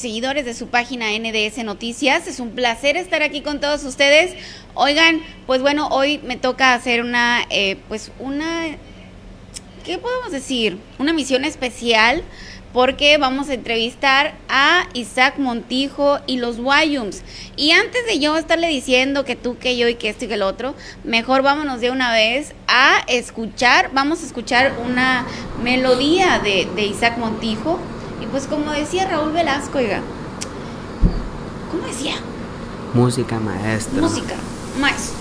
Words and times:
seguidores 0.00 0.44
de 0.44 0.54
su 0.54 0.68
página 0.68 1.06
NDS 1.10 1.62
Noticias. 1.64 2.26
Es 2.26 2.40
un 2.40 2.50
placer 2.50 2.96
estar 2.96 3.22
aquí 3.22 3.42
con 3.42 3.60
todos 3.60 3.84
ustedes. 3.84 4.34
Oigan, 4.74 5.20
pues 5.46 5.60
bueno, 5.60 5.88
hoy 5.88 6.18
me 6.24 6.36
toca 6.36 6.74
hacer 6.74 7.02
una, 7.02 7.42
eh, 7.50 7.76
pues 7.88 8.10
una, 8.18 8.76
¿qué 9.84 9.98
podemos 9.98 10.32
decir? 10.32 10.78
Una 10.98 11.12
misión 11.12 11.44
especial 11.44 12.24
porque 12.72 13.18
vamos 13.18 13.48
a 13.48 13.54
entrevistar 13.54 14.34
a 14.48 14.88
Isaac 14.94 15.38
Montijo 15.38 16.20
y 16.26 16.38
los 16.38 16.58
Wyums. 16.58 17.22
Y 17.56 17.72
antes 17.72 18.06
de 18.06 18.20
yo 18.20 18.36
estarle 18.36 18.68
diciendo 18.68 19.24
que 19.24 19.36
tú, 19.36 19.58
que 19.58 19.76
yo 19.76 19.88
y 19.88 19.96
que 19.96 20.08
esto 20.08 20.24
y 20.24 20.28
que 20.28 20.34
el 20.34 20.42
otro, 20.42 20.74
mejor 21.04 21.42
vámonos 21.42 21.80
de 21.80 21.90
una 21.90 22.12
vez 22.12 22.54
a 22.68 23.00
escuchar, 23.08 23.90
vamos 23.92 24.22
a 24.22 24.26
escuchar 24.26 24.76
una 24.84 25.26
melodía 25.62 26.38
de 26.38 26.84
Isaac 26.84 27.18
Montijo. 27.18 27.78
Y 28.20 28.26
pues 28.26 28.46
como 28.46 28.70
decía 28.72 29.06
Raúl 29.08 29.32
Velasco, 29.32 29.78
oiga, 29.78 30.00
¿cómo 31.70 31.86
decía? 31.86 32.14
Música 32.94 33.38
maestra. 33.38 34.00
Música 34.00 34.34
maestra. 34.78 35.20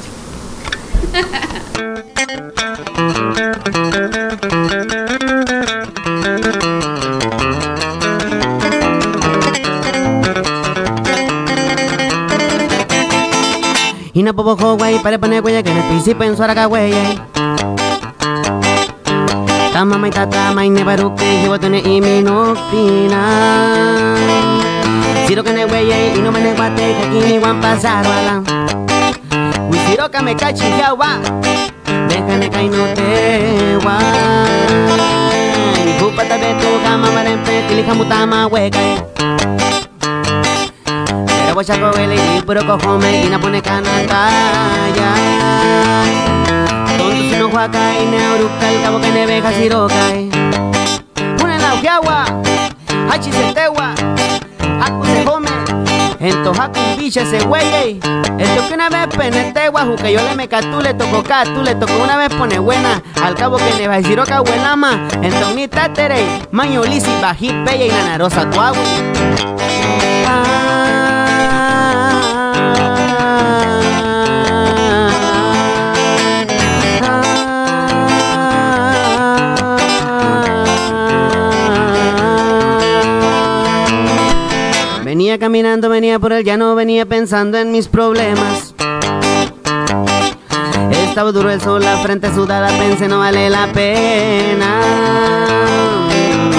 Ina 14.14 14.34
popo 14.34 14.76
güey, 14.76 15.02
para 15.02 15.18
poner 15.18 15.42
güey 15.42 15.64
que 15.64 15.72
me 15.72 15.82
principio 15.84 16.26
en 16.26 16.36
su 16.36 16.44
araca. 16.44 16.68
Tama 19.80 19.96
mai 19.96 20.12
tata 20.12 20.52
mai 20.52 20.68
ne 20.68 20.84
baru 20.84 21.08
ke 21.16 21.28
hiwa 21.40 21.56
tene 21.56 21.80
imi 21.80 22.20
no 22.28 22.52
pina. 22.70 23.22
Siro 25.26 25.42
que 25.42 25.54
ne 25.56 25.64
güey 25.72 25.88
y 26.18 26.20
no 26.20 26.34
me 26.36 26.42
ne 26.44 26.52
guate 26.52 26.86
que 26.98 27.04
aquí 27.08 27.20
ni 27.28 27.40
guan 27.40 27.62
pasar 27.64 28.04
wala. 28.04 28.44
Wisiro 29.72 30.12
que 30.12 30.20
me 30.22 30.36
cachi 30.36 30.68
yawa. 30.80 31.12
Déjame 32.10 32.48
que 32.54 32.62
no 32.76 32.84
te 32.98 33.10
wa. 33.86 33.96
Kupata 36.00 36.36
beto 36.44 36.70
kama 36.84 37.08
marempe 37.16 37.64
tilija 37.70 37.94
mutama 37.94 38.48
hueca. 38.52 38.84
Pero 41.26 41.56
voy 41.56 41.66
a 41.74 41.76
cogerle 41.80 42.16
y 42.36 42.42
puro 42.42 42.62
cojome 42.68 43.24
y 43.24 43.30
na 43.30 43.40
pone 43.40 43.62
canataya. 43.62 45.10
Tonto 47.00 47.16
si 47.16 47.36
no 47.38 47.50
juaca 47.50 47.80
y 47.98 48.06
ne 48.08 48.30
oruca 48.32 48.70
el 48.70 48.82
cabo 48.82 49.00
que 49.00 49.12
ne 49.12 49.26
veja 49.26 49.54
siroca. 49.54 49.96
Una 51.44 51.56
en 51.56 51.62
la 51.62 51.74
ujiagua, 51.76 52.26
hachi 53.10 53.32
se 53.32 53.54
tewa, 53.54 53.96
haku 54.82 55.06
se 55.06 55.26
home. 55.26 55.50
Ento 56.20 56.52
haku 56.52 56.80
biche 56.98 57.26
se 57.26 57.40
güey. 57.46 58.00
Esto 58.38 58.68
que 58.68 58.74
una 58.74 58.90
vez 58.90 59.08
penete 59.18 59.70
guaju 59.70 59.96
que 59.96 60.12
yo 60.12 60.22
le 60.22 60.36
me 60.36 60.50
catú 60.50 60.82
le 60.82 60.94
tocó 60.94 61.24
catú 61.24 61.64
le 61.64 61.76
tocó 61.76 61.94
una 62.04 62.18
vez 62.18 62.34
pone 62.34 62.60
buena. 62.60 63.02
Al 63.24 63.36
cabo 63.36 63.56
que 63.56 63.74
ne 63.78 63.88
va 63.88 64.02
siroca 64.02 64.42
buenama. 64.42 65.08
Entonces 65.22 65.56
ni 65.56 65.68
tatere, 65.70 66.26
maño 66.52 66.84
lisi 66.84 67.12
bají 67.22 67.54
bella 67.64 67.86
y 67.86 67.90
nanarosa 67.90 68.50
tuagu. 68.50 68.82
Venía 85.10 85.40
caminando, 85.40 85.90
venía 85.90 86.20
por 86.20 86.34
el 86.34 86.44
llano, 86.44 86.76
venía 86.76 87.04
pensando 87.04 87.58
en 87.58 87.72
mis 87.72 87.88
problemas. 87.88 88.76
Estaba 90.92 91.32
duro 91.32 91.50
el 91.50 91.60
sol, 91.60 91.84
la 91.84 91.98
frente 91.98 92.32
sudada, 92.32 92.68
pensé 92.78 93.08
no 93.08 93.18
vale 93.18 93.50
la 93.50 93.66
pena. 93.74 94.70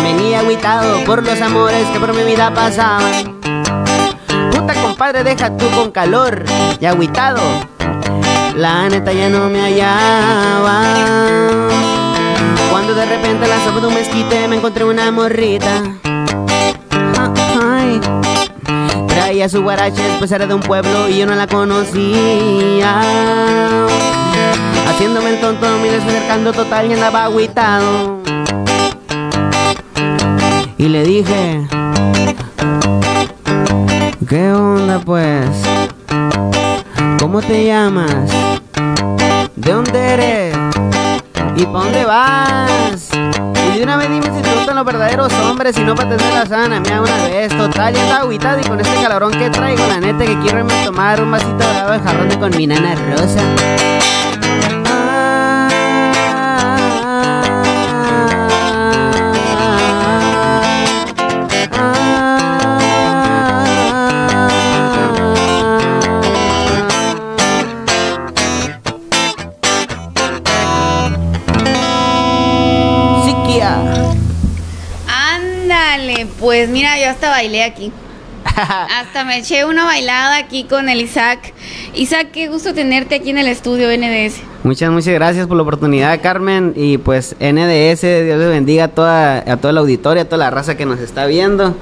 Venía 0.02 0.40
agüitado 0.40 1.04
por 1.04 1.22
los 1.24 1.40
amores 1.40 1.86
que 1.90 2.00
por 2.00 2.12
mi 2.12 2.24
vida 2.24 2.52
pasaban. 2.52 3.40
Puta 4.50 4.74
compadre, 4.82 5.22
deja 5.22 5.56
tú 5.56 5.70
con 5.70 5.92
calor 5.92 6.42
y 6.80 6.86
agüitado. 6.86 7.40
La 8.56 8.88
neta 8.88 9.12
ya 9.12 9.28
no 9.28 9.48
me 9.48 9.60
hallaba. 9.60 10.82
Cuando 12.68 12.96
de 12.96 13.06
repente 13.06 13.46
la 13.46 13.64
sopa 13.64 13.78
de 13.78 13.86
un 13.86 13.94
mezquite 13.94 14.48
me 14.48 14.56
encontré 14.56 14.82
una 14.82 15.12
morrita. 15.12 16.00
Traía 19.20 19.50
su 19.50 19.62
guarache, 19.62 20.02
pues 20.18 20.32
era 20.32 20.46
de 20.46 20.54
un 20.54 20.62
pueblo 20.62 21.06
y 21.06 21.18
yo 21.18 21.26
no 21.26 21.34
la 21.34 21.46
conocía. 21.46 23.02
Haciéndome 24.88 25.34
el 25.34 25.40
tonto, 25.42 25.66
me 25.78 25.90
fui 25.90 26.08
acercando 26.08 26.54
total 26.54 26.90
y 26.90 26.94
andaba 26.94 27.24
agüitado. 27.24 28.18
Y 30.78 30.88
le 30.88 31.04
dije, 31.04 31.68
¿qué 34.26 34.52
onda 34.52 34.98
pues? 35.00 35.50
¿Cómo 37.20 37.42
te 37.42 37.66
llamas? 37.66 38.30
¿De 39.54 39.70
dónde 39.70 39.98
eres? 39.98 40.69
¿Y 41.60 41.66
pa' 41.66 41.78
dónde 41.80 42.06
vas? 42.06 43.10
Y 43.12 43.76
de 43.76 43.82
una 43.82 43.98
vez 43.98 44.08
dime 44.08 44.34
si 44.34 44.40
te 44.40 44.50
gustan 44.54 44.76
los 44.76 44.84
verdaderos 44.86 45.30
hombres 45.44 45.76
y 45.76 45.82
no 45.82 45.94
para 45.94 46.16
tener 46.16 46.32
la 46.32 46.46
sana, 46.46 46.80
mira 46.80 47.02
una 47.02 47.16
vez, 47.24 47.54
total, 47.54 47.92
ya 47.92 48.02
está 48.02 48.16
agüitado 48.20 48.60
y 48.60 48.64
con 48.64 48.80
este 48.80 48.94
calorón 49.02 49.30
que 49.32 49.50
traigo, 49.50 49.86
la 49.86 50.00
neta 50.00 50.24
que 50.24 50.38
quiero 50.38 50.60
irme 50.60 50.72
tomar 50.86 51.22
un 51.22 51.30
vasito 51.30 51.58
de 51.58 51.76
agua 51.76 51.98
de 51.98 52.00
jarrón 52.00 52.30
con 52.40 52.56
mi 52.56 52.66
nana 52.66 52.94
rosa. 52.94 53.42
Pues 76.60 76.68
mira, 76.68 76.98
yo 77.00 77.08
hasta 77.08 77.30
bailé 77.30 77.62
aquí. 77.62 77.90
Hasta 78.44 79.24
me 79.24 79.38
eché 79.38 79.64
una 79.64 79.84
bailada 79.84 80.36
aquí 80.36 80.64
con 80.64 80.90
el 80.90 81.00
Isaac. 81.00 81.54
Isaac, 81.94 82.28
qué 82.32 82.48
gusto 82.48 82.74
tenerte 82.74 83.14
aquí 83.14 83.30
en 83.30 83.38
el 83.38 83.48
estudio 83.48 83.88
NDS. 83.88 84.42
Muchas, 84.62 84.90
muchas 84.90 85.14
gracias 85.14 85.46
por 85.46 85.56
la 85.56 85.62
oportunidad, 85.62 86.20
Carmen. 86.20 86.74
Y 86.76 86.98
pues 86.98 87.34
NDS, 87.40 88.02
Dios 88.02 88.38
le 88.38 88.48
bendiga 88.48 88.84
a 88.84 88.88
toda, 88.88 89.38
a 89.38 89.56
toda 89.56 89.72
la 89.72 89.80
auditoria, 89.80 90.24
a 90.24 90.26
toda 90.26 90.36
la 90.36 90.50
raza 90.50 90.76
que 90.76 90.84
nos 90.84 91.00
está 91.00 91.24
viendo. 91.24 91.74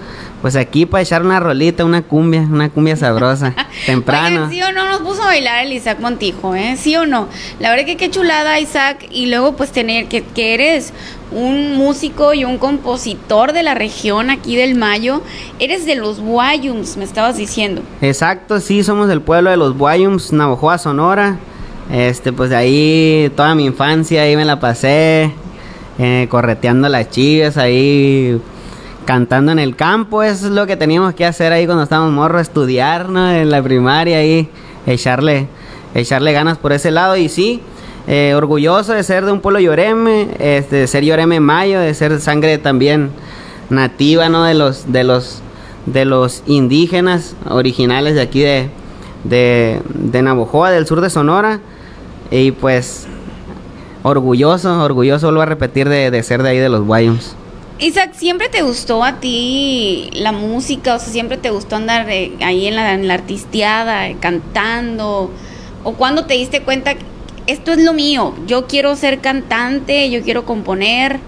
Pues 0.42 0.54
aquí 0.54 0.86
para 0.86 1.02
echar 1.02 1.22
una 1.22 1.40
rolita, 1.40 1.84
una 1.84 2.02
cumbia, 2.02 2.42
una 2.42 2.70
cumbia 2.70 2.94
sabrosa, 2.94 3.56
temprano. 3.86 4.44
Oigan, 4.44 4.50
¿Sí 4.50 4.62
o 4.62 4.70
no 4.70 4.88
nos 4.88 5.00
puso 5.00 5.24
a 5.24 5.26
bailar 5.26 5.64
el 5.64 5.72
Isaac 5.72 5.98
Montijo, 5.98 6.54
eh? 6.54 6.76
¿Sí 6.78 6.94
o 6.94 7.04
no? 7.04 7.26
La 7.58 7.70
verdad 7.70 7.84
que 7.84 7.96
qué 7.96 8.10
chulada, 8.10 8.60
Isaac. 8.60 9.08
Y 9.10 9.26
luego 9.26 9.56
pues 9.56 9.72
tener 9.72 10.06
que, 10.06 10.22
que 10.22 10.54
eres 10.54 10.92
un 11.30 11.76
músico 11.76 12.34
y 12.34 12.44
un 12.44 12.58
compositor 12.58 13.52
de 13.52 13.62
la 13.62 13.74
región 13.74 14.30
aquí 14.30 14.56
del 14.56 14.74
Mayo. 14.74 15.22
Eres 15.58 15.86
de 15.86 15.94
los 15.94 16.20
Guayums, 16.20 16.96
me 16.96 17.04
estabas 17.04 17.36
diciendo. 17.36 17.82
Exacto, 18.00 18.60
sí, 18.60 18.82
somos 18.82 19.08
del 19.08 19.20
pueblo 19.20 19.50
de 19.50 19.56
los 19.56 19.76
Guayums, 19.76 20.32
Navojoa, 20.32 20.78
Sonora. 20.78 21.38
Este, 21.90 22.32
pues 22.32 22.50
de 22.50 22.56
ahí 22.56 23.32
toda 23.34 23.54
mi 23.54 23.64
infancia 23.64 24.22
ahí 24.22 24.36
me 24.36 24.44
la 24.44 24.60
pasé, 24.60 25.32
eh, 25.98 26.26
correteando 26.28 26.86
las 26.88 27.08
chivas 27.10 27.56
ahí, 27.56 28.40
cantando 29.06 29.52
en 29.52 29.58
el 29.58 29.74
campo. 29.74 30.22
Eso 30.22 30.46
es 30.46 30.52
lo 30.52 30.66
que 30.66 30.76
teníamos 30.76 31.14
que 31.14 31.24
hacer 31.24 31.52
ahí 31.52 31.64
cuando 31.64 31.84
estábamos 31.84 32.12
morros, 32.12 32.42
estudiar, 32.42 33.08
¿no? 33.08 33.30
En 33.30 33.50
la 33.50 33.62
primaria 33.62 34.18
ahí, 34.18 34.48
echarle, 34.86 35.48
echarle 35.94 36.32
ganas 36.32 36.58
por 36.58 36.72
ese 36.72 36.90
lado. 36.90 37.16
Y 37.16 37.30
sí, 37.30 37.62
eh, 38.10 38.32
orgulloso 38.34 38.94
de 38.94 39.02
ser 39.02 39.26
de 39.26 39.32
un 39.32 39.40
pueblo 39.40 39.60
lloreme, 39.60 40.28
este, 40.38 40.76
de 40.76 40.86
ser 40.86 41.04
lloreme 41.04 41.40
mayo, 41.40 41.78
de 41.78 41.92
ser 41.92 42.18
sangre 42.22 42.56
también 42.56 43.10
nativa, 43.68 44.30
¿no? 44.30 44.44
De 44.44 44.54
los, 44.54 44.90
de 44.90 45.04
los, 45.04 45.42
de 45.84 46.06
los 46.06 46.42
indígenas 46.46 47.36
originales 47.50 48.14
de 48.14 48.22
aquí 48.22 48.40
de, 48.40 48.70
de, 49.24 50.22
Navojoa, 50.22 50.70
del 50.70 50.86
sur 50.86 51.02
de 51.02 51.10
Sonora. 51.10 51.60
Y 52.30 52.52
pues 52.52 53.06
orgulloso, 54.02 54.82
orgulloso, 54.82 55.26
vuelvo 55.26 55.42
a 55.42 55.46
repetir, 55.46 55.90
de, 55.90 56.10
de 56.10 56.22
ser 56.22 56.42
de 56.42 56.48
ahí 56.48 56.58
de 56.58 56.70
los 56.70 56.86
Guayums. 56.86 57.36
Isaac, 57.78 58.12
¿siempre 58.14 58.48
te 58.48 58.62
gustó 58.62 59.04
a 59.04 59.20
ti 59.20 60.08
la 60.14 60.32
música? 60.32 60.94
O 60.94 60.98
sea, 60.98 61.12
¿siempre 61.12 61.36
te 61.36 61.50
gustó 61.50 61.76
andar 61.76 62.06
ahí 62.06 62.66
en 62.68 62.74
la, 62.74 62.94
en 62.94 63.06
la 63.06 63.12
artisteada, 63.12 64.14
cantando? 64.18 65.30
¿O 65.84 65.92
cuando 65.92 66.24
te 66.24 66.32
diste 66.32 66.62
cuenta 66.62 66.94
esto 67.48 67.72
es 67.72 67.82
lo 67.82 67.92
mío? 67.92 68.34
Yo 68.46 68.66
quiero 68.66 68.94
ser 68.94 69.20
cantante, 69.20 70.10
yo 70.10 70.22
quiero 70.22 70.44
componer. 70.44 71.18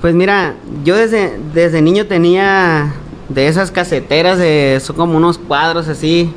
Pues 0.00 0.14
mira, 0.14 0.54
yo 0.84 0.96
desde, 0.96 1.38
desde 1.52 1.82
niño 1.82 2.06
tenía 2.06 2.92
de 3.28 3.48
esas 3.48 3.70
caseteras, 3.70 4.38
de, 4.38 4.78
son 4.82 4.94
como 4.94 5.16
unos 5.16 5.38
cuadros 5.38 5.88
así. 5.88 6.32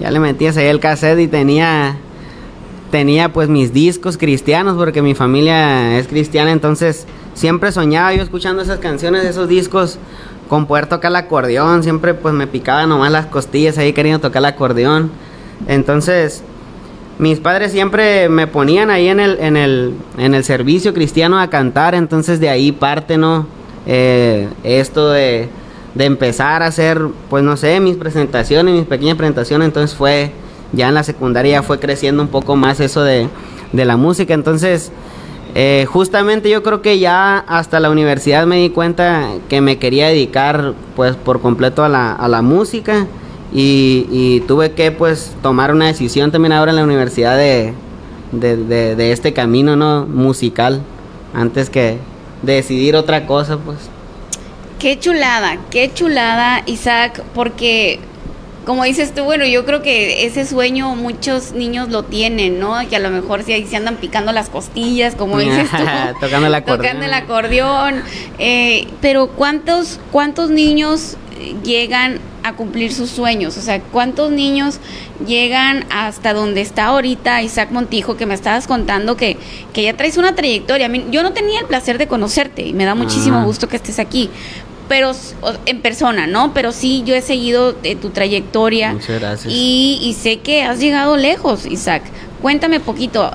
Ya 0.00 0.10
le 0.10 0.18
metías 0.18 0.56
ahí 0.56 0.66
el 0.66 0.80
cassette 0.80 1.20
y 1.20 1.28
tenía 1.28 1.98
tenía 2.90 3.32
pues 3.32 3.48
mis 3.48 3.72
discos 3.72 4.16
cristianos 4.16 4.76
porque 4.76 5.02
mi 5.02 5.14
familia 5.14 5.98
es 5.98 6.06
cristiana, 6.06 6.52
entonces 6.52 7.04
siempre 7.34 7.72
soñaba 7.72 8.14
yo 8.14 8.22
escuchando 8.22 8.62
esas 8.62 8.78
canciones, 8.78 9.24
esos 9.24 9.48
discos 9.48 9.98
con 10.48 10.66
poder 10.66 10.86
tocar 10.86 11.10
el 11.10 11.16
acordeón, 11.16 11.82
siempre 11.82 12.14
pues 12.14 12.32
me 12.32 12.46
picaba 12.46 12.86
nomás 12.86 13.10
las 13.10 13.26
costillas 13.26 13.76
ahí 13.78 13.92
queriendo 13.92 14.20
tocar 14.20 14.40
el 14.40 14.46
acordeón. 14.46 15.10
Entonces, 15.66 16.42
mis 17.18 17.40
padres 17.40 17.72
siempre 17.72 18.28
me 18.28 18.46
ponían 18.46 18.90
ahí 18.90 19.08
en 19.08 19.20
el, 19.20 19.38
en 19.40 19.56
el, 19.56 19.94
en 20.18 20.34
el 20.34 20.44
servicio 20.44 20.92
cristiano 20.92 21.38
a 21.38 21.48
cantar, 21.48 21.94
entonces 21.94 22.40
de 22.40 22.48
ahí 22.48 22.72
parte, 22.72 23.16
¿no? 23.16 23.46
Eh, 23.86 24.48
esto 24.64 25.10
de, 25.10 25.48
de 25.94 26.04
empezar 26.04 26.62
a 26.62 26.66
hacer, 26.66 27.00
pues 27.30 27.42
no 27.42 27.56
sé, 27.56 27.80
mis 27.80 27.96
presentaciones, 27.96 28.74
mis 28.74 28.86
pequeñas 28.86 29.16
presentaciones, 29.16 29.66
entonces 29.66 29.96
fue, 29.96 30.32
ya 30.72 30.88
en 30.88 30.94
la 30.94 31.04
secundaria 31.04 31.62
fue 31.62 31.78
creciendo 31.78 32.22
un 32.22 32.28
poco 32.28 32.56
más 32.56 32.80
eso 32.80 33.02
de, 33.02 33.28
de 33.72 33.84
la 33.84 33.96
música, 33.96 34.34
entonces 34.34 34.92
eh, 35.54 35.86
justamente 35.88 36.50
yo 36.50 36.62
creo 36.62 36.82
que 36.82 36.98
ya 36.98 37.38
hasta 37.38 37.80
la 37.80 37.88
universidad 37.88 38.46
me 38.46 38.56
di 38.56 38.68
cuenta 38.68 39.30
que 39.48 39.62
me 39.62 39.78
quería 39.78 40.08
dedicar 40.08 40.74
pues 40.94 41.16
por 41.16 41.40
completo 41.40 41.82
a 41.82 41.88
la, 41.88 42.12
a 42.12 42.28
la 42.28 42.42
música 42.42 43.06
y, 43.52 44.40
tuve 44.46 44.72
que 44.72 44.92
pues 44.92 45.34
tomar 45.42 45.72
una 45.72 45.86
decisión 45.86 46.30
también 46.30 46.52
ahora 46.52 46.72
en 46.72 46.76
la 46.76 46.84
universidad 46.84 47.36
de, 47.36 47.72
de, 48.32 49.12
este 49.12 49.32
camino 49.32 49.76
no 49.76 50.06
musical 50.06 50.82
antes 51.34 51.70
que 51.70 51.98
decidir 52.42 52.96
otra 52.96 53.26
cosa 53.26 53.58
pues. 53.58 53.78
Qué 54.78 54.98
chulada, 54.98 55.58
qué 55.70 55.90
chulada 55.92 56.62
Isaac, 56.66 57.22
porque 57.34 57.98
como 58.66 58.82
dices 58.82 59.14
tú, 59.14 59.22
bueno, 59.22 59.46
yo 59.46 59.64
creo 59.64 59.80
que 59.80 60.26
ese 60.26 60.44
sueño 60.44 60.96
muchos 60.96 61.52
niños 61.52 61.88
lo 61.88 62.02
tienen, 62.02 62.58
¿no? 62.58 62.76
Que 62.90 62.96
a 62.96 62.98
lo 62.98 63.10
mejor 63.10 63.44
si 63.44 63.52
ahí 63.52 63.64
se 63.64 63.76
andan 63.76 63.94
picando 63.94 64.32
las 64.32 64.50
costillas, 64.50 65.14
como 65.14 65.38
dices 65.38 65.70
tú. 65.70 65.84
tocando 66.20 66.48
el 66.48 66.54
acordeón. 66.54 66.82
Tocando 66.82 67.04
el 67.06 67.14
acordeón. 67.14 68.02
Eh, 68.38 68.88
pero 69.00 69.28
¿cuántos, 69.28 70.00
¿cuántos 70.10 70.50
niños 70.50 71.16
llegan 71.62 72.18
a 72.48 72.54
cumplir 72.54 72.92
sus 72.92 73.10
sueños? 73.10 73.56
O 73.56 73.60
sea, 73.60 73.80
¿cuántos 73.80 74.30
niños 74.30 74.78
llegan 75.26 75.84
hasta 75.90 76.32
donde 76.34 76.60
está 76.60 76.86
ahorita 76.86 77.42
Isaac 77.42 77.70
Montijo, 77.70 78.16
que 78.16 78.26
me 78.26 78.34
estabas 78.34 78.66
contando 78.66 79.16
que, 79.16 79.36
que 79.72 79.82
ya 79.82 79.96
traes 79.96 80.16
una 80.16 80.34
trayectoria? 80.34 80.90
yo 81.10 81.22
no 81.22 81.32
tenía 81.32 81.60
el 81.60 81.66
placer 81.66 81.98
de 81.98 82.06
conocerte 82.06 82.66
y 82.66 82.72
me 82.72 82.84
da 82.84 82.94
muchísimo 82.94 83.44
gusto 83.44 83.68
que 83.68 83.76
estés 83.76 83.98
aquí, 83.98 84.30
pero 84.88 85.12
en 85.66 85.80
persona, 85.80 86.26
¿no? 86.26 86.54
Pero 86.54 86.72
sí, 86.72 87.02
yo 87.04 87.14
he 87.14 87.22
seguido 87.22 87.76
eh, 87.82 87.96
tu 87.96 88.10
trayectoria. 88.10 88.92
Muchas 88.92 89.20
gracias. 89.20 89.52
Y, 89.52 90.16
sé 90.20 90.38
que 90.38 90.62
has 90.62 90.78
llegado 90.78 91.16
lejos, 91.16 91.66
Isaac. 91.66 92.02
Cuéntame 92.42 92.80
poquito. 92.80 93.30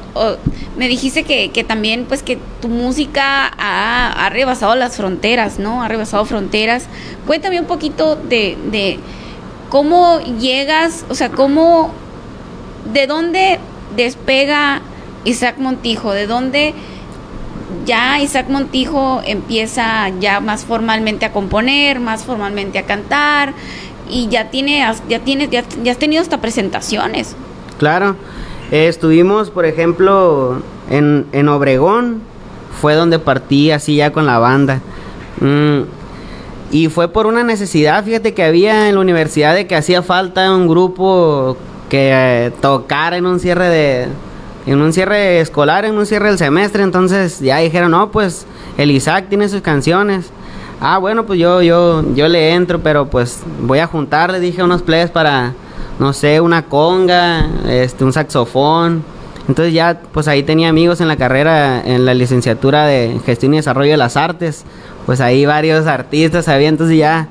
me 0.77 0.87
dijiste 0.87 1.23
que, 1.23 1.49
que, 1.51 1.63
también, 1.63 2.05
pues, 2.07 2.23
que 2.23 2.37
tu 2.61 2.69
música 2.69 3.47
ha, 3.57 4.29
rebasado 4.29 4.75
las 4.75 4.95
fronteras, 4.97 5.59
¿no? 5.59 5.83
Ha 5.83 5.87
rebasado 5.87 6.25
fronteras. 6.25 6.85
Cuéntame 7.27 7.59
un 7.59 7.65
poquito 7.65 8.15
de, 8.15 8.57
de 8.71 8.99
cómo 9.69 10.19
llegas, 10.39 11.05
o 11.09 11.15
sea, 11.15 11.29
cómo, 11.29 11.91
de 12.93 13.07
dónde 13.07 13.59
despega 13.95 14.81
Isaac 15.25 15.57
Montijo, 15.57 16.11
de 16.13 16.27
dónde 16.27 16.73
ya 17.85 18.19
Isaac 18.21 18.49
Montijo 18.49 19.21
empieza 19.25 20.09
ya 20.19 20.39
más 20.39 20.65
formalmente 20.65 21.25
a 21.25 21.31
componer, 21.31 21.99
más 21.99 22.23
formalmente 22.23 22.79
a 22.79 22.83
cantar 22.83 23.53
y 24.09 24.27
ya 24.27 24.49
tiene, 24.49 24.85
ya 25.07 25.19
tiene, 25.19 25.47
ya, 25.49 25.63
has 25.91 25.97
tenido 25.97 26.21
hasta 26.21 26.39
presentaciones. 26.41 27.35
Claro, 27.79 28.15
estuvimos, 28.71 29.49
por 29.49 29.65
ejemplo, 29.65 30.61
en, 30.89 31.25
en, 31.33 31.49
Obregón, 31.49 32.21
fue 32.79 32.95
donde 32.95 33.19
partí 33.19 33.71
así 33.71 33.97
ya 33.97 34.11
con 34.11 34.25
la 34.25 34.39
banda. 34.39 34.79
Mm, 35.39 35.81
y 36.71 36.87
fue 36.87 37.09
por 37.09 37.27
una 37.27 37.43
necesidad, 37.43 38.03
fíjate 38.03 38.33
que 38.33 38.43
había 38.43 38.87
en 38.87 38.95
la 38.95 39.01
universidad 39.01 39.53
de 39.53 39.67
que 39.67 39.75
hacía 39.75 40.01
falta 40.01 40.53
un 40.53 40.67
grupo 40.69 41.57
que 41.89 42.11
eh, 42.13 42.51
tocara 42.61 43.17
en 43.17 43.25
un 43.25 43.41
cierre 43.41 43.67
de, 43.67 44.07
en 44.65 44.81
un 44.81 44.93
cierre 44.93 45.41
escolar, 45.41 45.83
en 45.83 45.97
un 45.97 46.05
cierre 46.05 46.29
del 46.29 46.37
semestre, 46.37 46.83
entonces 46.83 47.41
ya 47.41 47.57
dijeron, 47.57 47.91
no, 47.91 48.11
pues 48.11 48.45
el 48.77 48.91
Isaac 48.91 49.25
tiene 49.27 49.49
sus 49.49 49.61
canciones. 49.61 50.29
Ah, 50.79 50.97
bueno, 50.97 51.25
pues 51.25 51.39
yo, 51.39 51.61
yo, 51.61 52.03
yo 52.15 52.27
le 52.27 52.53
entro, 52.53 52.79
pero 52.79 53.07
pues 53.07 53.41
voy 53.61 53.79
a 53.79 53.87
juntar, 53.87 54.31
le 54.31 54.39
dije 54.39 54.63
unos 54.63 54.81
players 54.81 55.11
para, 55.11 55.53
no 56.01 56.13
sé, 56.13 56.41
una 56.41 56.65
conga, 56.65 57.47
este, 57.69 58.03
un 58.03 58.11
saxofón. 58.11 59.03
Entonces 59.47 59.71
ya, 59.71 60.01
pues 60.11 60.27
ahí 60.27 60.41
tenía 60.41 60.67
amigos 60.69 60.99
en 60.99 61.07
la 61.07 61.15
carrera, 61.15 61.79
en 61.85 62.05
la 62.05 62.15
licenciatura 62.15 62.87
de 62.87 63.21
Gestión 63.23 63.53
y 63.53 63.57
Desarrollo 63.57 63.91
de 63.91 63.97
las 63.97 64.17
Artes. 64.17 64.65
Pues 65.05 65.21
ahí 65.21 65.45
varios 65.45 65.85
artistas 65.85 66.47
había, 66.47 66.69
entonces 66.69 66.97
ya, 66.97 67.27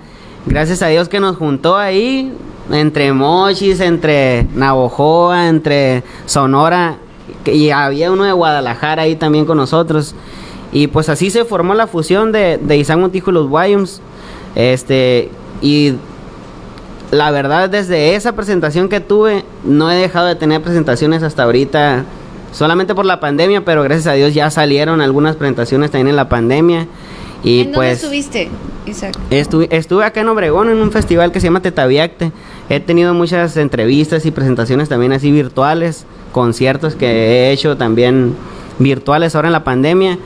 gracias 0.46 0.82
a 0.82 0.86
Dios 0.86 1.08
que 1.08 1.18
nos 1.18 1.36
juntó 1.36 1.76
ahí, 1.76 2.32
entre 2.70 3.12
Mochis, 3.12 3.80
entre 3.80 4.46
Navojoa, 4.54 5.48
entre 5.48 6.04
Sonora, 6.26 6.98
y 7.46 7.70
había 7.70 8.12
uno 8.12 8.22
de 8.22 8.30
Guadalajara 8.30 9.02
ahí 9.02 9.16
también 9.16 9.46
con 9.46 9.56
nosotros. 9.56 10.14
Y 10.70 10.86
pues 10.86 11.08
así 11.08 11.30
se 11.30 11.44
formó 11.44 11.74
la 11.74 11.88
fusión 11.88 12.30
de, 12.30 12.56
de 12.58 12.76
Isaac 12.76 12.98
Montijo 12.98 13.32
y 13.32 13.34
los 13.34 13.50
Wyums. 13.50 14.00
Este, 14.54 15.28
y 15.60 15.94
la 17.10 17.30
verdad, 17.30 17.68
desde 17.68 18.14
esa 18.14 18.32
presentación 18.34 18.88
que 18.88 19.00
tuve, 19.00 19.44
no 19.64 19.90
he 19.90 19.96
dejado 19.96 20.28
de 20.28 20.36
tener 20.36 20.62
presentaciones 20.62 21.22
hasta 21.22 21.42
ahorita, 21.42 22.04
solamente 22.52 22.94
por 22.94 23.04
la 23.04 23.18
pandemia, 23.18 23.64
pero 23.64 23.82
gracias 23.82 24.06
a 24.06 24.12
Dios 24.12 24.32
ya 24.32 24.50
salieron 24.50 25.00
algunas 25.00 25.36
presentaciones 25.36 25.90
también 25.90 26.08
en 26.08 26.16
la 26.16 26.28
pandemia. 26.28 26.86
Y 27.42 27.60
¿En 27.60 27.72
pues, 27.72 28.02
dónde 28.02 28.18
estuviste, 28.18 28.48
Isaac? 28.86 29.18
Estuve, 29.30 29.68
estuve 29.70 30.04
acá 30.04 30.20
en 30.20 30.28
Obregón 30.28 30.68
en 30.68 30.76
un 30.76 30.92
festival 30.92 31.32
que 31.32 31.40
se 31.40 31.46
llama 31.46 31.62
Tetaviacte. 31.62 32.32
He 32.68 32.80
tenido 32.80 33.14
muchas 33.14 33.56
entrevistas 33.56 34.26
y 34.26 34.30
presentaciones 34.30 34.88
también 34.88 35.12
así 35.12 35.32
virtuales 35.32 36.04
conciertos 36.32 36.94
que 36.94 37.06
he 37.06 37.52
hecho 37.52 37.76
también 37.76 38.34
virtuales 38.78 39.34
ahora 39.34 39.48
en 39.48 39.52
la 39.52 39.64
pandemia. 39.64 40.18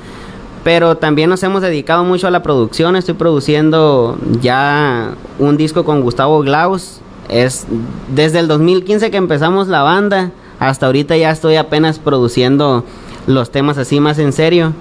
Pero 0.64 0.96
también 0.96 1.28
nos 1.28 1.42
hemos 1.42 1.62
dedicado 1.62 2.04
mucho 2.04 2.26
a 2.26 2.30
la 2.30 2.42
producción. 2.42 2.96
Estoy 2.96 3.14
produciendo 3.14 4.18
ya 4.40 5.12
un 5.38 5.56
disco 5.58 5.84
con 5.84 6.00
Gustavo 6.00 6.40
Glaus. 6.40 7.00
Es 7.28 7.66
desde 8.08 8.38
el 8.38 8.48
2015 8.48 9.10
que 9.10 9.16
empezamos 9.18 9.68
la 9.68 9.82
banda. 9.82 10.32
Hasta 10.58 10.86
ahorita 10.86 11.16
ya 11.16 11.30
estoy 11.30 11.56
apenas 11.56 11.98
produciendo 11.98 12.84
los 13.26 13.50
temas 13.50 13.76
así 13.76 14.00
más 14.00 14.18
en 14.18 14.32
serio. 14.32 14.72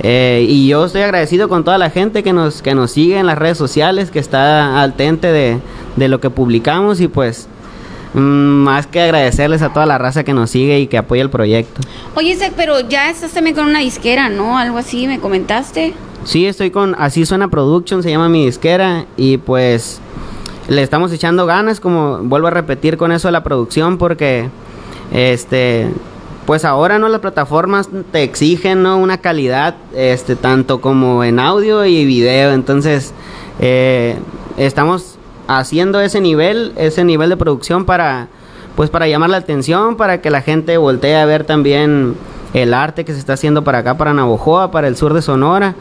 Eh, 0.00 0.46
y 0.48 0.68
yo 0.68 0.84
estoy 0.84 1.02
agradecido 1.02 1.48
con 1.48 1.64
toda 1.64 1.78
la 1.78 1.90
gente 1.90 2.22
que 2.22 2.32
nos, 2.32 2.62
que 2.62 2.74
nos 2.74 2.92
sigue 2.92 3.18
en 3.18 3.26
las 3.26 3.38
redes 3.38 3.58
sociales, 3.58 4.10
que 4.10 4.20
está 4.20 4.80
al 4.80 4.94
tente 4.94 5.28
de, 5.32 5.58
de 5.96 6.08
lo 6.08 6.20
que 6.20 6.30
publicamos 6.30 7.00
y 7.00 7.08
pues 7.08 7.48
más 8.14 8.86
que 8.86 9.00
agradecerles 9.00 9.62
a 9.62 9.72
toda 9.72 9.86
la 9.86 9.98
raza 9.98 10.24
que 10.24 10.32
nos 10.32 10.50
sigue 10.50 10.78
y 10.78 10.86
que 10.86 10.98
apoya 10.98 11.22
el 11.22 11.30
proyecto. 11.30 11.80
Oye, 12.14 12.36
pero 12.56 12.80
ya 12.80 13.10
estás 13.10 13.32
también 13.32 13.56
con 13.56 13.66
una 13.66 13.80
disquera, 13.80 14.28
¿no? 14.28 14.56
Algo 14.56 14.78
así, 14.78 15.06
me 15.06 15.18
comentaste. 15.18 15.94
Sí, 16.24 16.46
estoy 16.46 16.70
con 16.70 16.94
Así 16.98 17.26
Suena 17.26 17.48
Production, 17.48 18.02
se 18.02 18.10
llama 18.10 18.28
mi 18.28 18.46
disquera, 18.46 19.04
y 19.16 19.36
pues 19.36 20.00
le 20.68 20.82
estamos 20.82 21.12
echando 21.12 21.44
ganas, 21.44 21.80
como 21.80 22.18
vuelvo 22.18 22.46
a 22.46 22.50
repetir 22.50 22.96
con 22.96 23.12
eso 23.12 23.28
de 23.28 23.32
la 23.32 23.42
producción, 23.42 23.98
porque 23.98 24.48
este 25.12 25.88
pues 26.46 26.66
ahora 26.66 26.98
no 26.98 27.08
las 27.08 27.20
plataformas 27.20 27.88
te 28.12 28.22
exigen 28.22 28.82
¿no? 28.82 28.98
una 28.98 29.18
calidad 29.18 29.76
este 29.94 30.36
tanto 30.36 30.82
como 30.82 31.24
en 31.24 31.38
audio 31.38 31.86
y 31.86 32.04
video 32.04 32.52
entonces 32.52 33.14
eh, 33.60 34.16
estamos 34.58 35.13
haciendo 35.48 36.00
ese 36.00 36.20
nivel, 36.20 36.72
ese 36.76 37.04
nivel 37.04 37.30
de 37.30 37.36
producción 37.36 37.84
para 37.84 38.28
pues 38.76 38.90
para 38.90 39.06
llamar 39.06 39.30
la 39.30 39.36
atención, 39.36 39.96
para 39.96 40.20
que 40.20 40.30
la 40.30 40.42
gente 40.42 40.76
voltee 40.78 41.16
a 41.16 41.24
ver 41.26 41.44
también 41.44 42.16
el 42.54 42.74
arte 42.74 43.04
que 43.04 43.12
se 43.12 43.18
está 43.18 43.34
haciendo 43.34 43.64
para 43.64 43.78
acá, 43.78 43.96
para 43.96 44.14
Navojoa, 44.14 44.70
para 44.70 44.88
el 44.88 44.96
sur 44.96 45.14
de 45.14 45.22
Sonora. 45.22 45.74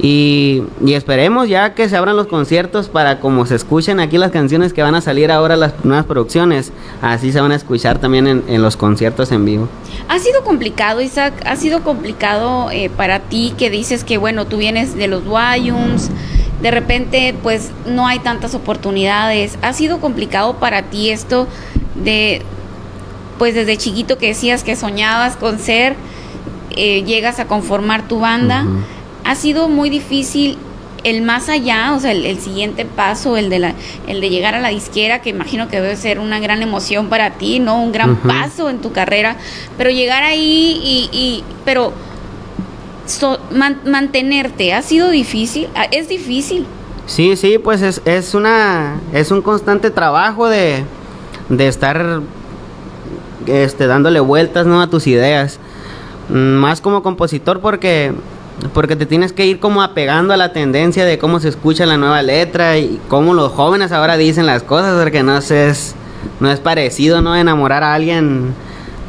Y, 0.00 0.62
esperemos 0.86 1.48
ya 1.48 1.74
que 1.74 1.88
se 1.88 1.96
abran 1.96 2.14
los 2.14 2.28
conciertos 2.28 2.88
para 2.88 3.18
como 3.18 3.46
se 3.46 3.56
escuchen 3.56 3.98
aquí 3.98 4.16
las 4.16 4.30
canciones 4.30 4.72
que 4.72 4.80
van 4.80 4.94
a 4.94 5.00
salir 5.00 5.32
ahora 5.32 5.56
las 5.56 5.84
nuevas 5.84 6.06
producciones, 6.06 6.72
así 7.02 7.32
se 7.32 7.40
van 7.40 7.50
a 7.50 7.56
escuchar 7.56 7.98
también 7.98 8.44
en, 8.46 8.62
los 8.62 8.76
conciertos 8.76 9.32
en 9.32 9.44
vivo. 9.44 9.68
Ha 10.08 10.20
sido 10.20 10.44
complicado, 10.44 11.00
Isaac, 11.00 11.34
ha 11.44 11.56
sido 11.56 11.82
complicado 11.82 12.70
eh, 12.70 12.90
para 12.96 13.18
ti 13.18 13.54
que 13.58 13.70
dices 13.70 14.04
que 14.04 14.18
bueno, 14.18 14.46
tú 14.46 14.58
vienes 14.58 14.94
de 14.94 15.08
los 15.08 15.24
Wyums, 15.26 16.12
de 16.60 16.70
repente 16.70 17.34
pues 17.42 17.70
no 17.86 18.06
hay 18.06 18.18
tantas 18.18 18.54
oportunidades. 18.54 19.58
¿Ha 19.62 19.72
sido 19.72 20.00
complicado 20.00 20.56
para 20.56 20.82
ti 20.82 21.10
esto 21.10 21.46
de, 21.94 22.42
pues 23.38 23.54
desde 23.54 23.76
chiquito 23.76 24.18
que 24.18 24.28
decías 24.28 24.64
que 24.64 24.76
soñabas 24.76 25.36
con 25.36 25.58
ser, 25.58 25.96
eh, 26.76 27.02
llegas 27.04 27.38
a 27.38 27.46
conformar 27.46 28.08
tu 28.08 28.20
banda? 28.20 28.66
¿Ha 29.24 29.34
sido 29.34 29.68
muy 29.68 29.90
difícil 29.90 30.58
el 31.04 31.22
más 31.22 31.48
allá, 31.48 31.92
o 31.94 32.00
sea, 32.00 32.12
el, 32.12 32.38
siguiente 32.38 32.84
paso, 32.84 33.36
el 33.36 33.50
de, 33.50 33.60
la, 33.60 33.74
el 34.06 34.20
de 34.20 34.30
llegar 34.30 34.56
a 34.56 34.60
la 34.60 34.70
disquera, 34.70 35.20
que 35.20 35.30
imagino 35.30 35.68
que 35.68 35.80
debe 35.80 35.96
ser 35.96 36.18
una 36.18 36.40
gran 36.40 36.60
emoción 36.60 37.08
para 37.08 37.30
ti, 37.30 37.60
¿no? 37.60 37.80
Un 37.80 37.92
gran 37.92 38.16
paso 38.16 38.68
en 38.68 38.80
tu 38.80 38.92
carrera, 38.92 39.36
pero 39.76 39.90
llegar 39.90 40.24
ahí 40.24 40.80
y, 40.82 41.16
y 41.16 41.44
pero 41.64 41.92
mantenerte, 43.84 44.74
¿ha 44.74 44.82
sido 44.82 45.10
difícil? 45.10 45.68
Ah, 45.74 45.86
¿Es 45.90 46.08
difícil? 46.08 46.66
Sí, 47.06 47.36
sí, 47.36 47.58
pues 47.58 47.82
es, 47.82 48.02
es, 48.04 48.34
una, 48.34 49.00
es 49.12 49.30
un 49.30 49.40
constante 49.40 49.90
trabajo 49.90 50.48
de, 50.48 50.84
de 51.48 51.68
estar 51.68 52.20
este, 53.46 53.86
dándole 53.86 54.20
vueltas 54.20 54.66
¿no? 54.66 54.82
a 54.82 54.88
tus 54.88 55.06
ideas. 55.06 55.58
Mm, 56.28 56.56
más 56.56 56.80
como 56.80 57.02
compositor 57.02 57.60
porque 57.60 58.12
porque 58.74 58.96
te 58.96 59.06
tienes 59.06 59.32
que 59.32 59.46
ir 59.46 59.60
como 59.60 59.82
apegando 59.82 60.34
a 60.34 60.36
la 60.36 60.52
tendencia 60.52 61.04
de 61.04 61.18
cómo 61.18 61.38
se 61.40 61.48
escucha 61.48 61.86
la 61.86 61.96
nueva 61.96 62.22
letra 62.22 62.76
y 62.78 63.00
cómo 63.08 63.34
los 63.34 63.52
jóvenes 63.52 63.92
ahora 63.92 64.16
dicen 64.16 64.46
las 64.46 64.62
cosas, 64.64 65.00
porque 65.00 65.22
no 65.22 65.38
es, 65.38 65.94
no 66.40 66.50
es 66.50 66.58
parecido, 66.58 67.20
¿no? 67.20 67.36
Enamorar 67.36 67.84
a 67.84 67.94
alguien 67.94 68.54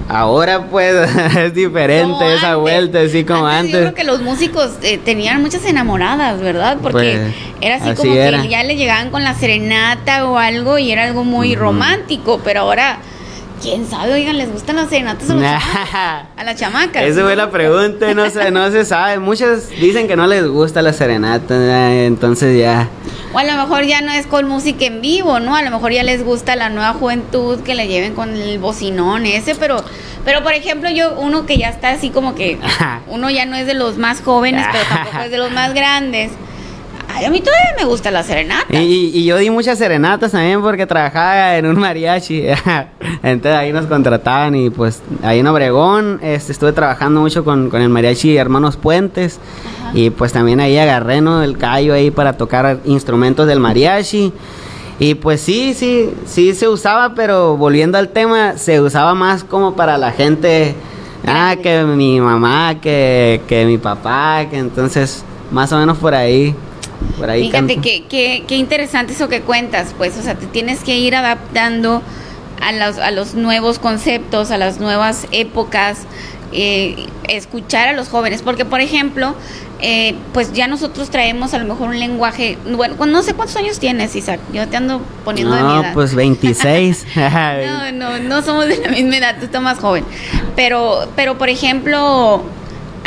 ahora 0.09 0.65
pues 0.65 0.93
es 1.37 1.53
diferente 1.53 2.35
esa 2.35 2.55
vuelta, 2.57 3.01
así 3.01 3.23
como 3.23 3.45
antes. 3.47 3.71
Yo 3.71 3.79
creo 3.79 3.93
que 3.93 4.03
los 4.03 4.21
músicos 4.21 4.71
eh, 4.81 4.97
tenían 4.97 5.41
muchas 5.41 5.63
enamoradas, 5.65 6.41
¿verdad? 6.41 6.77
Porque 6.81 7.19
pues, 7.21 7.35
era 7.61 7.75
así, 7.75 7.93
como 7.93 8.13
que 8.13 8.47
ya 8.49 8.63
le 8.63 8.75
llegaban 8.75 9.11
con 9.11 9.23
la 9.23 9.35
serenata 9.35 10.25
o 10.29 10.37
algo 10.37 10.77
y 10.77 10.91
era 10.91 11.05
algo 11.05 11.23
muy 11.23 11.55
romántico, 11.55 12.41
pero 12.43 12.61
ahora 12.61 12.99
¿Quién 13.61 13.85
sabe? 13.89 14.13
Oigan, 14.13 14.37
¿les 14.37 14.51
gustan 14.51 14.77
las 14.77 14.89
serenatas 14.89 15.29
a, 15.29 15.33
los 15.33 15.43
a 15.43 16.43
las 16.43 16.55
chamacas? 16.55 17.03
Esa 17.03 17.21
fue 17.23 17.35
la 17.35 17.51
pregunta, 17.51 18.13
no 18.13 18.29
se, 18.29 18.51
no 18.51 18.71
se 18.71 18.85
sabe. 18.85 19.19
Muchos 19.19 19.69
dicen 19.69 20.07
que 20.07 20.15
no 20.15 20.27
les 20.27 20.47
gusta 20.47 20.81
la 20.81 20.93
serenata, 20.93 21.93
entonces 21.93 22.57
ya... 22.57 22.87
O 23.33 23.37
a 23.37 23.43
lo 23.43 23.53
mejor 23.53 23.83
ya 23.83 24.01
no 24.01 24.11
es 24.11 24.25
con 24.25 24.47
música 24.47 24.85
en 24.85 25.01
vivo, 25.01 25.39
¿no? 25.39 25.55
A 25.55 25.61
lo 25.61 25.71
mejor 25.71 25.91
ya 25.91 26.03
les 26.03 26.23
gusta 26.23 26.55
la 26.55 26.69
nueva 26.69 26.93
juventud 26.93 27.59
que 27.61 27.75
le 27.75 27.87
lleven 27.87 28.15
con 28.15 28.35
el 28.35 28.59
bocinón 28.59 29.25
ese, 29.25 29.55
pero... 29.55 29.83
Pero 30.25 30.43
por 30.43 30.53
ejemplo, 30.53 30.89
yo, 30.89 31.15
uno 31.17 31.45
que 31.45 31.57
ya 31.57 31.69
está 31.69 31.91
así 31.91 32.09
como 32.09 32.35
que... 32.35 32.59
Uno 33.07 33.29
ya 33.29 33.45
no 33.45 33.55
es 33.55 33.65
de 33.65 33.73
los 33.73 33.97
más 33.97 34.21
jóvenes, 34.21 34.65
pero 34.71 34.83
tampoco 34.85 35.19
es 35.25 35.31
de 35.31 35.37
los 35.37 35.51
más 35.51 35.73
grandes 35.73 36.31
a 37.25 37.29
mí 37.29 37.41
todavía 37.41 37.73
me 37.77 37.85
gusta 37.85 38.11
la 38.11 38.23
serenata. 38.23 38.65
Y, 38.81 39.23
yo 39.23 39.37
di 39.37 39.49
muchas 39.49 39.77
serenatas 39.77 40.31
también 40.31 40.61
porque 40.61 40.85
trabajaba 40.85 41.57
en 41.57 41.65
un 41.65 41.79
mariachi. 41.79 42.45
Entonces 43.23 43.59
ahí 43.59 43.71
nos 43.73 43.85
contrataban 43.85 44.55
y 44.55 44.69
pues 44.69 45.01
ahí 45.23 45.39
en 45.39 45.47
Obregón 45.47 46.19
este, 46.21 46.51
estuve 46.51 46.71
trabajando 46.71 47.21
mucho 47.21 47.43
con, 47.43 47.73
el 47.73 47.89
mariachi 47.89 48.37
Hermanos 48.37 48.77
Puentes. 48.77 49.39
Y 49.93 50.11
pues 50.11 50.33
también 50.33 50.59
ahí 50.59 50.77
agarré 50.77 51.21
¿no? 51.21 51.41
el 51.41 51.57
callo 51.57 51.93
ahí 51.93 52.11
para 52.11 52.33
tocar 52.33 52.79
instrumentos 52.85 53.47
del 53.47 53.59
mariachi. 53.59 54.33
Y 54.99 55.15
pues 55.15 55.39
sí, 55.39 55.73
sí, 55.73 56.13
sí 56.25 56.53
se 56.53 56.67
usaba, 56.67 57.15
pero 57.15 57.55
volviendo 57.55 57.97
al 57.97 58.09
tema, 58.09 58.57
se 58.57 58.81
usaba 58.81 59.15
más 59.15 59.43
como 59.43 59.75
para 59.75 59.97
la 59.97 60.11
gente. 60.11 60.75
Ah, 61.25 61.55
que 61.61 61.83
mi 61.83 62.19
mamá, 62.19 62.75
que, 62.81 63.41
que 63.47 63.65
mi 63.65 63.77
papá, 63.77 64.45
que 64.49 64.57
entonces 64.57 65.23
más 65.51 65.71
o 65.71 65.77
menos 65.77 65.97
por 65.97 66.13
ahí. 66.13 66.55
Fíjate 67.17 67.77
que, 67.77 68.43
qué 68.47 68.55
interesante 68.55 69.13
eso 69.13 69.29
que 69.29 69.41
cuentas, 69.41 69.93
pues, 69.97 70.17
o 70.17 70.21
sea, 70.21 70.35
te 70.35 70.45
tienes 70.47 70.83
que 70.83 70.97
ir 70.97 71.15
adaptando 71.15 72.01
a 72.61 72.71
los, 72.71 72.97
a 72.97 73.11
los 73.11 73.35
nuevos 73.35 73.79
conceptos, 73.79 74.51
a 74.51 74.57
las 74.57 74.79
nuevas 74.79 75.27
épocas, 75.31 76.01
eh, 76.51 77.07
escuchar 77.27 77.89
a 77.89 77.93
los 77.93 78.09
jóvenes, 78.09 78.41
porque 78.41 78.65
por 78.65 78.81
ejemplo, 78.81 79.35
eh, 79.81 80.15
pues 80.33 80.51
ya 80.51 80.67
nosotros 80.67 81.09
traemos 81.09 81.53
a 81.53 81.59
lo 81.59 81.65
mejor 81.65 81.89
un 81.89 81.99
lenguaje, 81.99 82.57
bueno, 82.65 82.95
no 83.05 83.23
sé 83.23 83.33
cuántos 83.33 83.55
años 83.55 83.79
tienes, 83.79 84.15
Isaac, 84.15 84.39
yo 84.51 84.67
te 84.67 84.77
ando 84.77 85.01
poniendo 85.23 85.55
de 85.55 85.63
mi 85.63 85.73
edad. 85.79 85.93
pues 85.93 86.15
26. 86.15 87.05
no, 87.15 87.91
no, 87.91 88.19
no 88.19 88.41
somos 88.41 88.67
de 88.67 88.77
la 88.77 88.89
misma 88.89 89.17
edad, 89.17 89.35
tú 89.39 89.45
estás 89.45 89.61
más 89.61 89.79
joven, 89.79 90.03
pero, 90.55 91.07
pero 91.15 91.37
por 91.37 91.49
ejemplo, 91.49 92.43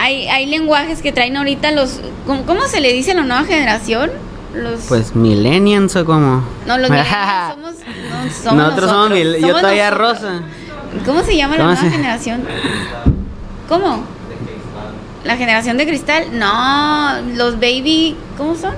hay, 0.02 0.26
hay 0.26 0.46
lenguajes 0.46 1.00
que 1.00 1.12
traen 1.12 1.36
ahorita 1.36 1.70
los... 1.70 2.00
¿cómo, 2.26 2.66
se 2.66 2.80
le 2.80 2.92
dice 2.92 3.12
a 3.12 3.14
la 3.14 3.22
nueva 3.22 3.44
generación? 3.44 4.10
Los... 4.52 4.80
Pues 4.88 5.14
millennials 5.14 5.94
o 5.94 6.04
como... 6.04 6.44
No, 6.66 6.76
los 6.76 6.90
millennials 6.90 7.54
somos, 7.54 7.74
somos 8.42 8.64
nosotros. 8.64 8.90
somos, 8.90 9.18
yo 9.40 9.54
todavía 9.60 9.90
rosa. 9.92 10.42
¿Cómo 11.06 11.22
se 11.22 11.36
llama 11.36 11.56
la 11.56 11.64
nueva 11.64 11.80
generación? 11.80 12.42
¿Cómo? 13.68 14.04
La 15.22 15.36
generación 15.36 15.78
de 15.78 15.86
cristal. 15.86 16.36
No, 16.36 17.22
los 17.36 17.54
baby... 17.60 18.16
¿Cómo 18.36 18.56
son? 18.56 18.74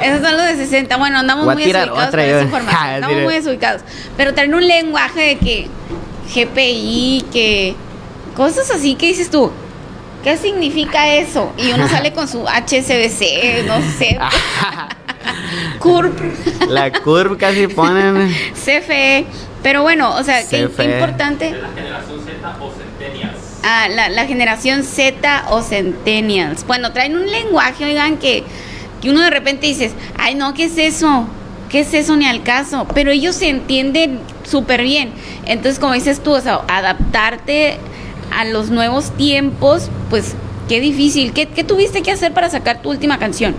Esos 0.00 0.20
son 0.20 0.36
los 0.36 0.46
de 0.46 0.54
60. 0.54 0.96
Bueno, 0.98 1.18
andamos 1.18 1.46
muy 1.46 1.64
desubicados 1.64 2.10
con 2.10 2.20
esa 2.20 2.42
información. 2.42 2.94
Andamos 2.94 3.22
muy 3.22 3.34
desubicados. 3.34 3.82
Pero 4.16 4.34
traen 4.34 4.54
un 4.54 4.64
lenguaje 4.68 5.20
de 5.20 5.38
que 5.38 5.68
GPI, 6.32 7.24
que 7.32 7.74
Cosas 8.36 8.70
así 8.70 8.94
que 8.94 9.06
dices 9.06 9.30
tú, 9.30 9.50
¿qué 10.24 10.36
significa 10.36 11.14
eso? 11.14 11.52
Y 11.58 11.72
uno 11.72 11.88
sale 11.88 12.12
con 12.12 12.28
su 12.28 12.44
HSBC, 12.44 13.66
no 13.66 13.80
sé. 13.98 14.18
CURP. 15.78 16.68
La 16.68 16.90
CURP 16.92 17.38
casi 17.38 17.66
ponen. 17.68 18.34
CFE. 18.54 19.26
Pero 19.62 19.82
bueno, 19.82 20.14
o 20.16 20.24
sea, 20.24 20.46
qué, 20.48 20.58
importante. 20.60 21.52
la 21.52 21.68
generación 21.68 22.20
Z 22.24 22.56
o 22.60 22.70
Centennials. 22.70 23.38
Ah, 23.62 23.88
la, 23.88 24.08
la, 24.08 24.26
generación 24.26 24.82
Z 24.82 25.44
o 25.50 25.62
Centennials. 25.62 26.66
Bueno, 26.66 26.92
traen 26.92 27.16
un 27.16 27.30
lenguaje, 27.30 27.84
oigan, 27.84 28.16
que, 28.16 28.42
que 29.00 29.10
uno 29.10 29.20
de 29.20 29.30
repente 29.30 29.68
dices, 29.68 29.92
ay, 30.18 30.34
no, 30.34 30.52
¿qué 30.54 30.64
es 30.64 30.78
eso? 30.78 31.28
¿Qué 31.68 31.80
es 31.80 31.94
eso 31.94 32.16
ni 32.16 32.26
al 32.26 32.42
caso? 32.42 32.88
Pero 32.92 33.12
ellos 33.12 33.36
se 33.36 33.48
entienden 33.48 34.18
súper 34.42 34.82
bien. 34.82 35.12
Entonces, 35.46 35.78
como 35.78 35.94
dices 35.94 36.22
tú, 36.22 36.32
o 36.32 36.40
sea, 36.40 36.62
adaptarte 36.66 37.78
a 38.38 38.44
los 38.44 38.70
nuevos 38.70 39.10
tiempos, 39.12 39.90
pues 40.10 40.34
qué 40.68 40.80
difícil. 40.80 41.32
¿Qué, 41.32 41.46
tuviste 41.64 42.02
que 42.02 42.10
hacer 42.10 42.32
para 42.32 42.50
sacar 42.50 42.82
tu 42.82 42.90
última 42.90 43.18
canción? 43.18 43.54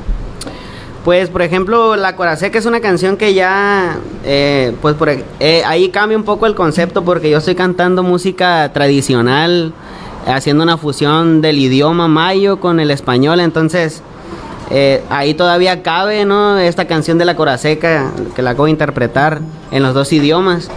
Pues, 1.06 1.30
por 1.30 1.42
ejemplo, 1.42 1.96
La 1.96 2.16
Coraseca 2.16 2.58
es 2.58 2.66
una 2.66 2.80
canción 2.80 3.18
que 3.18 3.34
ya, 3.34 3.98
eh, 4.24 4.74
pues 4.82 4.96
por, 4.96 5.10
eh, 5.10 5.64
ahí 5.66 5.90
cambia 5.90 6.18
un 6.18 6.24
poco 6.24 6.46
el 6.46 6.56
concepto 6.56 7.04
porque 7.04 7.30
yo 7.30 7.40
estoy 7.40 7.56
cantando 7.56 8.04
música 8.04 8.72
tradicional, 8.74 9.74
haciendo 10.26 10.64
una 10.64 10.78
fusión 10.78 11.42
del 11.42 11.60
idioma 11.60 12.08
mayo 12.08 12.62
con 12.62 12.80
el 12.80 12.90
español, 12.90 13.42
entonces 13.42 14.02
eh, 14.72 15.04
ahí 15.10 15.34
todavía 15.34 15.84
cabe, 15.84 16.26
¿no? 16.26 16.58
Esta 16.58 16.86
canción 16.86 17.18
de 17.18 17.26
La 17.26 17.36
Coraseca 17.36 18.12
que 18.36 18.42
la 18.42 18.52
acabo 18.52 18.66
de 18.66 18.72
interpretar 18.72 19.42
en 19.72 19.84
los 19.84 19.94
dos 19.94 20.12
idiomas. 20.14 20.70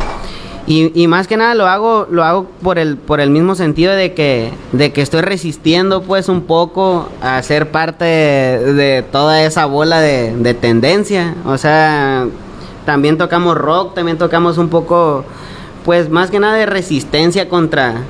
Y, 0.69 1.07
más 1.07 1.29
que 1.29 1.37
nada 1.37 1.55
lo 1.55 1.69
hago, 1.69 2.09
lo 2.11 2.25
hago 2.25 2.47
por 2.61 2.81
el, 2.81 2.97
por 2.97 3.21
el 3.21 3.31
mismo 3.31 3.55
sentido 3.55 3.93
de 3.93 4.15
que, 4.15 4.51
de 4.73 4.93
que 4.93 5.01
estoy 5.01 5.21
resistiendo 5.21 6.03
pues 6.03 6.29
un 6.29 6.43
poco 6.43 7.09
a 7.23 7.41
ser 7.43 7.71
parte 7.71 8.05
de, 8.05 9.05
toda 9.13 9.45
esa 9.45 9.67
bola 9.67 10.01
de, 10.01 10.55
tendencia. 10.61 11.37
O 11.45 11.57
sea, 11.57 12.27
también 12.85 13.17
tocamos 13.17 13.57
rock, 13.57 13.95
también 13.95 14.19
tocamos 14.19 14.59
un 14.59 14.69
poco, 14.69 15.25
pues 15.85 16.11
más 16.11 16.33
que 16.33 16.41
nada 16.41 16.55
de 16.55 16.67
resistencia 16.67 17.49
contra, 17.49 18.03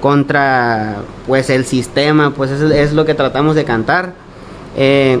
contra 0.00 1.02
pues 1.26 1.50
el 1.50 1.66
sistema, 1.66 2.30
pues 2.30 2.50
es, 2.50 2.62
es 2.62 2.94
lo 2.94 3.04
que 3.04 3.12
tratamos 3.12 3.56
de 3.56 3.64
cantar. 3.64 4.14
Eh, 4.74 5.20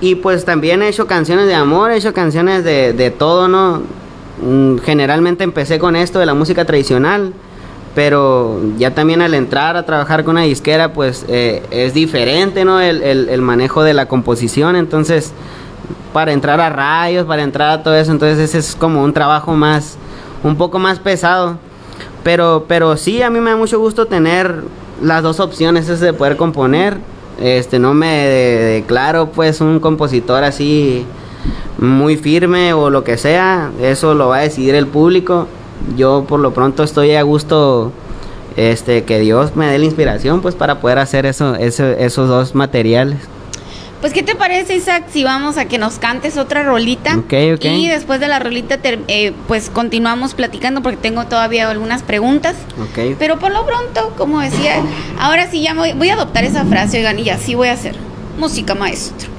y 0.00 0.16
pues 0.16 0.44
también 0.44 0.82
he 0.82 0.88
hecho 0.88 1.06
canciones 1.06 1.46
de 1.46 1.54
amor, 1.54 1.92
he 1.92 1.98
hecho 1.98 2.12
canciones 2.12 2.64
de, 2.64 2.94
de 2.94 3.12
todo, 3.12 3.46
¿no? 3.46 3.99
Mm, 4.42 4.78
generalmente 4.78 5.44
empecé 5.44 5.78
con 5.78 5.96
esto 5.96 6.18
de 6.18 6.26
la 6.26 6.34
música 6.34 6.64
tradicional, 6.64 7.32
pero 7.94 8.60
ya 8.78 8.94
también 8.94 9.20
al 9.20 9.34
entrar 9.34 9.76
a 9.76 9.84
trabajar 9.84 10.24
con 10.24 10.36
una 10.36 10.42
disquera, 10.42 10.92
pues 10.92 11.26
eh, 11.28 11.62
es 11.70 11.92
diferente, 11.92 12.64
¿no? 12.64 12.80
El, 12.80 13.42
manejo 13.42 13.82
de 13.82 13.92
la 13.94 14.06
composición, 14.06 14.76
entonces, 14.76 15.32
para 16.12 16.32
entrar 16.32 16.60
a 16.60 16.70
rayos, 16.70 17.26
para 17.26 17.42
entrar 17.42 17.70
a 17.70 17.82
todo 17.82 17.94
eso, 17.94 18.12
entonces 18.12 18.38
ese 18.38 18.58
es 18.58 18.74
como 18.74 19.02
un 19.02 19.12
trabajo 19.12 19.54
más, 19.54 19.96
un 20.42 20.56
poco 20.56 20.78
más 20.78 20.98
pesado. 20.98 21.58
Pero, 22.22 22.64
pero 22.68 22.96
sí, 22.96 23.22
a 23.22 23.30
mí 23.30 23.40
me 23.40 23.50
da 23.50 23.56
mucho 23.56 23.78
gusto 23.78 24.06
tener 24.06 24.62
las 25.02 25.22
dos 25.22 25.40
opciones, 25.40 25.88
es 25.88 26.00
de 26.00 26.12
poder 26.12 26.36
componer. 26.36 26.98
Este, 27.40 27.78
no 27.78 27.94
me 27.94 28.26
declaro 28.26 29.30
pues 29.30 29.62
un 29.62 29.80
compositor 29.80 30.44
así 30.44 31.06
muy 31.78 32.16
firme 32.16 32.72
o 32.72 32.90
lo 32.90 33.04
que 33.04 33.16
sea, 33.16 33.70
eso 33.80 34.14
lo 34.14 34.28
va 34.28 34.38
a 34.38 34.40
decidir 34.40 34.74
el 34.74 34.86
público. 34.86 35.48
Yo 35.96 36.24
por 36.28 36.40
lo 36.40 36.52
pronto 36.52 36.82
estoy 36.82 37.14
a 37.14 37.22
gusto 37.22 37.92
este 38.56 39.04
que 39.04 39.18
Dios 39.18 39.56
me 39.56 39.66
dé 39.66 39.78
la 39.78 39.84
inspiración 39.84 40.42
pues 40.42 40.54
para 40.54 40.80
poder 40.80 40.98
hacer 40.98 41.26
eso, 41.26 41.54
esos 41.54 42.28
dos 42.28 42.54
materiales. 42.54 43.18
Pues, 44.00 44.14
¿qué 44.14 44.22
te 44.22 44.34
parece, 44.34 44.74
Isaac, 44.74 45.04
si 45.10 45.24
vamos 45.24 45.58
a 45.58 45.66
que 45.66 45.76
nos 45.76 45.98
cantes 45.98 46.38
otra 46.38 46.62
rolita? 46.62 47.18
Ok, 47.18 47.34
ok. 47.56 47.64
Y 47.66 47.86
después 47.86 48.18
de 48.18 48.28
la 48.28 48.38
rolita, 48.38 48.78
eh, 48.82 49.32
pues 49.46 49.68
continuamos 49.68 50.32
platicando 50.32 50.80
porque 50.82 50.96
tengo 50.96 51.26
todavía 51.26 51.68
algunas 51.68 52.02
preguntas. 52.02 52.56
Ok. 52.80 53.16
Pero 53.18 53.38
por 53.38 53.52
lo 53.52 53.66
pronto, 53.66 54.14
como 54.16 54.40
decía, 54.40 54.82
ahora 55.18 55.50
sí 55.50 55.60
ya 55.62 55.74
voy, 55.74 55.92
voy 55.92 56.08
a 56.08 56.14
adoptar 56.14 56.44
esa 56.44 56.64
frase, 56.64 56.96
oigan, 56.96 57.18
y 57.18 57.28
así 57.28 57.54
voy 57.54 57.68
a 57.68 57.72
hacer. 57.72 57.94
música 58.38 58.74
maestro. 58.74 59.29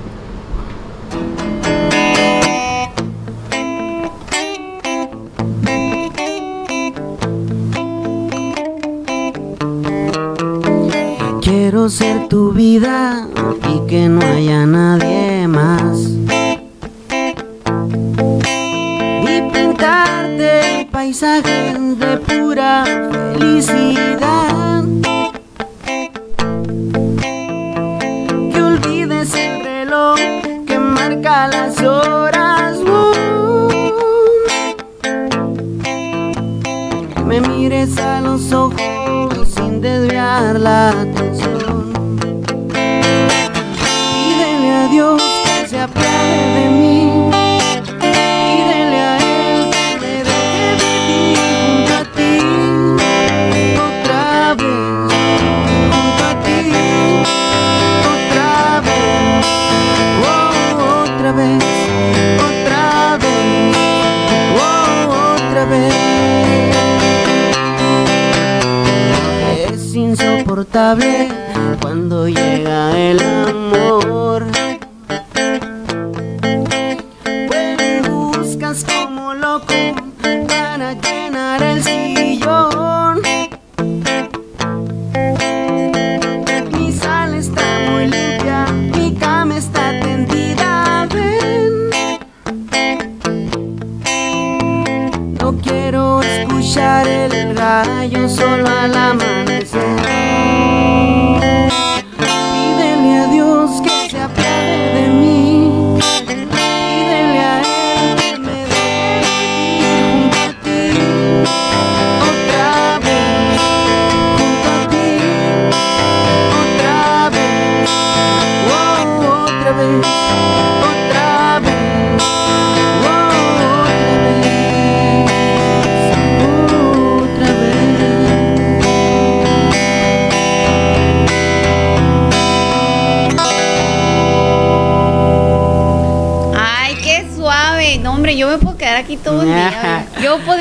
Ser 11.92 12.30
tu 12.30 12.54
vida 12.54 13.28
y 13.68 13.86
que 13.86 14.08
no 14.08 14.22
haya 14.26 14.66
nadie 14.66 15.46
más. 15.46 16.00
Y 19.28 19.42
pintarte 19.52 20.88
paisajes 20.90 22.00
de 22.00 22.18
pura 22.18 22.86
felicidad. 23.34 24.86
Que 28.54 28.64
olvides 28.64 29.36
el 29.36 29.62
reloj 29.62 30.16
que 30.66 30.80
marca 30.80 31.50
las 31.50 31.78
horas. 31.82 32.78
Que 37.14 37.22
me 37.26 37.42
mires 37.42 37.98
a 37.98 38.22
los 38.22 38.54
ojos 38.54 39.50
sin 39.54 39.82
desviar 39.82 40.58
la 40.58 41.06
insoportable 70.92 71.41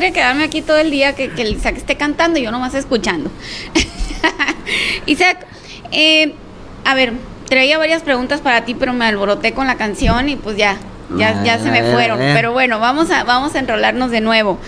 podría 0.01 0.15
quedarme 0.15 0.45
aquí 0.45 0.63
todo 0.63 0.79
el 0.79 0.91
día 0.91 1.15
que, 1.15 1.29
que 1.29 1.43
el 1.43 1.57
Isaac 1.57 1.77
esté 1.77 1.95
cantando 1.97 2.39
y 2.39 2.43
yo 2.43 2.51
nomás 2.51 2.73
escuchando. 2.73 3.31
Isaac, 5.05 5.47
eh, 5.93 6.33
a 6.87 6.95
ver, 6.95 7.13
traía 7.51 7.77
varias 7.77 8.01
preguntas 8.01 8.41
para 8.41 8.65
ti, 8.65 8.73
pero 8.73 8.95
me 8.95 9.05
alboroté 9.05 9.53
con 9.53 9.67
la 9.67 9.75
canción 9.75 10.31
y 10.31 10.37
pues 10.37 10.57
ya, 10.57 10.79
ya, 11.19 11.45
ya 11.45 11.59
se 11.59 11.71
me 11.71 11.83
fueron. 11.83 12.19
Pero 12.19 12.53
bueno, 12.53 12.81
vamos 12.81 13.11
a, 13.11 13.25
vamos 13.25 13.55
a 13.55 13.59
enrolarnos 13.59 14.11
de 14.11 14.23
nuevo. 14.23 14.59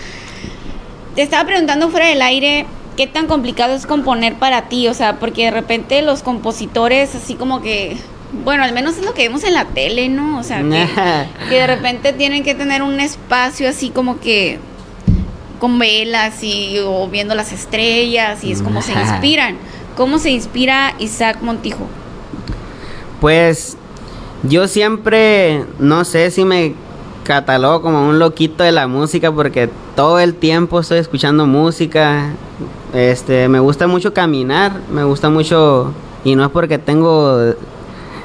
Te 1.15 1.23
estaba 1.23 1.47
preguntando 1.47 1.89
fuera 1.89 2.05
del 2.05 2.21
aire 2.21 2.67
qué 2.95 3.07
tan 3.07 3.25
complicado 3.25 3.73
es 3.73 3.87
componer 3.87 4.35
para 4.35 4.69
ti, 4.69 4.87
o 4.87 4.93
sea, 4.93 5.15
porque 5.15 5.45
de 5.45 5.51
repente 5.51 6.03
los 6.03 6.21
compositores 6.21 7.15
así 7.15 7.33
como 7.33 7.63
que, 7.63 7.97
bueno, 8.43 8.63
al 8.63 8.73
menos 8.73 8.99
es 8.99 9.03
lo 9.03 9.15
que 9.15 9.23
vemos 9.23 9.43
en 9.43 9.55
la 9.55 9.65
tele, 9.65 10.09
¿no? 10.09 10.37
O 10.37 10.43
sea, 10.43 10.61
que, 10.61 10.87
que 11.49 11.55
de 11.55 11.65
repente 11.65 12.13
tienen 12.13 12.43
que 12.43 12.53
tener 12.53 12.83
un 12.83 12.99
espacio 12.99 13.67
así 13.67 13.89
como 13.89 14.19
que 14.19 14.59
con 15.63 15.79
velas 15.79 16.43
y 16.43 16.77
o 16.85 17.07
viendo 17.07 17.35
las 17.35 17.53
estrellas 17.53 18.43
y 18.43 18.51
es 18.51 18.61
como 18.61 18.81
se 18.81 18.91
inspiran. 18.99 19.55
¿Cómo 19.95 20.19
se 20.19 20.29
inspira 20.29 20.93
Isaac 20.99 21.37
Montijo? 21.41 21.87
Pues 23.21 23.77
yo 24.43 24.67
siempre, 24.67 25.63
no 25.79 26.03
sé 26.03 26.31
si 26.31 26.43
me 26.43 26.75
catalogo 27.23 27.81
como 27.81 28.09
un 28.09 28.19
loquito 28.19 28.65
de 28.65 28.73
la 28.73 28.87
música 28.87 29.31
porque 29.31 29.69
todo 29.95 30.19
el 30.19 30.35
tiempo 30.35 30.81
estoy 30.81 30.99
escuchando 30.99 31.45
música. 31.47 32.31
Este, 32.93 33.47
me 33.47 33.61
gusta 33.61 33.87
mucho 33.87 34.13
caminar, 34.13 34.81
me 34.91 35.05
gusta 35.05 35.29
mucho 35.29 35.93
y 36.25 36.35
no 36.35 36.43
es 36.43 36.51
porque 36.51 36.77
tengo 36.77 37.53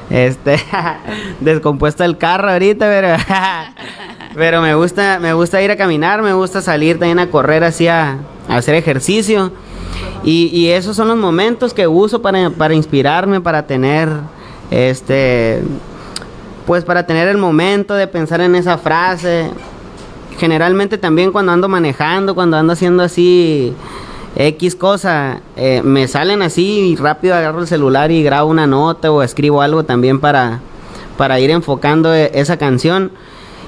este 0.09 0.59
descompuesto 1.39 2.03
el 2.03 2.17
carro 2.17 2.49
ahorita, 2.49 2.85
pero 2.85 3.15
pero 4.35 4.61
me 4.61 4.75
gusta 4.75 5.19
me 5.19 5.33
gusta 5.33 5.61
ir 5.61 5.71
a 5.71 5.75
caminar, 5.75 6.21
me 6.21 6.33
gusta 6.33 6.61
salir 6.61 6.99
también 6.99 7.19
a 7.19 7.29
correr 7.29 7.63
así 7.63 7.87
a, 7.87 8.19
hacer 8.47 8.75
ejercicio. 8.75 9.51
Y, 10.23 10.47
y 10.47 10.69
esos 10.69 10.95
son 10.95 11.07
los 11.07 11.17
momentos 11.17 11.73
que 11.73 11.87
uso 11.87 12.21
para, 12.21 12.49
para 12.49 12.73
inspirarme, 12.73 13.41
para 13.41 13.65
tener 13.65 14.09
este 14.71 15.63
pues 16.69 16.83
para 16.83 17.07
tener 17.07 17.27
el 17.27 17.37
momento 17.37 17.95
de 17.95 18.05
pensar 18.05 18.41
en 18.41 18.53
esa 18.53 18.77
frase. 18.77 19.49
Generalmente 20.37 20.97
también 20.97 21.31
cuando 21.31 21.51
ando 21.51 21.67
manejando, 21.67 22.35
cuando 22.35 22.57
ando 22.57 22.73
haciendo 22.73 23.01
así 23.01 23.73
X 24.35 24.75
cosa, 24.75 25.41
eh, 25.57 25.81
me 25.83 26.07
salen 26.07 26.41
así 26.41 26.91
y 26.91 26.95
rápido 26.95 27.33
agarro 27.33 27.61
el 27.61 27.67
celular 27.67 28.11
y 28.11 28.23
grabo 28.23 28.49
una 28.49 28.67
nota 28.67 29.11
o 29.11 29.23
escribo 29.23 29.61
algo 29.61 29.83
también 29.83 30.19
para, 30.19 30.59
para 31.17 31.39
ir 31.39 31.49
enfocando 31.49 32.13
e- 32.13 32.31
esa 32.35 32.57
canción. 32.57 33.11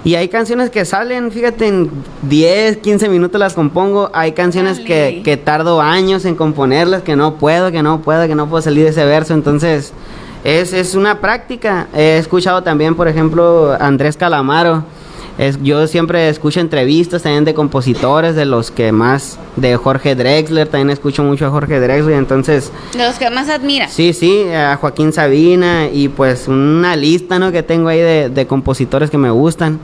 Y 0.04 0.16
hay 0.16 0.30
canciones 0.30 0.72
que 0.72 0.84
salen, 0.84 1.32
fíjate, 1.32 1.68
en 1.68 1.92
10, 2.24 2.78
15 2.78 3.08
minutos 3.08 3.40
las 3.40 3.54
compongo. 3.54 4.10
Hay 4.14 4.32
canciones 4.32 4.80
que, 4.80 5.22
que 5.24 5.38
tardo 5.38 5.80
años 5.80 6.26
en 6.26 6.36
componerlas, 6.36 7.04
que 7.04 7.16
no 7.16 7.36
puedo, 7.36 7.72
que 7.72 7.84
no 7.84 8.02
puedo, 8.02 8.28
que 8.28 8.34
no 8.34 8.50
puedo 8.50 8.64
salir 8.64 8.84
de 8.84 8.90
ese 8.90 9.06
verso. 9.06 9.36
Entonces, 9.36 9.94
es, 10.44 10.74
es 10.74 10.96
una 10.96 11.22
práctica. 11.22 11.88
He 11.94 12.18
escuchado 12.18 12.64
también, 12.64 12.96
por 12.96 13.08
ejemplo, 13.08 13.78
Andrés 13.80 14.18
Calamaro. 14.18 14.84
Es, 15.38 15.62
yo 15.64 15.88
siempre 15.88 16.30
escucho 16.30 16.60
entrevistas 16.60 17.24
también 17.24 17.46
de 17.46 17.54
compositores, 17.54 18.36
de 18.36 18.46
los 18.46 18.70
que 18.72 18.92
más, 18.92 19.40
de 19.56 19.76
Jorge 19.78 20.16
Drexler, 20.16 20.68
también 20.68 20.90
escucho 20.90 21.24
mucho 21.24 21.46
a 21.46 21.50
Jorge 21.50 21.80
Drexler. 21.80 22.18
Entonces, 22.18 22.72
De 22.94 23.06
los 23.06 23.18
que 23.18 23.30
más 23.30 23.50
admiras. 23.50 23.92
Sí, 23.92 24.14
sí, 24.14 24.44
a 24.52 24.76
Joaquín 24.76 25.14
Sabina 25.14 25.88
y 25.92 26.10
pues 26.10 26.48
una 26.48 26.96
lista, 26.96 27.40
¿no? 27.40 27.52
Que 27.52 27.64
tengo 27.64 27.88
ahí 27.90 28.00
de, 28.00 28.30
de 28.30 28.48
compositores 28.48 29.10
que 29.10 29.18
me 29.18 29.32
gustan. 29.32 29.80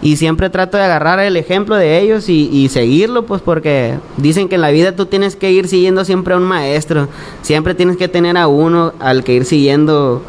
Y 0.00 0.16
siempre 0.16 0.48
trato 0.48 0.76
de 0.76 0.84
agarrar 0.84 1.18
el 1.18 1.36
ejemplo 1.36 1.74
de 1.74 1.98
ellos 2.00 2.28
y, 2.28 2.48
y 2.52 2.68
seguirlo, 2.68 3.26
pues 3.26 3.42
porque 3.42 3.94
dicen 4.16 4.48
que 4.48 4.54
en 4.54 4.60
la 4.60 4.70
vida 4.70 4.92
tú 4.94 5.06
tienes 5.06 5.34
que 5.34 5.50
ir 5.50 5.66
siguiendo 5.66 6.04
siempre 6.04 6.34
a 6.34 6.36
un 6.36 6.44
maestro. 6.44 7.08
Siempre 7.42 7.74
tienes 7.74 7.96
que 7.96 8.06
tener 8.06 8.36
a 8.36 8.46
uno 8.46 8.92
al 9.00 9.24
que 9.24 9.34
ir 9.34 9.44
siguiendo, 9.44 10.22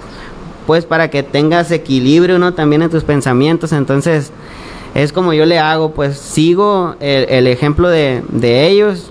pues 0.70 0.86
para 0.86 1.10
que 1.10 1.24
tengas 1.24 1.72
equilibrio, 1.72 2.38
¿no? 2.38 2.54
También 2.54 2.84
en 2.84 2.92
tus 2.92 3.04
pensamientos. 3.04 3.72
Entonces, 3.72 4.30
es 4.94 5.12
como 5.12 5.34
yo 5.34 5.48
le 5.48 5.58
hago, 5.58 5.94
pues 5.94 6.20
sigo 6.20 6.94
el, 7.00 7.48
ejemplo 7.48 7.90
de, 7.90 8.22
de 8.30 8.68
ellos 8.68 9.10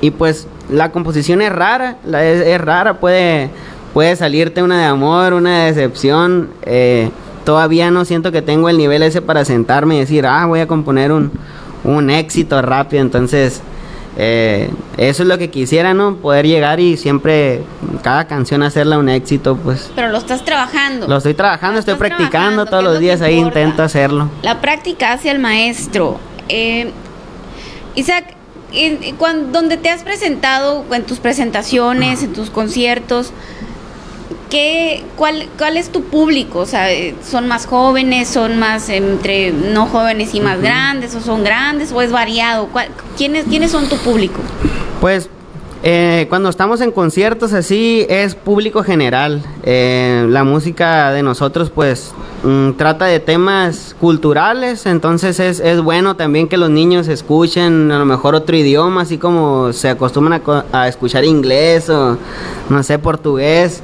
y 0.00 0.12
pues 0.12 0.46
la 0.70 0.92
composición 0.92 1.42
es 1.42 1.50
rara, 1.50 1.96
la- 2.04 2.24
es, 2.24 2.46
es 2.46 2.60
rara, 2.60 3.00
puede, 3.00 3.50
puede 3.92 4.14
salirte 4.14 4.62
una 4.62 4.78
de 4.78 4.84
amor, 4.84 5.32
una 5.32 5.64
de 5.64 5.72
decepción. 5.72 6.50
eh, 6.62 7.10
todavía 7.44 7.90
no 7.90 8.04
siento 8.04 8.30
que 8.30 8.40
tengo 8.40 8.68
el 8.68 8.78
nivel 8.78 9.02
ese 9.02 9.20
para 9.22 9.44
sentarme 9.44 9.96
y 9.96 9.98
decir, 9.98 10.24
ah, 10.24 10.46
voy 10.46 10.60
a 10.60 10.68
componer 10.68 11.10
un, 11.10 11.32
un 11.82 12.10
éxito 12.10 12.62
rápido. 12.62 13.02
Entonces, 13.02 13.60
Eh, 14.16 14.70
eso 14.96 15.22
es 15.24 15.28
lo 15.28 15.38
que 15.38 15.50
quisiera, 15.50 15.92
¿no? 15.92 16.16
Poder 16.16 16.46
llegar 16.46 16.78
y 16.78 16.96
siempre 16.96 17.62
cada 18.02 18.26
canción 18.26 18.62
hacerla 18.62 18.98
un 18.98 19.08
éxito, 19.08 19.56
pues. 19.56 19.90
Pero 19.96 20.08
lo 20.08 20.18
estás 20.18 20.44
trabajando. 20.44 21.08
Lo 21.08 21.16
estoy 21.16 21.34
trabajando, 21.34 21.74
Lo 21.74 21.80
estoy 21.80 21.94
practicando 21.96 22.64
todos 22.66 22.84
los 22.84 22.94
lo 22.94 23.00
días 23.00 23.20
ahí, 23.22 23.36
intento 23.36 23.82
hacerlo. 23.82 24.28
La 24.42 24.60
práctica 24.60 25.12
hacia 25.12 25.32
el 25.32 25.40
maestro. 25.40 26.18
Eh, 26.48 26.92
Isaac, 27.96 28.34
en- 28.72 29.16
cuan- 29.16 29.52
donde 29.52 29.76
te 29.76 29.88
has 29.90 30.02
presentado, 30.02 30.84
en 30.92 31.04
tus 31.04 31.18
presentaciones, 31.18 32.22
en 32.22 32.32
tus 32.32 32.50
conciertos, 32.50 33.32
¿qué, 34.54 35.02
cuál, 35.16 35.48
¿cuál 35.58 35.76
es 35.76 35.90
tu 35.90 36.04
público? 36.04 36.60
O 36.60 36.66
sea, 36.66 36.92
eh, 36.92 37.16
¿son 37.28 37.48
más 37.48 37.66
jóvenes, 37.66 38.28
son 38.28 38.56
más 38.60 38.88
entre 38.88 39.50
no 39.50 39.86
jóvenes 39.86 40.32
y 40.32 40.38
más 40.40 40.60
grandes, 40.60 41.12
o 41.16 41.20
son 41.20 41.42
grandes, 41.42 41.90
o 41.90 42.00
es 42.00 42.12
variado? 42.12 42.68
¿Cuál- 42.68 42.90
¿Quiénes, 43.16 43.46
¿Quiénes 43.46 43.72
son 43.72 43.88
tu 43.88 43.96
público? 43.96 44.40
Pues 45.00 45.28
eh, 45.86 46.24
cuando 46.30 46.48
estamos 46.48 46.80
en 46.80 46.90
conciertos 46.90 47.52
así 47.52 48.06
es 48.08 48.34
público 48.34 48.82
general. 48.82 49.42
Eh, 49.64 50.26
la 50.30 50.42
música 50.42 51.12
de 51.12 51.22
nosotros 51.22 51.68
pues 51.68 52.14
mm, 52.42 52.70
trata 52.72 53.04
de 53.04 53.20
temas 53.20 53.94
culturales, 54.00 54.86
entonces 54.86 55.38
es, 55.40 55.60
es 55.60 55.82
bueno 55.82 56.16
también 56.16 56.48
que 56.48 56.56
los 56.56 56.70
niños 56.70 57.06
escuchen 57.08 57.92
a 57.92 57.98
lo 57.98 58.06
mejor 58.06 58.34
otro 58.34 58.56
idioma, 58.56 59.02
así 59.02 59.18
como 59.18 59.74
se 59.74 59.90
acostumbran 59.90 60.40
a, 60.46 60.64
a 60.72 60.88
escuchar 60.88 61.26
inglés 61.26 61.90
o 61.90 62.16
no 62.70 62.82
sé, 62.82 62.98
portugués. 62.98 63.82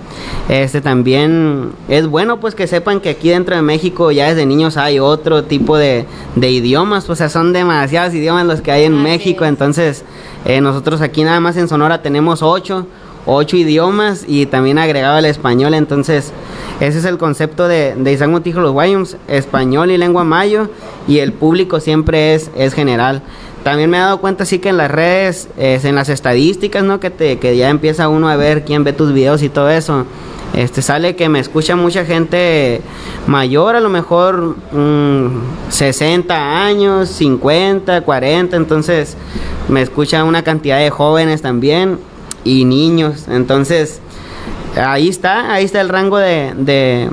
Este 0.49 0.81
también 0.81 1.73
es 1.89 2.07
bueno 2.07 2.41
pues 2.41 2.55
que 2.55 2.67
sepan 2.67 3.01
que 3.01 3.11
aquí 3.11 3.29
dentro 3.29 3.55
de 3.55 3.63
México 3.63 4.11
ya 4.11 4.29
desde 4.29 4.47
niños 4.47 4.79
hay 4.79 4.99
otro 4.99 5.45
tipo 5.45 5.77
de, 5.77 6.07
de 6.35 6.51
idiomas, 6.51 7.09
o 7.11 7.15
sea, 7.15 7.29
son 7.29 7.53
demasiados 7.53 8.15
idiomas 8.15 8.47
los 8.47 8.63
que 8.63 8.73
hay 8.73 8.85
en 8.85 8.95
Así 8.95 9.03
México, 9.03 9.45
es. 9.45 9.51
entonces 9.51 10.05
eh, 10.47 10.63
nosotros 10.63 11.03
aquí 11.03 11.23
nada 11.23 11.39
más 11.39 11.57
en 11.59 11.69
Sonora 11.69 11.90
tenemos 11.99 12.43
ocho, 12.43 12.87
ocho 13.27 13.57
idiomas 13.57 14.25
y 14.27 14.47
también 14.47 14.79
agregaba 14.79 15.19
el 15.19 15.27
español, 15.27 15.75
entonces 15.75 16.33
ese 16.81 16.99
es 16.99 17.05
el 17.05 17.19
concepto 17.19 17.69
de, 17.69 17.95
de 17.95 18.13
Isaac 18.13 18.31
Montijo 18.31 18.61
Los 18.61 18.73
Guayums, 18.73 19.17
español 19.29 19.91
y 19.91 19.99
lengua 19.99 20.25
mayo 20.25 20.71
y 21.07 21.19
el 21.19 21.33
público 21.33 21.81
siempre 21.81 22.35
es, 22.35 22.51
es 22.57 22.73
general. 22.73 23.23
También 23.63 23.91
me 23.91 23.99
he 23.99 24.01
dado 24.01 24.21
cuenta 24.21 24.47
sí 24.47 24.59
que 24.59 24.71
en 24.71 24.79
las 24.79 24.91
redes, 24.91 25.49
es 25.59 25.85
en 25.85 25.95
las 25.95 26.09
estadísticas, 26.09 26.83
¿no? 26.83 26.99
Que, 26.99 27.11
te, 27.11 27.39
que 27.39 27.57
ya 27.59 27.69
empieza 27.69 28.09
uno 28.09 28.31
a 28.31 28.37
ver 28.37 28.65
quién 28.65 28.85
ve 28.85 28.95
tus 28.95 29.13
videos 29.13 29.43
y 29.43 29.51
todo 29.51 29.69
eso. 29.69 30.07
Este 30.55 30.83
sale 30.83 31.15
que 31.15 31.29
me 31.29 31.39
escucha 31.39 31.77
mucha 31.77 32.05
gente 32.05 32.83
mayor, 33.27 33.77
a 33.77 33.81
lo 33.81 33.89
mejor 33.89 34.57
mm, 34.73 35.71
60 35.71 36.65
años, 36.65 37.09
50, 37.09 38.01
40, 38.01 38.57
entonces 38.57 39.17
me 39.69 39.81
escucha 39.81 40.25
una 40.25 40.43
cantidad 40.43 40.79
de 40.79 40.91
jóvenes 40.91 41.43
también 41.43 41.99
y 42.43 42.65
niños, 42.65 43.27
entonces 43.29 44.01
ahí 44.77 45.09
está, 45.09 45.53
ahí 45.53 45.65
está 45.65 45.81
el 45.81 45.89
rango 45.89 46.19
de, 46.19 46.53
de, 46.57 47.11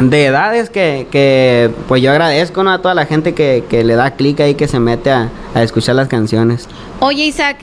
de 0.00 0.26
edades 0.26 0.70
que, 0.70 1.06
que, 1.10 1.70
pues 1.86 2.02
yo 2.02 2.10
agradezco 2.10 2.64
¿no? 2.64 2.72
a 2.72 2.82
toda 2.82 2.94
la 2.94 3.06
gente 3.06 3.32
que, 3.32 3.64
que 3.68 3.84
le 3.84 3.94
da 3.94 4.12
clic 4.12 4.40
ahí, 4.40 4.54
que 4.54 4.66
se 4.66 4.80
mete 4.80 5.10
a, 5.12 5.30
a 5.54 5.62
escuchar 5.62 5.94
las 5.94 6.08
canciones. 6.08 6.68
Oye, 6.98 7.26
Isaac, 7.26 7.58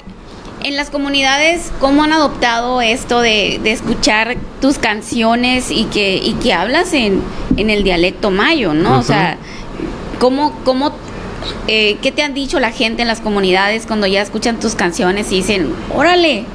en 0.63 0.75
las 0.75 0.89
comunidades, 0.89 1.71
¿cómo 1.79 2.03
han 2.03 2.13
adoptado 2.13 2.81
esto 2.81 3.21
de, 3.21 3.59
de 3.63 3.71
escuchar 3.71 4.37
tus 4.61 4.77
canciones 4.77 5.71
y 5.71 5.85
que, 5.85 6.17
y 6.17 6.33
que 6.33 6.53
hablas 6.53 6.93
en, 6.93 7.21
en 7.57 7.69
el 7.69 7.83
dialecto 7.83 8.31
mayo, 8.31 8.73
¿no? 8.73 8.99
O 8.99 9.03
sea, 9.03 9.37
¿cómo, 10.19 10.53
cómo, 10.65 10.93
eh, 11.67 11.97
qué 12.01 12.11
te 12.11 12.23
han 12.23 12.33
dicho 12.33 12.59
la 12.59 12.71
gente 12.71 13.01
en 13.01 13.07
las 13.07 13.21
comunidades 13.21 13.85
cuando 13.85 14.07
ya 14.07 14.21
escuchan 14.21 14.59
tus 14.59 14.75
canciones 14.75 15.31
y 15.31 15.37
dicen, 15.37 15.71
órale? 15.93 16.45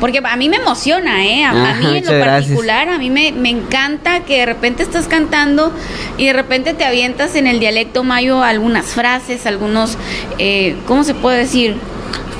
Porque 0.00 0.20
a 0.24 0.36
mí 0.36 0.48
me 0.48 0.56
emociona, 0.56 1.24
¿eh? 1.24 1.44
A, 1.44 1.50
a 1.52 1.70
Ajá, 1.70 1.78
mí 1.78 1.98
en 1.98 2.04
lo 2.04 2.10
gracias. 2.10 2.26
particular, 2.48 2.88
a 2.88 2.98
mí 2.98 3.08
me, 3.08 3.30
me 3.30 3.50
encanta 3.50 4.24
que 4.24 4.38
de 4.38 4.46
repente 4.46 4.82
estás 4.82 5.06
cantando 5.06 5.72
y 6.18 6.26
de 6.26 6.32
repente 6.32 6.74
te 6.74 6.84
avientas 6.84 7.36
en 7.36 7.46
el 7.46 7.60
dialecto 7.60 8.02
mayo 8.02 8.42
algunas 8.42 8.86
frases, 8.86 9.46
algunos, 9.46 9.96
eh, 10.38 10.74
¿cómo 10.88 11.04
se 11.04 11.14
puede 11.14 11.38
decir? 11.38 11.76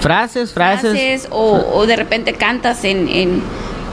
Frases, 0.02 0.52
frases. 0.52 0.90
frases 0.92 1.28
o, 1.30 1.64
o 1.74 1.86
de 1.86 1.96
repente 1.96 2.32
cantas 2.34 2.84
en, 2.84 3.08
en 3.08 3.42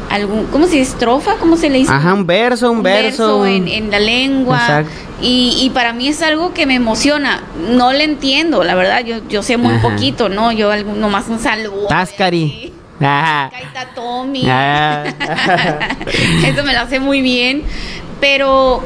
algún, 0.09 0.45
¿cómo 0.47 0.65
se 0.65 0.77
dice? 0.77 0.91
¿Estrofa? 0.93 1.35
¿Cómo 1.39 1.55
se 1.55 1.69
le 1.69 1.77
dice? 1.79 1.91
Ajá, 1.93 2.13
un 2.13 2.25
verso, 2.25 2.71
un, 2.71 2.81
verso. 2.83 3.39
un- 3.41 3.47
en, 3.47 3.67
en 3.67 3.91
la 3.91 3.99
lengua. 3.99 4.57
Exacto. 4.57 4.91
Y, 5.21 5.55
y 5.61 5.69
para 5.71 5.93
mí 5.93 6.07
es 6.07 6.21
algo 6.21 6.53
que 6.53 6.65
me 6.65 6.75
emociona. 6.75 7.43
No 7.71 7.91
le 7.93 8.05
entiendo, 8.05 8.63
la 8.63 8.73
verdad, 8.75 9.03
yo, 9.05 9.17
yo 9.27 9.43
sé 9.43 9.57
muy 9.57 9.73
Ajá. 9.75 9.81
poquito, 9.89 10.29
¿no? 10.29 10.51
Yo 10.51 10.71
algo- 10.71 10.93
nomás 10.93 11.27
un 11.27 11.39
saludo. 11.39 11.87
Tascari. 11.87 12.73
Ajá. 13.01 13.49
Kaita 13.51 13.93
Tommy. 13.95 14.43
Ah. 14.49 15.03
Eso 16.45 16.63
me 16.63 16.73
lo 16.73 16.79
hace 16.81 16.99
muy 16.99 17.21
bien. 17.21 17.63
Pero 18.19 18.83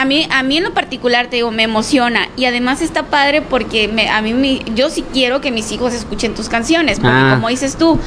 a 0.00 0.04
mí, 0.06 0.26
a 0.30 0.42
mí 0.42 0.56
en 0.56 0.64
lo 0.64 0.72
particular, 0.74 1.28
te 1.28 1.36
digo, 1.36 1.50
me 1.50 1.64
emociona. 1.64 2.28
Y 2.36 2.46
además 2.46 2.80
está 2.80 3.02
padre 3.04 3.42
porque 3.42 3.86
me, 3.88 4.08
a 4.08 4.22
mí, 4.22 4.32
me- 4.32 4.60
yo 4.74 4.88
sí 4.88 5.04
quiero 5.12 5.40
que 5.40 5.50
mis 5.50 5.70
hijos 5.72 5.92
escuchen 5.92 6.34
tus 6.34 6.48
canciones. 6.48 6.98
Porque 7.00 7.16
Ah. 7.16 7.32
como 7.34 7.48
dices 7.48 7.76
tú, 7.76 7.98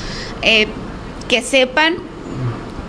eh, 0.41 0.67
que 1.27 1.41
sepan 1.41 1.95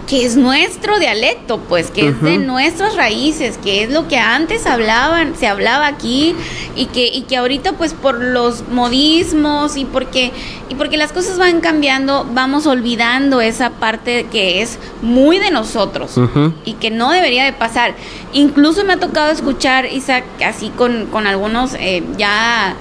que 0.06 0.24
es 0.24 0.36
nuestro 0.36 0.98
dialecto, 0.98 1.58
pues, 1.60 1.90
que 1.90 2.08
es 2.08 2.22
de 2.22 2.38
nuestras 2.38 2.96
raíces, 2.96 3.58
que 3.58 3.84
es 3.84 3.90
lo 3.90 4.08
que 4.08 4.18
antes 4.18 4.66
hablaban, 4.66 5.34
se 5.36 5.46
hablaba 5.46 5.86
aquí 5.86 6.34
y 6.76 6.86
que 6.86 7.06
y 7.06 7.22
que 7.22 7.36
ahorita 7.36 7.72
pues 7.72 7.94
por 7.94 8.20
los 8.20 8.68
modismos 8.68 9.76
y 9.76 9.84
porque 9.84 10.32
y 10.68 10.74
porque 10.74 10.96
las 10.96 11.12
cosas 11.12 11.38
van 11.38 11.60
cambiando, 11.60 12.26
vamos 12.32 12.66
olvidando 12.66 13.40
esa 13.40 13.70
parte 13.70 14.26
que 14.30 14.62
es 14.62 14.78
muy 15.02 15.38
de 15.38 15.50
nosotros 15.50 16.18
y 16.64 16.74
que 16.74 16.90
no 16.90 17.10
debería 17.10 17.44
de 17.44 17.52
pasar. 17.52 17.94
Incluso 18.32 18.84
me 18.84 18.94
ha 18.94 19.00
tocado 19.00 19.30
escuchar, 19.30 19.86
Isaac, 19.86 20.24
así 20.44 20.70
con, 20.70 21.06
con 21.06 21.26
algunos 21.26 21.74
eh, 21.74 22.02
ya 22.16 22.76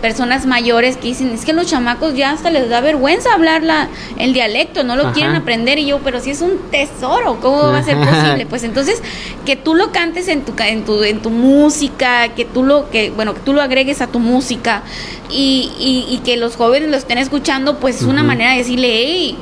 personas 0.00 0.46
mayores 0.46 0.96
que 0.96 1.08
dicen, 1.08 1.30
es 1.32 1.44
que 1.44 1.52
los 1.52 1.66
chamacos 1.66 2.14
ya 2.14 2.30
hasta 2.30 2.50
les 2.50 2.68
da 2.68 2.80
vergüenza 2.80 3.32
hablar 3.32 3.62
la, 3.62 3.88
el 4.18 4.32
dialecto, 4.34 4.84
no 4.84 4.94
lo 4.96 5.04
Ajá. 5.04 5.12
quieren 5.12 5.34
aprender 5.36 5.78
y 5.78 5.86
yo, 5.86 6.00
pero 6.00 6.20
si 6.20 6.30
es 6.30 6.40
un 6.42 6.58
tesoro, 6.70 7.38
¿cómo 7.40 7.58
va 7.58 7.78
a 7.78 7.82
ser 7.82 7.96
posible? 7.98 8.46
Pues 8.46 8.62
entonces 8.64 9.02
que 9.44 9.56
tú 9.56 9.74
lo 9.74 9.92
cantes 9.92 10.28
en 10.28 10.44
tu 10.44 10.52
en 10.62 10.84
tu 10.84 11.02
en 11.02 11.20
tu 11.22 11.30
música, 11.30 12.28
que 12.34 12.44
tú 12.44 12.62
lo 12.62 12.90
que 12.90 13.10
bueno, 13.10 13.34
que 13.34 13.40
tú 13.40 13.52
lo 13.52 13.62
agregues 13.62 14.00
a 14.00 14.06
tu 14.06 14.18
música 14.18 14.82
y, 15.30 15.72
y, 15.78 16.14
y 16.14 16.18
que 16.18 16.36
los 16.36 16.56
jóvenes 16.56 16.90
lo 16.90 16.96
estén 16.96 17.18
escuchando, 17.18 17.78
pues 17.78 17.96
es 17.96 18.02
una 18.02 18.22
manera 18.22 18.52
de 18.52 18.58
decirle, 18.58 18.88
hey, 18.92 19.36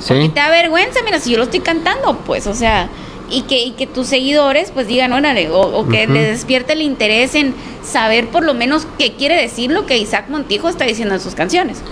Sí. 0.00 0.28
te 0.28 0.40
da 0.40 0.50
vergüenza, 0.50 1.00
mira, 1.04 1.18
si 1.18 1.30
yo 1.30 1.38
lo 1.38 1.44
estoy 1.44 1.60
cantando, 1.60 2.18
pues, 2.26 2.46
o 2.46 2.54
sea, 2.54 2.88
y 3.30 3.42
que, 3.42 3.62
y 3.64 3.70
que 3.72 3.86
tus 3.86 4.06
seguidores 4.06 4.70
pues 4.70 4.86
digan, 4.86 5.12
órale, 5.12 5.50
o, 5.50 5.60
o 5.60 5.88
que 5.88 6.04
Ujú. 6.04 6.14
les 6.14 6.28
despierte 6.28 6.72
el 6.72 6.82
interés 6.82 7.34
en 7.34 7.54
saber 7.82 8.28
por 8.28 8.44
lo 8.44 8.54
menos 8.54 8.86
qué 8.98 9.12
quiere 9.14 9.40
decir 9.40 9.70
lo 9.70 9.86
que 9.86 9.98
Isaac 9.98 10.26
Montijo 10.28 10.68
está 10.68 10.84
diciendo 10.84 11.14
en 11.14 11.20
sus 11.20 11.34
canciones. 11.34 11.82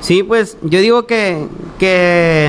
Sí, 0.00 0.22
pues 0.22 0.56
yo 0.62 0.80
digo 0.80 1.06
que, 1.06 1.46
que 1.78 2.48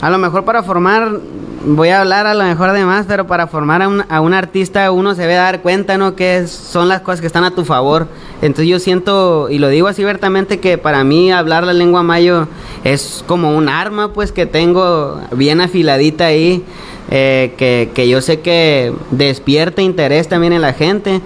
a 0.00 0.10
lo 0.10 0.18
mejor 0.18 0.44
para 0.44 0.62
formar, 0.62 1.20
voy 1.64 1.90
a 1.90 2.00
hablar 2.00 2.26
a 2.26 2.34
lo 2.34 2.44
mejor 2.44 2.72
de 2.72 2.84
más, 2.84 3.06
pero 3.06 3.26
para 3.26 3.46
formar 3.46 3.82
a 3.82 3.88
un, 3.88 4.04
a 4.08 4.20
un 4.20 4.34
artista 4.34 4.90
uno 4.90 5.14
se 5.14 5.22
debe 5.22 5.34
dar 5.34 5.62
cuenta, 5.62 5.98
¿no? 5.98 6.14
Que 6.14 6.46
son 6.46 6.88
las 6.88 7.00
cosas 7.00 7.20
que 7.20 7.26
están 7.26 7.44
a 7.44 7.52
tu 7.52 7.64
favor. 7.64 8.08
Entonces 8.40 8.66
yo 8.66 8.78
siento, 8.78 9.48
y 9.50 9.58
lo 9.58 9.68
digo 9.68 9.88
así 9.88 10.02
abiertamente, 10.02 10.58
que 10.58 10.78
para 10.78 11.04
mí 11.04 11.30
hablar 11.30 11.64
la 11.64 11.72
lengua 11.72 12.02
mayo 12.02 12.48
es 12.84 13.24
como 13.26 13.56
un 13.56 13.68
arma, 13.68 14.12
pues 14.12 14.32
que 14.32 14.46
tengo 14.46 15.20
bien 15.32 15.60
afiladita 15.60 16.26
ahí, 16.26 16.64
eh, 17.10 17.54
que, 17.56 17.90
que 17.94 18.08
yo 18.08 18.20
sé 18.20 18.40
que 18.40 18.92
despierta 19.10 19.82
interés 19.82 20.28
también 20.28 20.52
en 20.52 20.62
la 20.62 20.72
gente. 20.72 21.20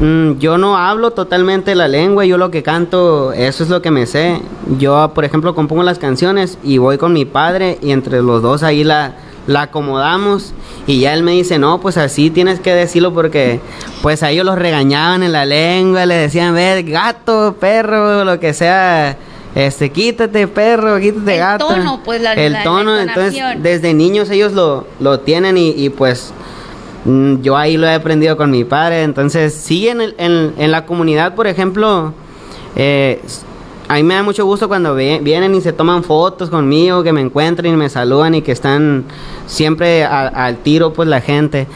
Mm, 0.00 0.38
yo 0.38 0.58
no 0.58 0.76
hablo 0.76 1.12
totalmente 1.12 1.74
la 1.74 1.88
lengua, 1.88 2.26
yo 2.26 2.36
lo 2.36 2.50
que 2.50 2.62
canto, 2.62 3.32
eso 3.32 3.64
es 3.64 3.70
lo 3.70 3.80
que 3.82 3.90
me 3.90 4.06
sé. 4.06 4.40
Yo, 4.78 5.12
por 5.14 5.24
ejemplo, 5.24 5.54
compongo 5.54 5.82
las 5.82 5.98
canciones 5.98 6.58
y 6.62 6.78
voy 6.78 6.98
con 6.98 7.12
mi 7.12 7.24
padre 7.24 7.78
y 7.82 7.92
entre 7.92 8.20
los 8.22 8.42
dos 8.42 8.62
ahí 8.62 8.84
la, 8.84 9.14
la 9.46 9.62
acomodamos 9.62 10.52
y 10.86 11.00
ya 11.00 11.14
él 11.14 11.22
me 11.22 11.32
dice, 11.32 11.58
no, 11.58 11.80
pues 11.80 11.96
así 11.96 12.30
tienes 12.30 12.60
que 12.60 12.74
decirlo 12.74 13.12
porque 13.14 13.60
pues 14.02 14.22
a 14.22 14.30
ellos 14.30 14.44
los 14.44 14.58
regañaban 14.58 15.22
en 15.22 15.32
la 15.32 15.44
lengua, 15.44 16.04
le 16.06 16.14
decían, 16.16 16.54
ver, 16.54 16.82
gato, 16.84 17.56
perro, 17.60 18.24
lo 18.24 18.38
que 18.40 18.52
sea. 18.54 19.16
Este, 19.54 19.90
quítate 19.90 20.46
perro, 20.48 20.98
quítate 21.00 21.32
El 21.34 21.38
gato. 21.38 21.66
tono, 21.68 22.02
pues, 22.04 22.20
la- 22.20 22.34
El 22.34 22.52
la- 22.52 22.58
la 22.58 22.64
tono, 22.64 22.98
entonces 22.98 23.42
desde 23.62 23.94
niños 23.94 24.28
ellos 24.30 24.52
lo, 24.52 24.86
lo 25.00 25.20
tienen 25.20 25.56
y, 25.58 25.70
y, 25.70 25.88
pues 25.90 26.32
Mm, 27.08 27.40
yo 27.42 27.56
ahí 27.56 27.76
lo 27.76 27.86
he 27.86 27.94
aprendido 27.94 28.36
con 28.36 28.50
mi 28.50 28.64
padre. 28.64 29.04
Entonces, 29.04 29.54
sí, 29.54 29.86
en, 29.88 30.00
el- 30.00 30.16
en, 30.18 30.54
en 30.58 30.72
la 30.72 30.86
comunidad, 30.86 31.36
por 31.36 31.46
ejemplo, 31.46 32.12
eh, 32.74 33.22
a 33.88 33.94
mí 33.94 34.02
me 34.02 34.14
da 34.14 34.22
mucho 34.22 34.44
gusto 34.44 34.68
cuando 34.68 34.94
vienen 34.94 35.54
y 35.54 35.60
se 35.60 35.72
toman 35.72 36.02
fotos 36.02 36.50
conmigo, 36.50 37.02
que 37.02 37.12
me 37.12 37.20
encuentran 37.20 37.72
y 37.72 37.76
me 37.76 37.88
saludan 37.88 38.34
y 38.34 38.42
que 38.42 38.52
están 38.52 39.04
siempre 39.46 40.04
a- 40.04 40.26
al 40.28 40.56
tiro, 40.58 40.92
pues 40.92 41.08
la 41.08 41.20
gente. 41.20 41.66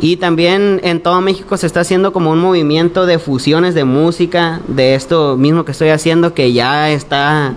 Y 0.00 0.16
también 0.16 0.80
en 0.84 1.00
todo 1.00 1.20
México 1.22 1.56
se 1.56 1.66
está 1.66 1.80
haciendo 1.80 2.12
como 2.12 2.30
un 2.30 2.38
movimiento 2.40 3.06
de 3.06 3.18
fusiones 3.18 3.74
de 3.74 3.84
música, 3.84 4.60
de 4.68 4.94
esto 4.94 5.36
mismo 5.38 5.64
que 5.64 5.72
estoy 5.72 5.88
haciendo, 5.88 6.34
que 6.34 6.52
ya 6.52 6.90
está 6.90 7.54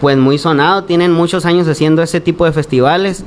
pues 0.00 0.16
muy 0.16 0.38
sonado, 0.38 0.84
tienen 0.84 1.12
muchos 1.12 1.46
años 1.46 1.68
haciendo 1.68 2.02
ese 2.02 2.20
tipo 2.20 2.44
de 2.44 2.52
festivales. 2.52 3.22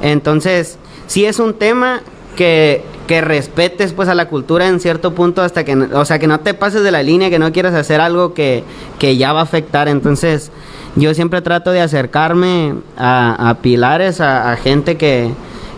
Entonces, 0.00 0.78
sí 1.06 1.26
es 1.26 1.38
un 1.38 1.54
tema 1.54 2.00
que, 2.38 2.84
que 3.08 3.20
respetes 3.20 3.92
pues 3.92 4.08
a 4.08 4.14
la 4.14 4.28
cultura 4.28 4.68
en 4.68 4.78
cierto 4.78 5.12
punto 5.12 5.42
hasta 5.42 5.64
que, 5.64 5.74
o 5.74 6.04
sea, 6.04 6.20
que 6.20 6.28
no 6.28 6.38
te 6.38 6.54
pases 6.54 6.84
de 6.84 6.92
la 6.92 7.02
línea, 7.02 7.30
que 7.30 7.40
no 7.40 7.52
quieras 7.52 7.74
hacer 7.74 8.00
algo 8.00 8.32
que, 8.32 8.62
que 9.00 9.16
ya 9.16 9.32
va 9.32 9.40
a 9.40 9.42
afectar. 9.42 9.88
Entonces, 9.88 10.52
yo 10.94 11.12
siempre 11.14 11.42
trato 11.42 11.72
de 11.72 11.80
acercarme 11.80 12.74
a, 12.96 13.50
a 13.50 13.54
pilares, 13.56 14.20
a, 14.20 14.52
a 14.52 14.56
gente 14.56 14.96
que, 14.96 15.32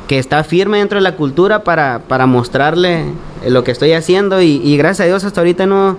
que 0.07 0.19
está 0.19 0.45
firme 0.45 0.79
dentro 0.79 0.99
de 0.99 1.03
la 1.03 1.17
cultura 1.17 1.65
para, 1.65 2.03
para 2.07 2.27
mostrarle 2.27 3.07
lo 3.49 3.65
que 3.65 3.71
estoy 3.71 3.95
haciendo 3.95 4.43
y, 4.43 4.61
y 4.63 4.77
gracias 4.77 5.07
a 5.07 5.09
Dios 5.09 5.25
hasta 5.25 5.41
ahorita 5.41 5.65
no, 5.65 5.97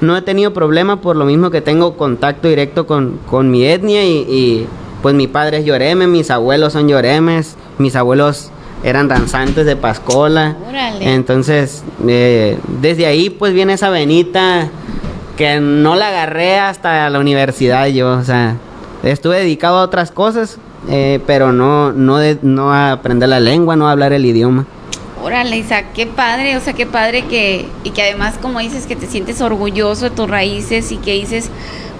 no 0.00 0.16
he 0.16 0.22
tenido 0.22 0.54
problema 0.54 1.00
por 1.00 1.16
lo 1.16 1.24
mismo 1.24 1.50
que 1.50 1.60
tengo 1.60 1.96
contacto 1.96 2.46
directo 2.46 2.86
con, 2.86 3.18
con 3.28 3.50
mi 3.50 3.64
etnia 3.64 4.04
y, 4.04 4.18
y, 4.28 4.66
pues 5.02 5.14
mi 5.14 5.26
padre 5.26 5.58
es 5.58 5.66
lloreme, 5.66 6.06
mis 6.06 6.30
abuelos 6.30 6.72
son 6.72 6.88
lloremes, 6.88 7.56
mis 7.76 7.94
abuelos 7.94 8.50
eran 8.84 9.08
danzantes 9.08 9.66
de 9.66 9.74
Pascola. 9.76 10.54
Órale. 10.68 11.12
Entonces, 11.14 11.82
eh, 12.06 12.58
desde 12.80 13.06
ahí 13.06 13.30
pues 13.30 13.52
viene 13.54 13.72
esa 13.72 13.90
venita 13.90 14.68
que 15.36 15.58
no 15.60 15.96
la 15.96 16.08
agarré 16.08 16.58
hasta 16.60 17.10
la 17.10 17.18
universidad 17.18 17.86
yo, 17.86 18.12
o 18.12 18.22
sea, 18.22 18.56
estuve 19.02 19.38
dedicado 19.40 19.78
a 19.78 19.82
otras 19.82 20.10
cosas, 20.12 20.58
eh, 20.88 21.18
pero 21.26 21.52
no, 21.52 21.92
no, 21.92 22.18
de- 22.18 22.38
no 22.42 22.72
a 22.72 22.92
aprender 22.92 23.28
la 23.28 23.40
lengua, 23.40 23.74
no 23.74 23.88
a 23.88 23.92
hablar 23.92 24.12
el 24.12 24.24
idioma. 24.26 24.66
Órale, 25.22 25.56
Isaac, 25.56 25.86
qué 25.94 26.06
padre, 26.06 26.56
o 26.56 26.60
sea, 26.60 26.74
qué 26.74 26.84
padre 26.86 27.24
que, 27.24 27.66
y 27.82 27.90
que 27.90 28.02
además, 28.02 28.34
como 28.40 28.60
dices, 28.60 28.86
que 28.86 28.94
te 28.94 29.06
sientes 29.06 29.40
orgulloso 29.40 30.04
de 30.04 30.10
tus 30.10 30.28
raíces 30.28 30.92
y 30.92 30.98
que 30.98 31.14
dices, 31.14 31.48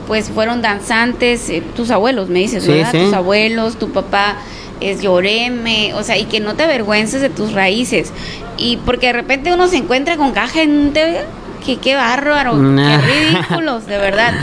pues 0.06 0.28
fueron 0.28 0.60
danzantes, 0.60 1.48
eh, 1.48 1.62
tus 1.74 1.90
abuelos, 1.90 2.28
me 2.28 2.40
dices, 2.40 2.62
Sí, 2.64 2.72
¿verdad? 2.72 2.90
sí. 2.92 2.98
Tus 2.98 3.14
abuelos, 3.14 3.76
tu 3.78 3.90
papá 3.92 4.36
es 4.80 5.02
lloreme, 5.02 5.94
o 5.94 6.02
sea, 6.02 6.18
y 6.18 6.24
que 6.24 6.40
no 6.40 6.54
te 6.54 6.64
avergüences 6.64 7.20
de 7.20 7.30
tus 7.30 7.52
raíces. 7.52 8.12
Y 8.56 8.76
porque 8.78 9.08
de 9.08 9.12
repente 9.14 9.52
uno 9.52 9.68
se 9.68 9.76
encuentra 9.76 10.16
con 10.16 10.32
en 10.56 10.70
un 10.70 10.92
TV, 10.92 11.24
que 11.64 11.78
qué 11.78 11.94
bárbaro, 11.94 12.54
Nah. 12.54 13.00
qué 13.00 13.06
ridículos, 13.06 13.86
de 13.86 13.98
verdad. 13.98 14.34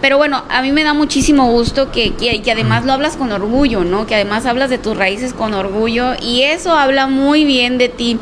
Pero 0.00 0.16
bueno, 0.16 0.44
a 0.48 0.62
mí 0.62 0.70
me 0.70 0.84
da 0.84 0.94
muchísimo 0.94 1.50
gusto 1.50 1.90
que, 1.90 2.14
que, 2.14 2.40
que 2.40 2.52
además 2.52 2.84
lo 2.84 2.92
hablas 2.92 3.16
con 3.16 3.32
orgullo, 3.32 3.82
¿no? 3.82 4.06
Que 4.06 4.14
además 4.14 4.46
hablas 4.46 4.70
de 4.70 4.78
tus 4.78 4.96
raíces 4.96 5.34
con 5.34 5.54
orgullo 5.54 6.12
y 6.22 6.42
eso 6.42 6.72
habla 6.72 7.08
muy 7.08 7.44
bien 7.44 7.78
de 7.78 7.88
ti. 7.88 8.18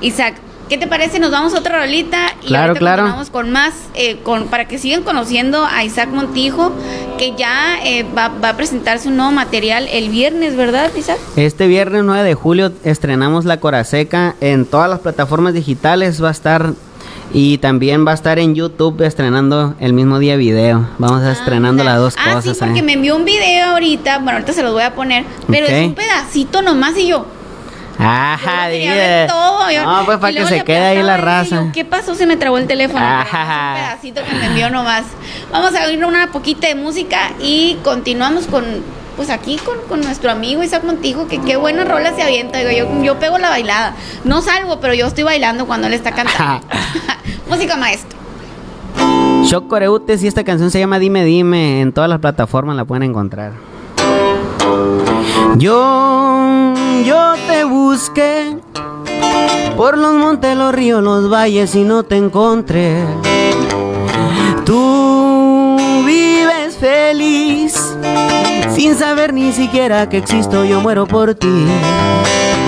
Isaac, 0.00 0.36
¿qué 0.68 0.78
te 0.78 0.86
parece? 0.86 1.18
Nos 1.18 1.32
vamos 1.32 1.52
a 1.54 1.58
otra 1.58 1.80
rolita 1.80 2.35
y 2.46 2.48
Claro, 2.48 2.74
claro. 2.74 3.02
continuamos 3.02 3.30
con 3.30 3.50
más, 3.50 3.74
eh, 3.94 4.18
con, 4.22 4.46
para 4.46 4.66
que 4.68 4.78
sigan 4.78 5.02
conociendo 5.02 5.64
a 5.64 5.84
Isaac 5.84 6.10
Montijo, 6.10 6.72
que 7.18 7.34
ya 7.36 7.76
eh, 7.84 8.04
va, 8.16 8.28
va 8.28 8.50
a 8.50 8.56
presentar 8.56 8.98
su 8.98 9.10
nuevo 9.10 9.32
material 9.32 9.88
el 9.90 10.08
viernes, 10.08 10.56
¿verdad, 10.56 10.90
Isaac? 10.96 11.18
Este 11.36 11.66
viernes 11.66 12.04
9 12.04 12.22
de 12.22 12.34
julio 12.34 12.72
estrenamos 12.84 13.44
La 13.44 13.58
Coraseca 13.60 14.36
en 14.40 14.64
todas 14.64 14.88
las 14.88 15.00
plataformas 15.00 15.54
digitales, 15.54 16.22
va 16.22 16.28
a 16.28 16.32
estar 16.32 16.72
y 17.32 17.58
también 17.58 18.06
va 18.06 18.12
a 18.12 18.14
estar 18.14 18.38
en 18.38 18.54
YouTube 18.54 19.02
estrenando 19.02 19.74
el 19.80 19.92
mismo 19.92 20.18
día 20.18 20.36
video. 20.36 20.88
Vamos 20.98 21.22
a 21.22 21.32
estrenando 21.32 21.84
las 21.84 21.98
dos 21.98 22.14
ah, 22.18 22.34
cosas. 22.34 22.56
sí, 22.56 22.64
porque 22.64 22.78
¿eh? 22.80 22.82
me 22.82 22.94
envió 22.94 23.16
un 23.16 23.24
video 23.24 23.70
ahorita, 23.72 24.18
bueno, 24.18 24.32
ahorita 24.32 24.52
se 24.52 24.62
los 24.62 24.72
voy 24.72 24.82
a 24.82 24.94
poner, 24.94 25.24
pero 25.48 25.66
es 25.66 25.86
un 25.86 25.94
pedacito 25.94 26.62
nomás 26.62 26.96
y 26.96 27.08
yo... 27.08 27.26
Ajá, 27.98 28.68
todo. 29.28 29.70
yo- 29.70 29.84
No, 29.84 30.04
pues 30.04 30.18
para 30.18 30.32
que 30.34 30.46
se 30.46 30.64
quede 30.64 30.84
ahí 30.84 31.02
la 31.02 31.16
raza. 31.16 31.64
¿Qué 31.72 31.84
pasó? 31.84 32.14
Se 32.14 32.26
me 32.26 32.36
trabó 32.36 32.58
el 32.58 32.66
teléfono. 32.66 33.04
Ajá. 33.04 33.74
Un 33.74 33.80
pedacito 33.80 34.20
que 34.24 34.34
me 34.36 34.46
envió 34.46 34.70
nomás. 34.70 35.04
Vamos 35.50 35.74
a 35.74 35.86
oír 35.86 36.04
una 36.04 36.30
poquita 36.32 36.66
de 36.68 36.74
música 36.74 37.30
y 37.40 37.78
continuamos 37.82 38.46
con, 38.46 38.64
pues 39.16 39.30
aquí 39.30 39.56
con, 39.56 39.78
con 39.88 40.00
nuestro 40.02 40.30
amigo 40.30 40.62
Isaac 40.62 40.84
Montijo, 40.84 41.26
que 41.28 41.40
qué 41.40 41.56
buena 41.56 41.84
rola 41.84 42.14
se 42.14 42.22
avienta. 42.22 42.58
Digo, 42.58 42.70
yo, 42.70 43.02
yo 43.02 43.18
pego 43.18 43.38
la 43.38 43.48
bailada. 43.50 43.94
No 44.24 44.42
salgo, 44.42 44.80
pero 44.80 44.92
yo 44.94 45.06
estoy 45.06 45.24
bailando 45.24 45.66
cuando 45.66 45.86
él 45.86 45.94
está 45.94 46.12
cantando. 46.12 46.66
música 47.48 47.76
maestro. 47.76 48.16
Shock 49.44 49.68
Coreutes 49.68 50.22
y 50.22 50.26
esta 50.26 50.42
canción 50.44 50.70
se 50.70 50.78
llama 50.80 50.98
Dime 50.98 51.24
Dime. 51.24 51.80
En 51.80 51.92
todas 51.92 52.10
las 52.10 52.18
plataformas 52.18 52.76
la 52.76 52.84
pueden 52.84 53.04
encontrar. 53.04 53.52
Yo, 55.54 56.74
yo 57.04 57.34
te 57.46 57.64
busqué 57.64 58.58
por 59.76 59.96
los 59.96 60.14
montes, 60.14 60.56
los 60.56 60.74
ríos, 60.74 61.02
los 61.02 61.30
valles 61.30 61.74
y 61.74 61.84
no 61.84 62.02
te 62.02 62.16
encontré. 62.16 63.04
Tú 64.64 65.76
vives 66.04 66.76
feliz 66.76 67.74
sin 68.74 68.94
saber 68.94 69.32
ni 69.32 69.52
siquiera 69.52 70.08
que 70.08 70.18
existo, 70.18 70.64
yo 70.64 70.80
muero 70.80 71.06
por 71.06 71.34
ti. 71.34 71.66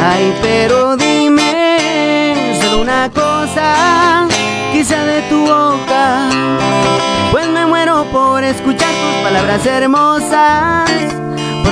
Ay, 0.02 0.34
pero 0.40 0.96
dime 0.96 2.58
solo 2.62 2.82
una 2.82 3.10
cosa, 3.10 4.26
quizá 4.72 5.04
de 5.04 5.22
tu 5.22 5.40
boca, 5.40 6.30
pues 7.32 7.48
me 7.48 7.66
muero 7.66 8.04
por 8.12 8.42
escuchar 8.44 8.88
tus 8.88 9.22
palabras 9.22 9.66
hermosas, 9.66 10.90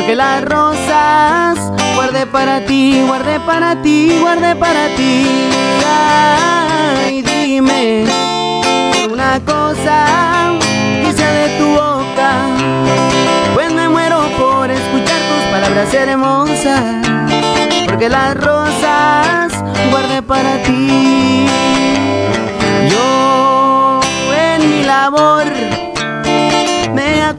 porque 0.07 0.15
las 0.15 0.45
rosas 0.45 1.59
guardé 1.97 2.27
para 2.27 2.65
ti, 2.65 3.03
guardé 3.05 3.41
para 3.41 3.83
ti, 3.83 4.17
guardé 4.21 4.55
para 4.55 4.87
ti. 4.95 5.27
Ay, 5.85 7.23
dime 7.23 8.05
una 9.11 9.41
cosa, 9.45 10.53
quizá 11.03 11.29
de 11.33 11.59
tu 11.59 11.67
boca, 11.71 12.31
pues 13.55 13.73
me 13.73 13.89
muero 13.89 14.21
por 14.39 14.71
escuchar 14.71 15.19
tus 15.29 15.43
palabras 15.51 15.93
hermosas, 15.93 16.85
porque 17.87 18.09
las 18.09 18.37
rosas 18.37 18.96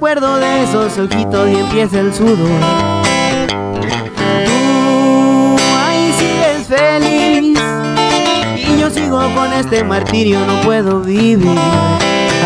acuerdo 0.08 0.38
de 0.38 0.64
esos 0.64 0.98
ojitos 1.00 1.50
y 1.50 1.56
empieza 1.56 2.00
el 2.00 2.14
sudor. 2.14 2.62
Tú 4.46 5.58
ahí 5.86 6.14
feliz 6.66 7.60
y 8.56 8.80
yo 8.80 8.90
sigo 8.90 9.20
con 9.36 9.52
este 9.52 9.84
martirio, 9.84 10.40
no 10.46 10.62
puedo 10.62 11.02
vivir. 11.02 11.60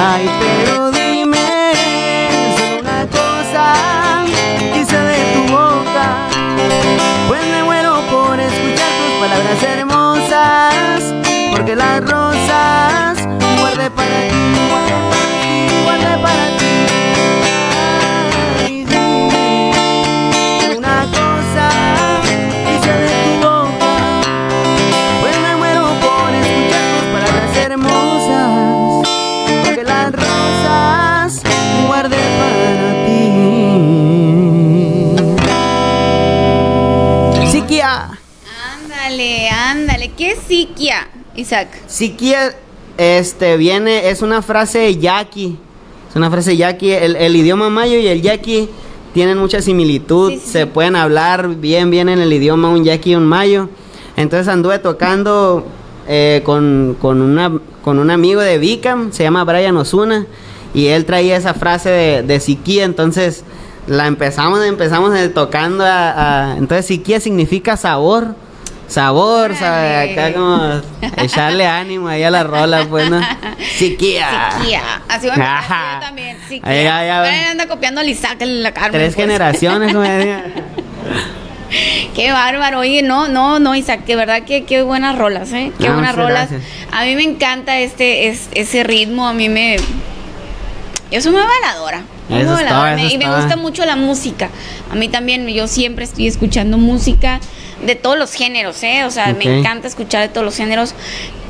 Ay, 0.04 0.28
pero 0.40 0.90
dime 0.90 1.38
solo 2.58 2.80
una 2.80 3.06
cosa, 3.06 3.76
quizá 4.74 5.04
de 5.04 5.18
tu 5.36 5.54
boca, 5.54 6.30
pues 7.28 7.46
me 7.46 7.64
muero 7.64 8.02
por 8.10 8.40
escuchar 8.40 8.90
tus 8.98 9.20
palabras 9.20 9.62
hermosas, 9.62 11.14
porque 11.52 11.76
las 11.76 12.10
rosas 12.10 13.11
ándale. 40.52 40.68
¿Qué 40.68 40.74
es 40.74 40.76
psiquia, 40.76 41.08
Isaac? 41.36 41.68
Siquia, 41.88 42.54
este, 42.98 43.58
viene, 43.58 44.10
es 44.10 44.22
una 44.22 44.42
frase 44.42 44.98
yaqui. 44.98 45.58
Es 46.10 46.16
una 46.16 46.30
frase 46.30 46.58
yaqui. 46.58 46.92
El, 46.92 47.16
el 47.16 47.36
idioma 47.36 47.70
mayo 47.70 47.98
y 48.00 48.08
el 48.08 48.22
yaqui 48.22 48.70
tienen 49.14 49.38
mucha 49.38 49.62
similitud. 49.62 50.32
Sí, 50.32 50.40
sí, 50.44 50.52
Se 50.52 50.64
sí. 50.64 50.70
pueden 50.74 50.96
hablar 50.96 51.48
bien, 51.56 51.90
bien 51.90 52.10
en 52.10 52.20
el 52.20 52.32
idioma 52.34 52.70
un 52.70 52.84
yaqui 52.84 53.12
y 53.12 53.16
un 53.16 53.26
mayo. 53.26 53.70
Entonces 54.18 54.48
anduve 54.48 54.80
tocando 54.80 55.66
eh, 56.08 56.42
con, 56.44 56.98
con, 57.00 57.22
una, 57.22 57.52
con 57.84 57.98
un 58.00 58.12
amigo 58.12 58.42
de 58.42 58.58
Vicam, 58.58 59.12
se 59.14 59.24
llama 59.24 59.44
Brian 59.46 59.78
Osuna, 59.78 60.26
y 60.74 60.88
él 60.88 61.06
traía 61.06 61.38
esa 61.38 61.54
frase 61.54 61.90
de, 61.90 62.24
de 62.24 62.40
siquia. 62.40 62.84
Entonces 62.84 63.44
la 63.88 64.08
empezamos, 64.08 64.64
empezamos 64.66 65.16
eh, 65.16 65.30
tocando 65.30 65.84
a, 65.86 66.52
a- 66.52 66.58
Entonces 66.58 66.86
siquia 66.86 67.20
significa 67.20 67.78
sabor. 67.78 68.36
Sabor, 68.92 69.56
sabe, 69.56 69.90
Órale. 69.90 70.12
acá 70.12 70.34
como 70.34 70.82
echarle 71.24 71.66
ánimo 71.66 72.08
ahí 72.10 72.24
a 72.24 72.30
la 72.32 72.44
rola, 72.44 72.86
pues, 72.90 73.10
¿no? 73.10 73.22
Siquia. 73.78 74.52
Siquia. 74.60 74.82
Así 75.08 75.28
va 75.28 75.34
a 75.36 76.00
también. 76.02 76.38
Siquia. 76.48 76.70
Ahí, 76.98 77.46
anda 77.50 77.68
copiando 77.68 78.02
al 78.02 78.10
Isaac, 78.10 78.38
el- 78.42 78.64
la 78.64 78.74
Carmen. 78.74 78.92
Tres 78.92 79.16
pues. 79.16 79.26
generaciones, 79.26 79.94
como 79.94 80.04
decía. 80.08 80.44
Qué 82.16 82.32
bárbaro, 82.34 82.80
oye, 82.80 83.02
no, 83.02 83.30
no, 83.30 83.60
no, 83.60 83.76
Isaac, 83.76 84.04
de 84.06 84.18
verdad 84.18 84.44
que 84.44 84.66
qué 84.66 84.82
buenas 84.82 85.18
rolas, 85.18 85.54
¿eh? 85.54 85.72
Qué 85.80 85.90
buenas 85.90 86.16
rolas. 86.16 86.50
gracias. 86.52 86.70
A 86.92 87.06
mí 87.06 87.16
me 87.16 87.24
encanta 87.24 87.80
este, 87.80 88.28
es- 88.28 88.50
ese 88.54 88.84
ritmo, 88.84 89.26
a 89.28 89.34
mí 89.34 89.48
me... 89.48 89.78
Yo 91.12 91.22
soy 91.22 91.32
muy 91.32 91.42
bailadora. 91.42 92.02
Eso 92.32 92.58
eso 92.58 93.16
y 93.16 93.18
me 93.18 93.36
gusta 93.36 93.56
mucho 93.58 93.86
la 93.86 93.96
música. 93.96 94.50
A 94.90 94.96
mí 94.96 95.08
también, 95.08 95.48
yo 95.48 95.68
siempre 95.68 96.06
estoy 96.06 96.28
escuchando 96.28 96.78
música 96.78 97.40
de 97.86 97.96
todos 97.96 98.18
los 98.18 98.34
géneros, 98.34 98.82
¿eh? 98.84 99.06
O 99.06 99.12
sea, 99.12 99.34
me 99.34 99.60
encanta 99.60 99.88
escuchar 99.88 100.22
de 100.22 100.30
todos 100.30 100.46
los 100.46 100.56
géneros. 100.56 100.94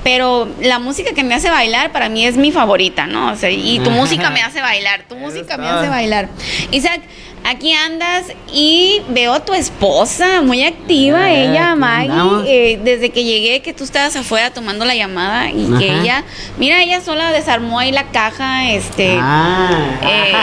Pero 0.04 0.50
la 0.60 0.80
música 0.80 1.14
que 1.14 1.24
me 1.24 1.36
hace 1.36 1.52
bailar 1.52 1.92
para 1.92 2.10
mí 2.10 2.26
es 2.26 2.36
mi 2.36 2.52
favorita, 2.52 3.06
¿no? 3.06 3.32
O 3.32 3.36
sea, 3.36 3.52
y 3.52 3.80
tu 3.80 3.92
música 3.92 4.32
me 4.32 4.42
hace 4.42 4.60
bailar, 4.60 5.04
tu 5.08 5.16
música 5.16 5.58
me 5.58 5.68
hace 5.68 5.90
bailar. 5.90 6.28
Isaac, 6.72 7.02
aquí 7.44 7.74
andas 7.74 8.26
y 8.54 9.02
veo 9.10 9.34
a 9.34 9.46
tu 9.46 9.54
esposa 9.54 10.42
muy 10.42 10.64
activa, 10.64 11.20
Ah, 11.22 11.32
ella, 11.32 11.76
Maggie, 11.76 12.74
eh, 12.74 12.80
desde 12.84 13.10
que 13.10 13.24
llegué, 13.24 13.62
que 13.62 13.74
tú 13.74 13.84
estabas 13.84 14.16
afuera 14.16 14.52
tomando 14.52 14.86
la 14.86 14.96
llamada 14.96 15.50
y 15.50 15.66
que 15.78 16.00
ella, 16.00 16.24
mira, 16.58 16.82
ella 16.82 17.02
sola 17.02 17.32
desarmó 17.32 17.80
ahí 17.80 17.92
la 17.92 18.06
caja, 18.12 18.72
este... 18.72 19.18
Ah. 19.20 20.00
eh, 20.04 20.34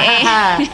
eh, 0.61 0.69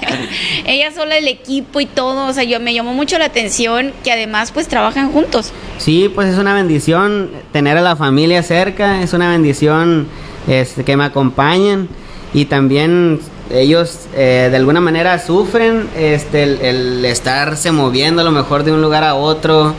ella 0.66 0.92
sola 0.92 1.16
el 1.16 1.28
equipo 1.28 1.80
y 1.80 1.86
todo, 1.86 2.26
o 2.26 2.32
sea, 2.32 2.44
yo 2.44 2.60
me 2.60 2.74
llamó 2.74 2.94
mucho 2.94 3.18
la 3.18 3.26
atención 3.26 3.92
que 4.02 4.12
además 4.12 4.52
pues 4.52 4.68
trabajan 4.68 5.12
juntos. 5.12 5.52
Sí, 5.78 6.10
pues 6.14 6.28
es 6.32 6.38
una 6.38 6.54
bendición 6.54 7.30
tener 7.52 7.76
a 7.76 7.82
la 7.82 7.96
familia 7.96 8.42
cerca, 8.42 9.02
es 9.02 9.12
una 9.12 9.30
bendición 9.30 10.08
este, 10.46 10.84
que 10.84 10.96
me 10.96 11.04
acompañen 11.04 11.88
y 12.32 12.46
también 12.46 13.20
ellos 13.50 14.00
eh, 14.14 14.48
de 14.50 14.56
alguna 14.56 14.80
manera 14.80 15.18
sufren 15.18 15.88
este, 15.96 16.42
el, 16.42 16.60
el 16.60 17.04
estarse 17.04 17.72
moviendo 17.72 18.22
a 18.22 18.24
lo 18.24 18.30
mejor 18.30 18.64
de 18.64 18.72
un 18.72 18.82
lugar 18.82 19.04
a 19.04 19.14
otro. 19.14 19.74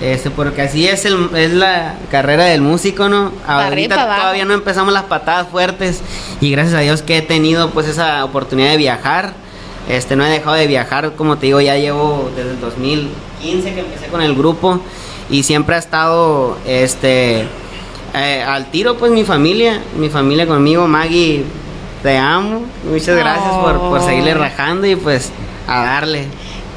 Este, 0.00 0.30
porque 0.30 0.62
así 0.62 0.88
es, 0.88 1.04
el, 1.04 1.28
es 1.36 1.52
la 1.52 1.94
carrera 2.10 2.46
del 2.46 2.60
músico, 2.60 3.08
¿no? 3.08 3.30
Ahorita 3.46 3.94
todavía 3.94 4.44
no 4.44 4.52
empezamos 4.52 4.92
las 4.92 5.04
patadas 5.04 5.46
fuertes 5.48 6.00
y 6.40 6.50
gracias 6.50 6.74
a 6.74 6.80
Dios 6.80 7.02
que 7.02 7.18
he 7.18 7.22
tenido 7.22 7.70
pues 7.70 7.86
esa 7.86 8.24
oportunidad 8.24 8.70
de 8.70 8.78
viajar. 8.78 9.32
Este, 9.88 10.16
no 10.16 10.24
he 10.24 10.28
dejado 10.28 10.56
de 10.56 10.66
viajar, 10.66 11.12
como 11.12 11.38
te 11.38 11.46
digo, 11.46 11.60
ya 11.60 11.76
llevo 11.76 12.30
desde 12.36 12.50
el 12.50 12.60
2015 12.60 13.74
que 13.74 13.80
empecé 13.80 14.06
con 14.06 14.22
el 14.22 14.34
grupo 14.34 14.80
y 15.30 15.44
siempre 15.44 15.76
ha 15.76 15.78
estado 15.78 16.58
este 16.66 17.46
eh, 18.14 18.42
al 18.42 18.70
tiro 18.70 18.96
pues 18.96 19.12
mi 19.12 19.24
familia, 19.24 19.82
mi 19.96 20.08
familia 20.08 20.46
conmigo, 20.46 20.88
Maggie, 20.88 21.44
te 22.02 22.16
amo, 22.18 22.66
muchas 22.84 23.16
gracias 23.16 23.54
por, 23.54 23.78
por 23.78 24.02
seguirle 24.04 24.32
Ay. 24.32 24.38
rajando 24.38 24.86
y 24.86 24.96
pues 24.96 25.30
a 25.68 25.84
darle. 25.84 26.26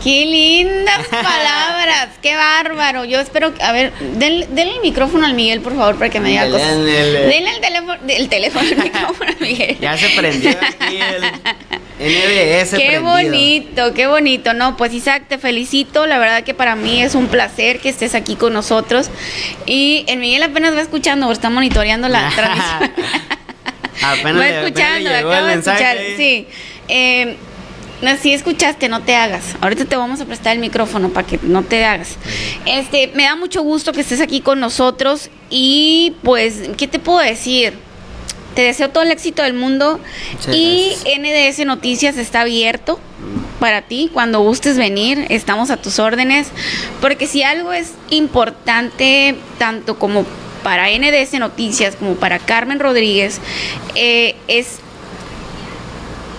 Qué 0.04 0.24
lindas 0.26 1.08
palabras, 1.10 2.10
qué 2.22 2.36
bárbaro. 2.36 3.06
Yo 3.06 3.20
espero, 3.20 3.56
que- 3.56 3.64
a 3.64 3.72
ver, 3.72 3.92
denle, 4.18 4.46
denle 4.52 4.76
el 4.76 4.82
micrófono 4.82 5.26
al 5.26 5.34
Miguel, 5.34 5.62
por 5.62 5.76
favor, 5.76 5.96
para 5.96 6.12
que 6.12 6.20
me 6.20 6.30
diga 6.30 6.44
Denle, 6.44 6.60
cosas. 6.60 6.76
denle. 6.78 7.20
Denle 7.28 7.50
el 7.56 7.62
teléfono, 7.62 7.98
el 8.08 8.30
teléfono, 8.30 8.70
el 8.70 8.78
micrófono 8.78 9.30
al 9.32 9.38
Miguel. 9.40 9.78
Ya 9.82 9.98
se 9.98 10.10
prendió 10.10 10.52
aquí 10.52 10.98
el 11.00 11.24
NBS 11.98 12.72
Qué 12.78 12.86
prendido. 12.88 13.02
bonito, 13.04 13.94
qué 13.96 14.06
bonito. 14.06 14.54
No, 14.54 14.78
pues 14.78 14.94
Isaac, 14.94 15.24
te 15.28 15.40
felicito. 15.40 16.06
La 16.06 16.20
verdad 16.20 16.44
que 16.44 16.54
para 16.54 16.76
mí 16.76 17.02
es 17.02 17.16
un 17.16 17.28
placer 17.28 17.80
que 17.80 17.90
estés 17.90 18.14
aquí 18.14 18.36
con 18.36 18.54
nosotros. 18.54 19.10
Y 19.66 20.04
el 20.08 20.20
Miguel 20.20 20.44
apenas 20.44 20.76
va 20.76 20.82
escuchando, 20.82 21.32
está 21.32 21.50
monitoreando 21.50 22.10
la 22.10 22.30
transmisión. 22.36 22.92
Apenas 24.02 24.36
va 24.36 24.40
le- 24.40 24.58
apenas 24.58 24.66
escuchando, 24.66 25.10
le 25.10 25.16
llegó 25.18 25.32
acaba 25.32 25.54
el 25.54 25.62
de 25.62 25.72
escuchar. 25.72 25.98
Sí. 26.18 26.48
Eh, 26.88 27.36
no, 28.02 28.18
si 28.18 28.34
escuchaste, 28.34 28.90
no 28.90 29.02
te 29.02 29.16
hagas. 29.16 29.56
Ahorita 29.62 29.86
te 29.86 29.96
vamos 29.96 30.20
a 30.22 30.26
prestar 30.26 30.54
el 30.54 30.60
micrófono 30.60 31.10
para 31.10 31.26
que 31.26 31.40
no 31.44 31.64
te 31.64 31.86
hagas. 31.86 32.16
Este, 32.66 33.08
me 33.16 33.24
da 33.24 33.36
mucho 33.36 33.62
gusto 33.62 33.94
que 33.94 34.02
estés 34.02 34.20
aquí 34.22 34.42
con 34.42 34.60
nosotros 34.60 35.30
y 35.50 36.14
pues, 36.24 36.62
¿qué 36.78 36.88
te 36.88 37.00
puedo 37.00 37.20
decir? 37.20 37.74
Te 38.54 38.62
deseo 38.62 38.90
todo 38.90 39.04
el 39.04 39.12
éxito 39.12 39.44
del 39.44 39.54
mundo 39.54 40.00
Muchas 40.34 40.56
y 40.56 40.94
gracias. 41.04 41.60
NDS 41.60 41.66
Noticias 41.66 42.18
está 42.18 42.42
abierto 42.42 43.00
para 43.60 43.82
ti 43.84 44.10
cuando 44.14 44.40
gustes 44.42 44.78
venir, 44.78 45.26
estamos 45.30 45.72
a 45.72 45.78
tus 45.78 45.98
órdenes, 46.00 46.48
porque 47.02 47.28
si 47.28 47.44
algo 47.44 47.74
es 47.74 47.94
importante 48.10 49.36
tanto 49.58 49.98
como 49.98 50.26
para 50.66 50.88
NDS 50.90 51.34
Noticias 51.34 51.96
como 51.96 52.16
para 52.16 52.40
Carmen 52.40 52.80
Rodríguez 52.80 53.40
eh, 53.94 54.36
es 54.48 54.80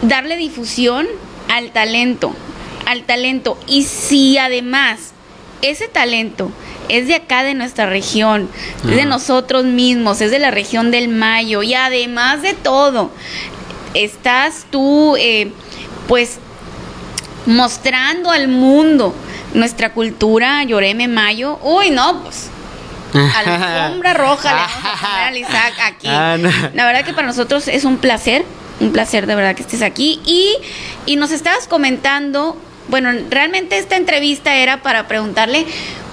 darle 0.02 0.36
difusión 0.36 1.06
al 1.48 1.70
talento, 1.70 2.34
al 2.86 3.04
talento. 3.04 3.56
Y 3.68 3.84
si 3.84 4.36
además 4.36 5.12
ese 5.62 5.86
talento 5.86 6.50
es 6.88 7.06
de 7.06 7.14
acá 7.14 7.44
de 7.44 7.54
nuestra 7.54 7.86
región, 7.86 8.50
es 8.82 8.96
de 8.96 9.04
nosotros 9.04 9.64
mismos, 9.64 10.20
es 10.20 10.32
de 10.32 10.40
la 10.40 10.50
región 10.50 10.90
del 10.90 11.06
Mayo, 11.06 11.62
y 11.62 11.74
además 11.74 12.42
de 12.42 12.54
todo, 12.54 13.12
estás 13.94 14.66
tú, 14.72 15.14
eh, 15.20 15.52
pues, 16.08 16.40
mostrando 17.46 18.32
al 18.32 18.48
mundo 18.48 19.14
nuestra 19.54 19.92
cultura, 19.92 20.64
Lloreme 20.64 21.06
Mayo. 21.06 21.60
Uy, 21.62 21.90
no, 21.90 22.24
pues. 22.24 22.50
Alfombra 23.18 24.14
roja 24.14 24.50
le 24.50 24.60
vamos 24.60 24.84
a 24.84 25.06
poner 25.06 25.28
al 25.28 25.36
Isaac 25.36 25.74
aquí. 25.84 26.08
Ah. 26.08 26.36
La 26.74 26.86
verdad 26.86 27.04
que 27.04 27.12
para 27.12 27.26
nosotros 27.26 27.68
es 27.68 27.84
un 27.84 27.98
placer, 27.98 28.44
un 28.80 28.92
placer 28.92 29.26
de 29.26 29.34
verdad 29.34 29.54
que 29.54 29.62
estés 29.62 29.82
aquí. 29.82 30.20
Y, 30.24 30.52
y 31.06 31.16
nos 31.16 31.32
estabas 31.32 31.66
comentando, 31.66 32.56
bueno, 32.88 33.10
realmente 33.30 33.78
esta 33.78 33.96
entrevista 33.96 34.54
era 34.54 34.82
para 34.82 35.08
preguntarle 35.08 35.66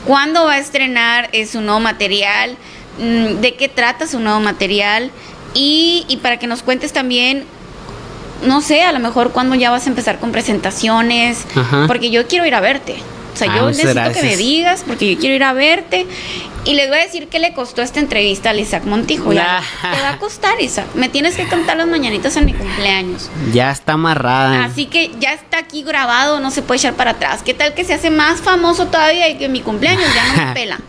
cuándo 0.05 0.45
va 0.45 0.53
a 0.53 0.57
estrenar 0.57 1.29
eh, 1.31 1.45
su 1.45 1.61
nuevo 1.61 1.79
material, 1.79 2.57
mm, 2.99 3.41
de 3.41 3.55
qué 3.55 3.69
trata 3.69 4.07
su 4.07 4.19
nuevo 4.19 4.39
material 4.39 5.11
y, 5.53 6.05
y 6.07 6.17
para 6.17 6.37
que 6.37 6.47
nos 6.47 6.63
cuentes 6.63 6.93
también, 6.93 7.45
no 8.43 8.61
sé, 8.61 8.83
a 8.83 8.91
lo 8.91 8.99
mejor 8.99 9.31
cuándo 9.31 9.55
ya 9.55 9.71
vas 9.71 9.85
a 9.85 9.89
empezar 9.89 10.19
con 10.19 10.31
presentaciones, 10.31 11.45
Ajá. 11.55 11.85
porque 11.87 12.09
yo 12.09 12.27
quiero 12.27 12.45
ir 12.45 12.55
a 12.55 12.59
verte. 12.59 12.97
O 13.33 13.37
sea, 13.37 13.51
Ah, 13.51 13.55
yo 13.57 13.65
necesito 13.67 14.11
que 14.13 14.21
me 14.23 14.37
digas, 14.37 14.83
porque 14.85 15.13
yo 15.15 15.19
quiero 15.19 15.35
ir 15.35 15.43
a 15.43 15.53
verte. 15.53 16.05
Y 16.65 16.75
les 16.75 16.87
voy 16.87 16.97
a 16.97 17.01
decir 17.01 17.27
qué 17.27 17.39
le 17.39 17.51
costó 17.53 17.81
esta 17.81 17.99
entrevista 17.99 18.51
al 18.51 18.59
Isaac 18.59 18.85
Montijo. 18.85 19.33
Ya, 19.33 19.61
te 19.81 20.01
va 20.01 20.11
a 20.11 20.17
costar, 20.17 20.61
Isaac. 20.61 20.85
Me 20.93 21.09
tienes 21.09 21.35
que 21.35 21.45
cantar 21.45 21.75
las 21.75 21.87
mañanitas 21.87 22.37
en 22.37 22.45
mi 22.45 22.53
cumpleaños. 22.53 23.29
Ya 23.51 23.69
está 23.69 23.93
amarrada. 23.93 24.63
Así 24.63 24.85
que 24.85 25.11
ya 25.19 25.33
está 25.33 25.57
aquí 25.57 25.83
grabado, 25.83 26.39
no 26.39 26.51
se 26.51 26.61
puede 26.61 26.77
echar 26.77 26.93
para 26.93 27.11
atrás. 27.11 27.41
¿Qué 27.43 27.53
tal 27.53 27.73
que 27.73 27.83
se 27.83 27.93
hace 27.93 28.09
más 28.09 28.39
famoso 28.39 28.85
todavía 28.87 29.27
y 29.27 29.37
que 29.37 29.49
mi 29.49 29.59
cumpleaños 29.59 30.05
ya 30.15 30.25
no 30.37 30.45
me 30.47 30.53
pela? 30.53 30.79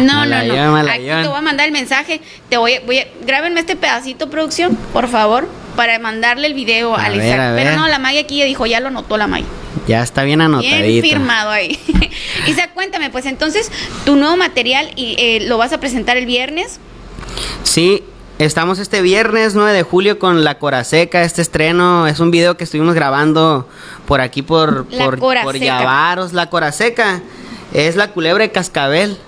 No, 0.00 0.24
no, 0.26 0.42
no. 0.48 0.54
Aquí 0.94 1.04
te 1.22 1.28
voy 1.28 1.38
a 1.38 1.42
mandar 1.42 1.66
el 1.66 1.72
mensaje. 1.72 2.20
Te 2.48 2.56
voy, 2.56 2.74
a- 2.74 2.80
voy 2.80 2.98
a, 2.98 3.06
grábenme 3.24 3.60
este 3.60 3.76
pedacito, 3.76 4.30
producción, 4.30 4.74
por 4.92 5.06
favor, 5.06 5.48
para 5.76 5.96
mandarle 6.00 6.48
el 6.48 6.54
video 6.54 6.96
A 6.96 7.04
al 7.04 7.16
ver, 7.18 7.26
Isaac. 7.26 7.52
Pero 7.54 7.76
no, 7.76 7.86
la 7.86 8.00
Maggie 8.00 8.20
aquí 8.20 8.38
ya 8.38 8.46
dijo, 8.46 8.66
ya 8.66 8.80
lo 8.80 8.90
notó 8.90 9.16
la 9.16 9.28
Maggie. 9.28 9.46
Ya 9.90 10.04
está 10.04 10.22
bien 10.22 10.38
Bien 10.38 10.54
anotadito. 10.54 11.02
firmado 11.08 11.50
ahí. 11.50 11.76
Isaac, 12.46 12.70
cuéntame, 12.74 13.10
pues 13.10 13.26
entonces, 13.26 13.72
tu 14.04 14.14
nuevo 14.14 14.36
material 14.36 14.92
y, 14.94 15.16
eh, 15.18 15.40
lo 15.48 15.58
vas 15.58 15.72
a 15.72 15.80
presentar 15.80 16.16
el 16.16 16.26
viernes. 16.26 16.78
Sí, 17.64 18.04
estamos 18.38 18.78
este 18.78 19.02
viernes 19.02 19.56
9 19.56 19.72
de 19.72 19.82
julio 19.82 20.20
con 20.20 20.44
La 20.44 20.60
Coraseca. 20.60 21.24
Este 21.24 21.42
estreno 21.42 22.06
es 22.06 22.20
un 22.20 22.30
video 22.30 22.56
que 22.56 22.62
estuvimos 22.62 22.94
grabando 22.94 23.68
por 24.06 24.20
aquí 24.20 24.42
por, 24.42 24.86
La 24.92 25.06
por, 25.06 25.18
Cora 25.18 25.42
por. 25.42 25.56
La 26.32 26.48
Coraseca 26.50 27.20
es 27.74 27.96
la 27.96 28.12
culebra 28.12 28.44
de 28.44 28.52
cascabel. 28.52 29.18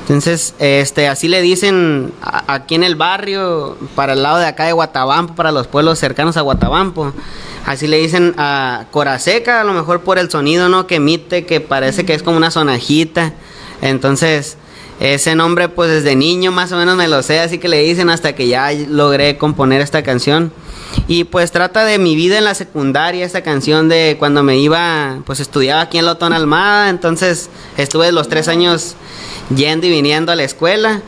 Entonces, 0.00 0.54
este, 0.58 1.06
así 1.06 1.28
le 1.28 1.42
dicen 1.42 2.14
a- 2.22 2.54
aquí 2.54 2.76
en 2.76 2.82
el 2.82 2.96
barrio, 2.96 3.76
para 3.94 4.14
el 4.14 4.22
lado 4.22 4.38
de 4.38 4.46
acá 4.46 4.64
de 4.64 4.72
Guatabampo, 4.72 5.34
para 5.34 5.52
los 5.52 5.66
pueblos 5.66 5.98
cercanos 5.98 6.38
a 6.38 6.40
Guatabampo. 6.40 7.12
Así 7.68 7.86
le 7.86 7.98
dicen 7.98 8.34
a 8.38 8.86
Coraseca, 8.90 9.60
a 9.60 9.64
lo 9.64 9.74
mejor 9.74 10.00
por 10.00 10.18
el 10.18 10.30
sonido, 10.30 10.70
¿no? 10.70 10.86
Que 10.86 10.94
emite, 10.94 11.44
que 11.44 11.60
parece 11.60 12.06
que 12.06 12.14
es 12.14 12.22
como 12.22 12.38
una 12.38 12.50
sonajita. 12.50 13.34
Entonces, 13.82 14.56
ese 15.00 15.34
nombre, 15.34 15.68
pues 15.68 15.90
desde 15.90 16.16
niño 16.16 16.50
más 16.50 16.72
o 16.72 16.78
menos 16.78 16.96
me 16.96 17.08
lo 17.08 17.22
sé, 17.22 17.40
así 17.40 17.58
que 17.58 17.68
le 17.68 17.82
dicen 17.82 18.08
hasta 18.08 18.34
que 18.34 18.48
ya 18.48 18.72
logré 18.72 19.36
componer 19.36 19.82
esta 19.82 20.02
canción. 20.02 20.50
Y 21.08 21.24
pues 21.24 21.52
trata 21.52 21.84
de 21.84 21.98
mi 21.98 22.16
vida 22.16 22.38
en 22.38 22.44
la 22.44 22.54
secundaria, 22.54 23.26
esta 23.26 23.42
canción 23.42 23.90
de 23.90 24.16
cuando 24.18 24.42
me 24.42 24.56
iba, 24.56 25.18
pues 25.26 25.38
estudiaba 25.38 25.82
aquí 25.82 25.98
en 25.98 26.06
Lotón 26.06 26.32
Almada, 26.32 26.88
entonces 26.88 27.50
estuve 27.76 28.12
los 28.12 28.30
tres 28.30 28.48
años 28.48 28.94
yendo 29.54 29.86
y 29.86 29.90
viniendo 29.90 30.32
a 30.32 30.36
la 30.36 30.44
escuela. 30.44 31.02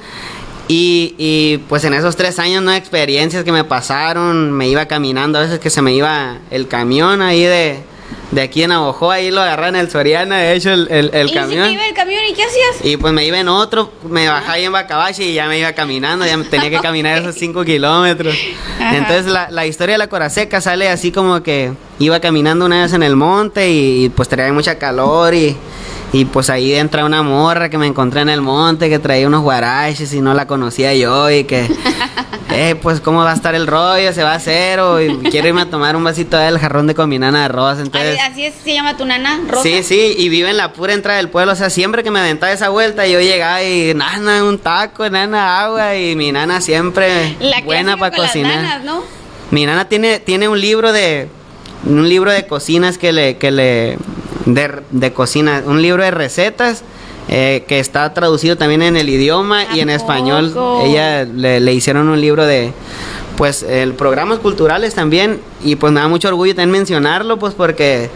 Y, 0.73 1.17
y, 1.19 1.59
pues 1.69 1.83
en 1.83 1.95
esos 1.95 2.15
tres 2.15 2.39
años, 2.39 2.63
no 2.63 2.73
experiencias 2.73 3.43
que 3.43 3.51
me 3.51 3.65
pasaron, 3.65 4.53
me 4.53 4.69
iba 4.69 4.87
caminando, 4.87 5.41
a 5.41 5.43
veces 5.43 5.59
que 5.59 5.69
se 5.69 5.83
me 5.83 5.93
iba 5.93 6.39
el 6.53 6.69
camión 6.69 7.23
ahí 7.23 7.43
de, 7.43 7.81
de 8.31 8.41
aquí 8.41 8.63
en 8.63 8.69
Navojoa, 8.69 9.15
ahí 9.15 9.33
lo 9.33 9.41
agarré 9.41 9.67
en 9.67 9.75
el 9.75 9.91
Soriana, 9.91 10.39
de 10.39 10.55
hecho, 10.55 10.71
el, 10.71 10.87
el, 10.89 11.11
el 11.13 11.31
¿Y 11.31 11.35
camión. 11.35 11.67
si 11.67 11.73
iba 11.73 11.89
el 11.89 11.95
camión 11.95 12.21
y 12.31 12.35
qué 12.35 12.45
hacías? 12.45 12.85
Y 12.85 12.97
pues 12.99 13.13
me 13.13 13.27
iba 13.27 13.41
en 13.41 13.49
otro, 13.49 13.91
me 14.09 14.29
bajaba 14.29 14.53
ahí 14.53 14.65
en 14.65 14.71
Bacabache 14.71 15.25
y 15.25 15.35
ya 15.35 15.49
me 15.49 15.59
iba 15.59 15.73
caminando, 15.73 16.25
ya 16.25 16.41
tenía 16.49 16.71
que 16.71 16.79
caminar 16.79 17.19
esos 17.19 17.35
5 17.39 17.65
kilómetros. 17.65 18.33
Ajá. 18.79 18.97
Entonces 18.97 19.27
la, 19.27 19.51
la 19.51 19.67
historia 19.67 19.95
de 19.95 19.99
la 19.99 20.09
Coraseca 20.09 20.61
sale 20.61 20.89
así 20.89 21.11
como 21.11 21.43
que 21.43 21.73
iba 21.99 22.21
caminando 22.21 22.65
una 22.65 22.83
vez 22.83 22.93
en 22.93 23.03
el 23.03 23.17
monte 23.17 23.73
y, 23.73 24.05
y, 24.05 24.09
pues 24.11 24.29
traía 24.29 24.53
mucha 24.53 24.79
calor 24.79 25.35
y, 25.35 25.57
Y 26.13 26.25
pues 26.25 26.51
ahí 26.51 26.75
entra 26.75 27.05
una 27.05 27.23
morra 27.23 27.69
que 27.69 27.79
me 27.79 27.87
encontré 27.87 28.23
en 28.23 28.29
el 28.29 28.41
monte 28.41 28.89
que 28.89 28.99
traía 28.99 29.29
unos 29.29 29.43
guaraches 29.43 30.13
y 30.13 30.21
no 30.21 30.35
la 30.35 30.47
conocía 30.47 30.93
yo 30.95 31.31
y 31.31 31.45
que, 31.45 31.71
eh, 32.51 32.75
pues 32.83 33.01
cómo 33.01 33.23
va 33.23 33.31
a 33.31 33.35
estar 33.35 33.55
el 33.55 33.69
rollo, 33.69 34.13
se 34.13 34.25
va 34.25 34.33
a 34.33 34.35
hacer 34.35 34.81
o 34.81 35.01
y 35.01 35.17
quiero 35.31 35.47
irme 35.47 35.61
a 35.63 35.67
tomar 35.67 35.95
un 35.95 36.03
vasito 36.03 36.37
del 36.37 36.59
jarrón 36.59 36.89
de 36.89 36.97
con 36.97 37.09
mi 37.09 37.21
nana 37.21 37.39
de 37.41 37.45
arroz. 37.45 37.79
Entonces, 37.79 38.19
Así, 38.21 38.45
es, 38.45 38.55
se 38.57 38.75
llama 38.75 38.97
tu 38.97 39.05
nana, 39.05 39.41
Rosa. 39.49 39.63
Sí, 39.63 39.85
sí, 39.85 40.15
y 40.19 40.29
vive 40.29 40.51
en 40.51 40.57
la 40.57 40.73
pura 40.73 40.95
entrada 40.95 41.19
del 41.19 41.29
pueblo. 41.29 41.53
O 41.53 41.57
sea, 41.57 41.71
siempre 41.71 42.03
que 42.03 42.11
me 42.11 42.19
aventaba 42.19 42.51
esa 42.53 42.71
vuelta, 42.71 43.07
yo 43.07 43.21
llegaba 43.21 43.63
y 43.63 43.95
nana, 43.95 44.43
un 44.43 44.59
taco, 44.59 45.09
nana, 45.09 45.61
agua. 45.63 45.97
Y 45.97 46.17
mi 46.17 46.33
nana 46.33 46.61
siempre 46.61 47.37
La 47.39 47.61
buena 47.61 47.97
para 47.97 48.17
las 48.17 48.27
cocinar. 48.27 48.57
nanas, 48.57 48.85
¿no? 48.85 49.05
Mi 49.53 49.65
nana 49.65 49.89
tiene, 49.89 50.19
tiene 50.19 50.49
un 50.49 50.61
libro 50.61 50.93
de. 50.93 51.29
Un 51.85 52.09
libro 52.09 52.33
de 52.33 52.47
cocinas 52.49 52.99
que 52.99 53.13
le. 53.13 53.37
Que 53.37 53.53
le 53.53 53.99
de, 54.47 54.81
de 54.91 55.13
cocina. 55.13 55.63
Un 55.67 55.83
libro 55.83 56.03
de 56.03 56.11
recetas. 56.11 56.83
eh, 57.29 57.65
que 57.69 57.79
está 57.79 58.13
traducido 58.13 58.57
también 58.57 58.83
en 58.83 58.97
el 58.97 59.09
idioma 59.09 59.65
y 59.73 59.81
en 59.81 59.91
¿A 59.91 59.95
español. 59.95 60.53
Ella 60.85 61.25
le, 61.25 61.61
le 61.61 61.73
hicieron 61.75 62.09
un 62.09 62.21
libro 62.21 62.45
de. 62.45 62.73
Pues 63.37 63.63
el 63.63 63.95
programas 63.95 64.39
culturales 64.41 64.95
también. 64.95 65.41
Y 65.63 65.77
pues 65.77 65.93
me 65.93 66.01
da 66.01 66.09
mucho 66.09 66.29
orgullo 66.29 66.55
también 66.55 66.73
mencionarlo, 66.73 67.39
pues 67.39 67.55
porque. 67.55 68.11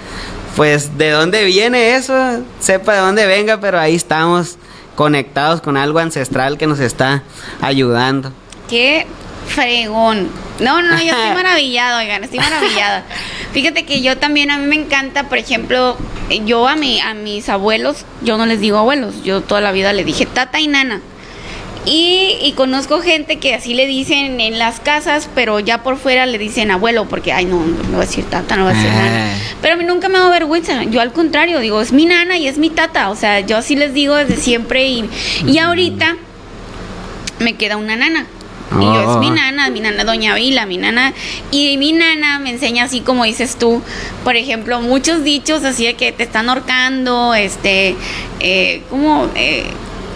Pues 0.57 0.97
de 0.99 1.11
dónde 1.11 1.45
viene 1.45 1.97
eso, 1.97 2.15
sepa 2.61 2.95
de 2.95 3.01
dónde 3.01 3.27
venga, 3.27 3.59
pero 3.59 3.79
ahí 3.81 3.97
estamos 3.97 4.57
conectados 4.95 5.61
con 5.61 5.77
algo 5.77 5.99
ancestral 5.99 6.59
que 6.59 6.69
nos 6.69 6.79
está 6.79 7.25
ayudando. 7.61 8.31
Qué 8.71 9.05
fregón. 9.49 10.29
No, 10.61 10.81
no, 10.81 10.91
yo 10.99 11.11
estoy 11.13 11.31
maravillada, 11.35 11.99
oigan, 11.99 12.23
estoy 12.23 12.39
maravillada. 12.39 13.05
Fíjate 13.55 13.85
que 13.85 14.03
yo 14.03 14.19
también, 14.19 14.51
a 14.51 14.59
mí 14.59 14.67
me 14.67 14.75
encanta, 14.75 15.29
por 15.29 15.39
ejemplo, 15.39 15.97
yo 16.45 16.67
a, 16.67 16.75
mi, 16.75 17.01
a 17.01 17.15
mis 17.15 17.49
abuelos, 17.49 18.05
yo 18.21 18.37
no 18.37 18.47
les 18.47 18.59
digo 18.59 18.79
abuelos, 18.79 19.23
yo 19.23 19.43
toda 19.43 19.61
la 19.61 19.71
vida 19.71 19.93
le 19.93 20.03
dije 20.03 20.27
tata 20.27 20.59
y 20.59 20.67
nana. 20.67 21.01
Y, 21.87 22.39
y 22.43 22.53
conozco 22.53 23.01
gente 23.01 23.39
que 23.39 23.55
así 23.55 23.75
le 23.75 23.87
dicen 23.87 24.41
en 24.41 24.59
las 24.59 24.81
casas, 24.81 25.29
pero 25.37 25.61
ya 25.61 25.85
por 25.85 25.99
fuera 25.99 26.27
le 26.27 26.37
dicen 26.37 26.73
abuelo, 26.73 27.07
porque, 27.09 27.33
ay, 27.33 27.45
no, 27.45 27.61
no 27.61 27.91
voy 27.91 27.97
a 27.99 28.01
decir 28.01 28.25
tata, 28.25 28.57
no 28.57 28.65
voy 28.65 28.73
a 28.73 28.77
decir 28.77 28.91
nana. 28.91 29.35
Ah. 29.35 29.39
Pero 29.63 29.75
a 29.75 29.77
mí 29.77 29.85
nunca 29.85 30.09
me 30.09 30.19
da 30.19 30.29
vergüenza. 30.31 30.83
Yo 30.85 31.01
al 31.01 31.13
contrario, 31.13 31.61
digo, 31.61 31.81
es 31.81 31.93
mi 31.93 32.07
nana 32.07 32.37
y 32.39 32.49
es 32.49 32.59
mi 32.59 32.71
tata. 32.71 33.11
O 33.11 33.17
sea, 33.17 33.39
yo 33.39 33.57
así 33.57 33.77
les 33.77 33.95
digo 33.95 34.17
desde 34.17 34.37
siempre. 34.37 34.85
Y, 34.89 35.09
y 35.47 35.59
ahorita 35.59 36.17
me 37.39 37.55
queda 37.55 37.77
una 37.77 37.95
nana. 37.95 38.27
Y 38.81 38.85
yo 38.85 39.13
es 39.13 39.19
mi 39.19 39.29
Oh. 39.29 39.35
nana, 39.35 39.71
mi 39.71 39.81
nana 39.81 40.05
Doña 40.05 40.35
Vila, 40.35 40.67
mi 40.67 40.77
nana. 40.79 41.13
Y 41.51 41.77
mi 41.79 41.93
nana 41.93 42.39
me 42.39 42.51
enseña 42.51 42.85
así 42.85 43.01
como 43.01 43.25
dices 43.25 43.57
tú, 43.57 43.83
por 44.25 44.37
ejemplo, 44.37 44.81
muchos 44.81 45.23
dichos 45.25 45.65
así 45.65 45.85
de 45.87 45.95
que 45.95 46.13
te 46.13 46.23
están 46.25 46.49
ahorcando, 46.49 47.35
este, 47.35 47.97
eh, 48.41 48.83
como... 48.91 49.29
eh, 49.35 49.67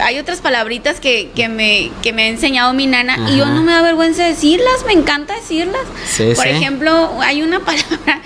hay 0.01 0.17
otras 0.17 0.39
palabritas 0.39 1.01
que, 1.01 1.29
que, 1.35 1.49
me, 1.49 1.91
que 2.01 2.13
me 2.13 2.23
ha 2.23 2.27
enseñado 2.27 2.71
mi 2.73 2.87
nana 2.87 3.17
y 3.29 3.35
yo 3.35 3.45
no 3.47 3.61
me 3.63 3.73
da 3.73 3.81
vergüenza 3.81 4.23
decirlas, 4.23 4.85
me 4.87 4.93
encanta 4.93 5.35
decirlas. 5.35 5.81
Sí, 6.07 6.31
por 6.37 6.45
sí. 6.45 6.51
ejemplo, 6.51 7.19
hay 7.21 7.41
una 7.41 7.59
palabra 7.65 8.21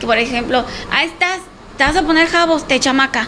que, 0.00 0.06
por 0.06 0.18
ejemplo, 0.18 0.66
ah, 0.92 1.04
estás, 1.04 1.38
te 1.78 1.84
vas 1.84 1.96
a 1.96 2.02
poner 2.02 2.28
jabos, 2.28 2.68
te 2.68 2.78
chamaca. 2.78 3.26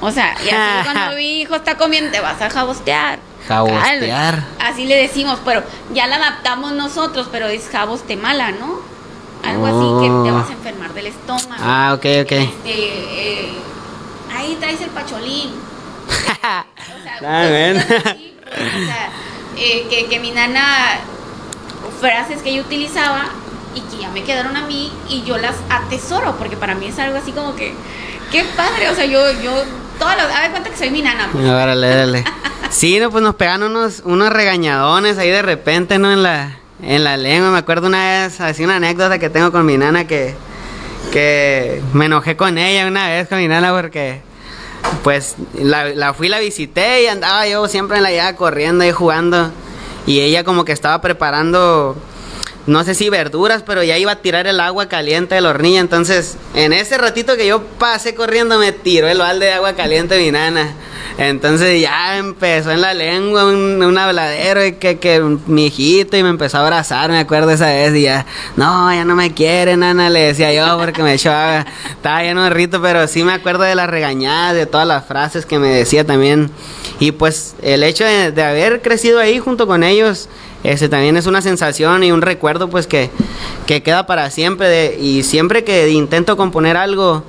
O 0.00 0.12
sea, 0.12 0.36
y 0.44 0.50
así 0.50 0.84
cuando 0.88 1.16
mi 1.16 1.40
hijo 1.40 1.56
está 1.56 1.76
comiendo, 1.76 2.12
te 2.12 2.20
vas 2.20 2.40
a 2.40 2.48
jabostear. 2.48 3.18
Jabostear. 3.48 4.44
Así 4.60 4.86
le 4.86 4.96
decimos, 4.96 5.38
pero 5.44 5.62
ya 5.92 6.06
la 6.06 6.16
adaptamos 6.16 6.72
nosotros, 6.72 7.28
pero 7.30 7.46
es 7.46 7.68
jaboste 7.70 8.16
mala, 8.16 8.52
¿no? 8.52 8.80
Algo 9.44 9.66
así 9.66 10.06
que 10.06 10.08
te 10.28 10.30
Oh. 10.32 10.34
vas 10.34 10.48
a 10.50 10.52
enfermar 10.52 10.92
del 10.94 11.06
estómago. 11.06 11.54
Ah, 11.62 11.92
ok, 11.94 12.04
ok. 12.22 12.32
Este, 12.32 12.70
eh, 12.72 13.52
ahí 14.36 14.56
traes 14.60 14.80
el 14.80 14.90
pacholín. 14.90 15.52
O 16.08 17.02
sea, 17.02 17.18
Ah, 17.24 17.46
bien. 17.48 17.74
cositas 17.76 18.06
así, 18.12 18.34
pues, 18.44 18.58
o 18.82 18.86
sea, 18.86 19.10
eh, 19.56 19.86
que, 19.88 20.06
que 20.06 20.18
mi 20.20 20.30
nana, 20.32 20.98
frases 22.00 22.42
que 22.42 22.54
yo 22.54 22.62
utilizaba 22.62 23.24
y 23.74 23.80
que 23.80 23.98
ya 24.02 24.10
me 24.10 24.22
quedaron 24.22 24.56
a 24.56 24.62
mí 24.62 24.92
y 25.08 25.22
yo 25.22 25.36
las 25.38 25.54
atesoro, 25.70 26.36
porque 26.36 26.56
para 26.56 26.74
mí 26.74 26.86
es 26.86 26.98
algo 26.98 27.16
así 27.18 27.32
como 27.32 27.54
que, 27.56 27.74
qué 28.30 28.44
padre, 28.56 28.90
o 28.90 28.94
sea, 28.94 29.04
yo, 29.06 29.20
yo, 29.40 29.52
todas 29.98 30.16
las, 30.16 30.34
a 30.34 30.40
ver 30.42 30.50
cuenta 30.50 30.70
que 30.70 30.76
soy 30.76 30.90
mi 30.90 31.02
nana. 31.02 31.28
pues. 31.32 31.44
Órale, 31.44 31.86
órale. 31.92 32.24
Sí, 32.70 32.98
no, 33.00 33.10
pues 33.10 33.22
nos 33.22 33.34
pegan 33.36 33.62
unos, 33.62 34.02
unos 34.04 34.30
regañadones 34.30 35.18
ahí 35.18 35.30
de 35.30 35.42
repente, 35.42 35.98
¿no? 35.98 36.12
En 36.12 36.22
la, 36.22 36.58
en 36.82 37.04
la 37.04 37.16
lengua. 37.16 37.50
Me 37.50 37.58
acuerdo 37.58 37.86
una 37.86 38.22
vez, 38.22 38.40
así 38.40 38.64
una 38.64 38.76
anécdota 38.76 39.18
que 39.18 39.30
tengo 39.30 39.52
con 39.52 39.64
mi 39.64 39.76
nana 39.76 40.06
que, 40.06 40.34
que 41.12 41.80
me 41.92 42.06
enojé 42.06 42.36
con 42.36 42.58
ella 42.58 42.86
una 42.86 43.08
vez 43.08 43.28
con 43.28 43.38
mi 43.38 43.48
nana 43.48 43.72
porque 43.72 44.20
pues 45.02 45.36
la, 45.54 45.86
la 45.90 46.12
fui, 46.14 46.28
la 46.28 46.38
visité 46.38 47.02
y 47.04 47.06
andaba 47.06 47.46
yo 47.46 47.66
siempre 47.68 47.96
en 47.98 48.02
la 48.02 48.12
llave 48.12 48.36
corriendo 48.36 48.84
y 48.84 48.92
jugando. 48.92 49.50
Y 50.06 50.20
ella 50.20 50.44
como 50.44 50.64
que 50.64 50.72
estaba 50.72 51.00
preparando, 51.00 51.96
no 52.66 52.82
sé 52.84 52.94
si 52.94 53.10
verduras, 53.10 53.62
pero 53.62 53.82
ya 53.82 53.96
iba 53.96 54.12
a 54.12 54.16
tirar 54.16 54.46
el 54.46 54.60
agua 54.60 54.88
caliente 54.88 55.36
del 55.36 55.46
hornilla. 55.46 55.80
Entonces, 55.80 56.36
en 56.54 56.72
ese 56.72 56.98
ratito 56.98 57.36
que 57.36 57.46
yo 57.46 57.62
pasé 57.78 58.14
corriendo, 58.14 58.58
me 58.58 58.72
tiró 58.72 59.08
el 59.08 59.18
balde 59.18 59.46
de 59.46 59.52
agua 59.52 59.74
caliente 59.74 60.18
mi 60.18 60.32
nana. 60.32 60.74
Entonces 61.18 61.80
ya 61.80 62.18
empezó 62.18 62.72
en 62.72 62.82
la 62.82 62.92
lengua 62.92 63.46
un, 63.46 63.96
habladero 63.96 64.66
y 64.66 64.72
que, 64.72 64.98
que 64.98 65.20
mi 65.46 65.66
hijito 65.66 66.16
y 66.16 66.22
me 66.22 66.28
empezó 66.28 66.58
a 66.58 66.60
abrazar, 66.60 67.10
me 67.10 67.18
acuerdo 67.18 67.50
esa 67.50 67.66
vez 67.68 67.94
y 67.94 68.02
ya, 68.02 68.26
no, 68.56 68.92
ya 68.92 69.04
no 69.06 69.14
me 69.16 69.32
quiere, 69.32 69.78
nana, 69.78 70.10
le 70.10 70.20
decía 70.20 70.52
yo 70.52 70.78
porque 70.78 71.02
me 71.02 71.14
echó 71.14 71.30
agua. 71.30 71.64
Estaba 71.88 72.22
lleno 72.22 72.44
de 72.44 72.50
rito, 72.50 72.82
pero 72.82 73.08
sí 73.08 73.24
me 73.24 73.32
acuerdo 73.32 73.62
de 73.62 73.74
las 73.74 73.88
regañadas, 73.88 74.54
de 74.54 74.66
todas 74.66 74.86
las 74.86 75.06
frases 75.06 75.46
que 75.46 75.58
me 75.58 75.68
decía 75.68 76.04
también. 76.04 76.50
Y 77.00 77.12
pues 77.12 77.54
el 77.62 77.82
hecho 77.82 78.04
de, 78.04 78.32
de 78.32 78.42
haber 78.42 78.82
crecido 78.82 79.18
ahí 79.18 79.38
junto 79.38 79.66
con 79.66 79.84
ellos, 79.84 80.28
ese 80.72 80.88
también 80.88 81.16
es 81.16 81.26
una 81.26 81.40
sensación 81.42 82.02
y 82.04 82.12
un 82.12 82.22
recuerdo 82.22 82.68
pues 82.68 82.86
que, 82.86 83.10
que 83.66 83.82
queda 83.82 84.06
para 84.06 84.30
siempre. 84.30 84.98
y 85.00 85.22
siempre 85.22 85.64
que 85.64 85.88
intento 85.90 86.36
componer 86.36 86.76
algo, 86.76 87.22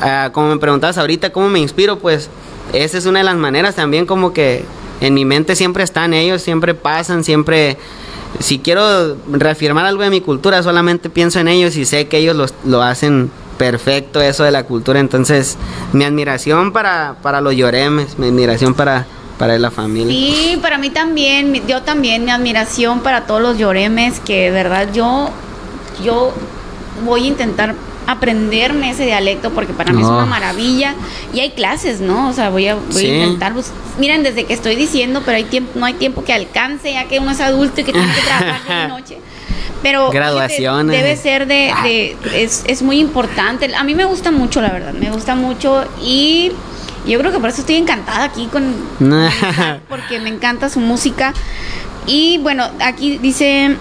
ah, 0.00 0.30
como 0.32 0.48
me 0.50 0.58
preguntabas 0.58 0.98
ahorita, 0.98 1.30
¿cómo 1.32 1.48
me 1.48 1.58
inspiro? 1.58 1.98
Pues 1.98 2.28
esa 2.72 2.98
es 2.98 3.06
una 3.06 3.18
de 3.20 3.24
las 3.24 3.36
maneras 3.36 3.74
también 3.74 4.06
como 4.06 4.32
que 4.32 4.64
en 5.00 5.14
mi 5.14 5.24
mente 5.24 5.56
siempre 5.56 5.82
están 5.82 6.14
ellos, 6.14 6.42
siempre 6.42 6.74
pasan, 6.74 7.24
siempre... 7.24 7.76
Si 8.38 8.60
quiero 8.60 9.16
reafirmar 9.32 9.84
algo 9.86 10.04
de 10.04 10.10
mi 10.10 10.20
cultura, 10.20 10.62
solamente 10.62 11.10
pienso 11.10 11.40
en 11.40 11.48
ellos 11.48 11.76
y 11.76 11.84
sé 11.84 12.06
que 12.06 12.18
ellos 12.18 12.36
los- 12.36 12.54
lo 12.64 12.80
hacen 12.80 13.28
perfecto 13.58 14.20
eso 14.22 14.44
de 14.44 14.52
la 14.52 14.62
cultura. 14.62 15.00
Entonces, 15.00 15.58
mi 15.92 16.04
admiración 16.04 16.72
para, 16.72 17.16
para 17.22 17.40
los 17.40 17.56
lloremes, 17.56 18.18
mi 18.20 18.28
admiración 18.28 18.74
para, 18.74 19.06
para 19.40 19.58
la 19.58 19.70
familia. 19.72 20.14
Sí, 20.14 20.56
para 20.62 20.78
mí 20.78 20.90
también, 20.90 21.66
yo 21.66 21.82
también, 21.82 22.24
mi 22.24 22.30
admiración 22.30 23.00
para 23.00 23.22
todos 23.26 23.40
los 23.42 23.58
lloremes, 23.58 24.20
que 24.20 24.42
de 24.44 24.50
verdad 24.52 24.88
yo, 24.92 25.30
yo 26.04 26.32
voy 27.04 27.24
a 27.24 27.26
intentar 27.26 27.74
aprenderme 28.06 28.90
ese 28.90 29.04
dialecto 29.04 29.50
porque 29.50 29.72
para 29.72 29.92
mí 29.92 30.00
es 30.02 30.06
No. 30.08 30.14
una 30.16 30.26
maravilla 30.26 30.94
y 31.32 31.40
hay 31.40 31.50
clases, 31.50 32.00
¿no? 32.00 32.28
O 32.28 32.32
sea, 32.32 32.50
voy 32.50 32.66
a, 32.68 32.74
voy 32.74 32.84
Sí. 32.92 33.06
a 33.10 33.16
intentar, 33.24 33.52
bus- 33.54 33.70
miren, 33.98 34.22
desde 34.22 34.44
que 34.44 34.52
estoy 34.52 34.76
diciendo, 34.76 35.22
pero 35.24 35.36
hay 35.36 35.44
tiempo, 35.44 35.72
no 35.78 35.86
hay 35.86 35.94
tiempo 35.94 36.22
que 36.24 36.32
alcance, 36.32 36.92
ya 36.92 37.04
que 37.08 37.18
uno 37.18 37.30
es 37.30 37.40
adulto 37.40 37.80
y 37.80 37.84
que 37.84 37.92
tiene 37.92 38.12
que 38.14 38.20
trabajar 38.22 38.82
de 38.82 38.88
noche. 38.94 39.18
Pero 39.82 40.10
Graduaciones. 40.10 40.94
debe 40.94 41.16
ser 41.16 41.46
de, 41.46 41.72
de- 41.82 42.16
es, 42.34 42.64
es 42.66 42.82
muy 42.82 42.98
importante. 43.00 43.74
A 43.74 43.82
mí 43.84 43.94
me 43.94 44.04
gusta 44.04 44.30
mucho, 44.30 44.60
la 44.60 44.68
verdad, 44.70 44.92
me 44.92 45.10
gusta 45.10 45.34
mucho 45.34 45.84
y 46.04 46.52
yo 47.06 47.18
creo 47.18 47.32
que 47.32 47.38
por 47.38 47.48
eso 47.48 47.60
estoy 47.60 47.76
encantada 47.76 48.24
aquí 48.24 48.46
con, 48.46 48.74
porque 49.88 50.20
me 50.20 50.28
encanta 50.28 50.68
su 50.68 50.80
música. 50.80 51.32
Y 52.06 52.38
bueno, 52.38 52.64
aquí 52.80 53.18
dice, 53.18 53.76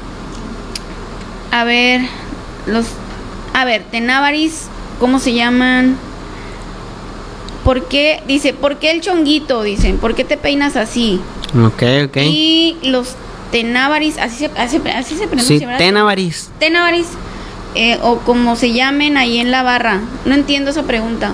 a 1.51 1.63
ver, 1.63 2.01
los, 2.67 2.86
a 3.53 3.65
ver, 3.65 3.84
Tenávaris, 3.91 4.67
¿cómo 4.99 5.20
se 5.20 5.34
llaman? 5.34 5.97
¿Por 7.63 7.88
qué? 7.88 8.24
Dice, 8.28 8.53
¿por 8.53 8.78
qué 8.78 8.91
el 8.91 9.01
chonguito? 9.01 9.63
Dicen, 9.63 9.97
¿por 9.97 10.15
qué 10.15 10.24
te 10.24 10.38
peinas 10.38 10.76
así? 10.76 11.20
ok, 11.55 11.84
ok. 12.05 12.17
Y 12.17 12.78
los 12.84 13.15
Tenávaris, 13.51 14.17
así 14.17 14.38
se, 14.38 14.45
así, 14.57 14.82
así 14.95 15.15
se 15.15 15.28
pronuncia, 15.28 15.57
Sí, 15.57 15.65
¿verdad? 15.65 15.78
Tenávaris, 16.59 17.07
eh, 17.76 17.97
o 18.01 18.20
como 18.20 18.55
se 18.55 18.74
llamen 18.74 19.17
ahí 19.17 19.39
en 19.39 19.51
la 19.51 19.63
barra. 19.63 20.01
No 20.26 20.36
entiendo 20.36 20.72
esa 20.72 20.84
pregunta. 20.84 21.34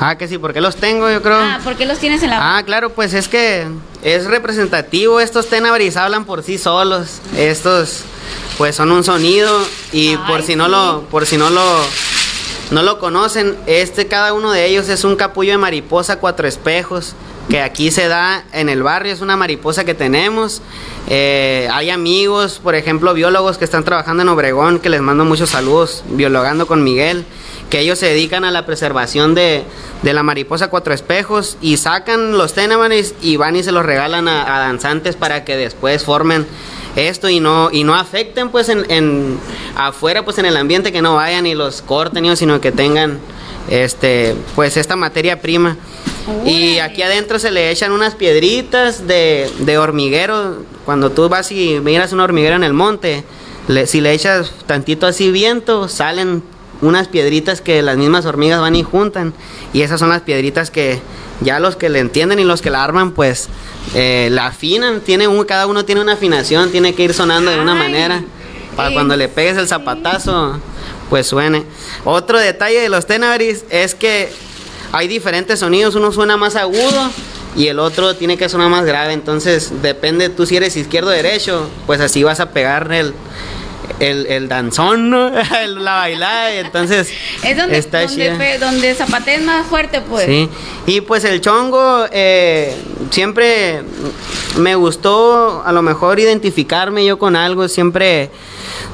Ah, 0.00 0.16
que 0.18 0.28
sí, 0.28 0.38
porque 0.38 0.60
los 0.60 0.76
tengo, 0.76 1.10
yo 1.10 1.22
creo. 1.22 1.36
Ah, 1.36 1.60
¿por 1.62 1.76
qué 1.76 1.86
los 1.86 1.98
tienes 1.98 2.22
en 2.22 2.30
la? 2.30 2.58
Ah, 2.58 2.62
claro, 2.64 2.90
pues 2.90 3.14
es 3.14 3.28
que 3.28 3.66
es 4.02 4.26
representativo. 4.26 5.20
Estos 5.20 5.48
tenabris 5.48 5.96
hablan 5.96 6.24
por 6.24 6.42
sí 6.42 6.58
solos. 6.58 7.20
Estos, 7.36 8.02
pues 8.58 8.76
son 8.76 8.92
un 8.92 9.04
sonido 9.04 9.50
y 9.92 10.10
Ay, 10.10 10.18
por 10.26 10.42
si 10.42 10.56
no 10.56 10.68
lo, 10.68 11.02
por 11.10 11.26
si 11.26 11.36
no 11.36 11.50
lo, 11.50 11.62
no 12.70 12.82
lo 12.82 12.98
conocen, 12.98 13.56
este 13.66 14.06
cada 14.06 14.32
uno 14.32 14.50
de 14.50 14.66
ellos 14.66 14.88
es 14.88 15.04
un 15.04 15.16
capullo 15.16 15.52
de 15.52 15.58
mariposa 15.58 16.18
cuatro 16.18 16.48
espejos 16.48 17.14
que 17.48 17.60
aquí 17.60 17.90
se 17.90 18.08
da 18.08 18.44
en 18.52 18.68
el 18.68 18.82
barrio. 18.82 19.12
Es 19.12 19.20
una 19.20 19.36
mariposa 19.36 19.84
que 19.84 19.94
tenemos. 19.94 20.62
Eh, 21.08 21.68
hay 21.72 21.90
amigos, 21.90 22.60
por 22.62 22.74
ejemplo, 22.74 23.14
biólogos 23.14 23.58
que 23.58 23.64
están 23.64 23.84
trabajando 23.84 24.22
en 24.22 24.28
Obregón, 24.28 24.80
que 24.80 24.88
les 24.88 25.02
mando 25.02 25.24
muchos 25.24 25.50
saludos, 25.50 26.02
biologando 26.08 26.66
con 26.66 26.82
Miguel 26.82 27.26
que 27.70 27.80
ellos 27.80 27.98
se 27.98 28.06
dedican 28.06 28.44
a 28.44 28.50
la 28.50 28.66
preservación 28.66 29.34
de, 29.34 29.64
de 30.02 30.12
la 30.12 30.22
mariposa 30.22 30.68
cuatro 30.68 30.94
espejos 30.94 31.56
y 31.60 31.76
sacan 31.76 32.36
los 32.38 32.52
tenémanes 32.54 33.14
y 33.20 33.36
van 33.36 33.56
y 33.56 33.62
se 33.62 33.72
los 33.72 33.84
regalan 33.84 34.28
a, 34.28 34.56
a 34.56 34.60
danzantes 34.60 35.16
para 35.16 35.44
que 35.44 35.56
después 35.56 36.04
formen 36.04 36.46
esto 36.96 37.28
y 37.28 37.40
no 37.40 37.70
y 37.72 37.82
no 37.82 37.94
afecten 37.96 38.50
pues 38.50 38.68
en, 38.68 38.88
en 38.90 39.38
afuera 39.76 40.24
pues 40.24 40.38
en 40.38 40.44
el 40.46 40.56
ambiente 40.56 40.92
que 40.92 41.02
no 41.02 41.16
vayan 41.16 41.46
y 41.46 41.54
los 41.56 41.82
corten 41.82 42.22
¿no? 42.24 42.36
sino 42.36 42.60
que 42.60 42.70
tengan 42.70 43.18
este 43.68 44.36
pues 44.54 44.76
esta 44.76 44.94
materia 44.96 45.40
prima. 45.40 45.76
Y 46.46 46.78
aquí 46.78 47.02
adentro 47.02 47.38
se 47.38 47.50
le 47.50 47.70
echan 47.70 47.92
unas 47.92 48.14
piedritas 48.14 49.06
de, 49.06 49.50
de 49.58 49.76
hormiguero. 49.78 50.62
Cuando 50.86 51.10
tú 51.10 51.28
vas 51.28 51.52
y 51.52 51.80
miras 51.80 52.12
un 52.12 52.20
hormiguero 52.20 52.56
en 52.56 52.64
el 52.64 52.72
monte 52.72 53.24
le- 53.68 53.86
si 53.86 54.00
le 54.00 54.12
echas 54.12 54.52
tantito 54.66 55.06
así 55.06 55.30
viento 55.30 55.88
salen 55.88 56.42
unas 56.84 57.08
piedritas 57.08 57.60
que 57.60 57.82
las 57.82 57.96
mismas 57.96 58.26
hormigas 58.26 58.60
van 58.60 58.76
y 58.76 58.82
juntan. 58.82 59.32
Y 59.72 59.82
esas 59.82 60.00
son 60.00 60.10
las 60.10 60.22
piedritas 60.22 60.70
que 60.70 61.00
ya 61.40 61.58
los 61.58 61.76
que 61.76 61.88
le 61.88 61.98
entienden 61.98 62.38
y 62.38 62.44
los 62.44 62.62
que 62.62 62.70
la 62.70 62.84
arman 62.84 63.12
pues 63.12 63.48
eh, 63.94 64.28
la 64.30 64.46
afinan. 64.46 65.00
Tiene 65.00 65.28
un, 65.28 65.44
cada 65.44 65.66
uno 65.66 65.84
tiene 65.84 66.00
una 66.00 66.12
afinación 66.12 66.70
tiene 66.70 66.94
que 66.94 67.04
ir 67.04 67.14
sonando 67.14 67.50
de 67.50 67.60
una 67.60 67.74
manera 67.74 68.22
para 68.76 68.88
¿en 68.88 68.94
cuando 68.94 69.16
le 69.16 69.28
pegues 69.28 69.56
el 69.56 69.68
zapatazo 69.68 70.60
pues 71.08 71.26
suene. 71.26 71.64
Otro 72.04 72.38
detalle 72.38 72.80
de 72.80 72.88
los 72.88 73.06
tenaris 73.06 73.64
es 73.70 73.94
que 73.94 74.30
hay 74.92 75.08
diferentes 75.08 75.60
sonidos. 75.60 75.94
Uno 75.94 76.12
suena 76.12 76.36
más 76.36 76.56
agudo 76.56 77.10
y 77.56 77.68
el 77.68 77.78
otro 77.78 78.16
tiene 78.16 78.36
que 78.36 78.48
sonar 78.48 78.68
más 78.68 78.84
grave. 78.84 79.12
Entonces 79.12 79.72
depende 79.82 80.28
tú 80.28 80.46
si 80.46 80.56
eres 80.56 80.76
izquierdo 80.76 81.10
o 81.10 81.12
derecho 81.12 81.68
pues 81.86 82.00
así 82.00 82.22
vas 82.22 82.40
a 82.40 82.50
pegar 82.50 82.92
el 82.92 83.14
el, 84.00 84.26
el 84.26 84.48
danzón, 84.48 85.10
¿no? 85.10 85.28
El- 85.62 85.84
la 85.84 85.94
bailada, 85.94 86.54
y 86.54 86.58
entonces 86.58 87.08
Es 87.44 87.56
donde, 87.56 87.78
está 87.78 88.02
donde, 88.06 88.30
pe- 88.32 88.58
donde 88.58 88.94
zapatees 88.94 89.42
más 89.42 89.66
fuerte, 89.66 90.00
pues. 90.00 90.26
Sí, 90.26 90.48
y 90.86 91.00
pues 91.00 91.24
el 91.24 91.40
chongo, 91.40 92.06
eh, 92.10 92.74
siempre 93.10 93.82
me 94.58 94.74
gustó 94.74 95.62
a 95.64 95.72
lo 95.72 95.82
mejor 95.82 96.18
identificarme 96.20 97.04
yo 97.04 97.18
con 97.18 97.36
algo, 97.36 97.68
siempre, 97.68 98.30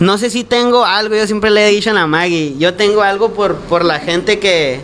no 0.00 0.18
sé 0.18 0.30
si 0.30 0.44
tengo 0.44 0.84
algo, 0.84 1.14
yo 1.16 1.26
siempre 1.26 1.50
le 1.50 1.66
he 1.66 1.70
dicho 1.70 1.90
a 1.90 1.94
la 1.94 2.06
Maggie, 2.06 2.54
yo 2.58 2.74
tengo 2.74 3.02
algo 3.02 3.32
por, 3.32 3.56
por 3.56 3.84
la 3.84 3.98
gente 4.00 4.38
que, 4.38 4.80